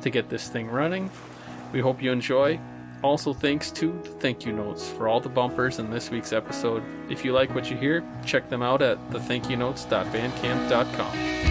to 0.00 0.10
get 0.10 0.28
this 0.28 0.48
thing 0.48 0.68
running. 0.68 1.10
We 1.72 1.80
hope 1.80 2.02
you 2.02 2.12
enjoy. 2.12 2.60
Also, 3.02 3.34
thanks 3.34 3.70
to 3.72 3.92
the 4.02 4.08
thank 4.08 4.46
you 4.46 4.52
notes 4.52 4.88
for 4.88 5.08
all 5.08 5.20
the 5.20 5.28
bumpers 5.28 5.78
in 5.78 5.90
this 5.90 6.10
week's 6.10 6.32
episode. 6.32 6.82
If 7.10 7.22
you 7.24 7.34
like 7.34 7.54
what 7.54 7.70
you 7.70 7.76
hear, 7.76 8.02
check 8.24 8.48
them 8.48 8.62
out 8.62 8.80
at 8.80 8.98
thethankyounotes.bandcamp.com. 9.10 11.43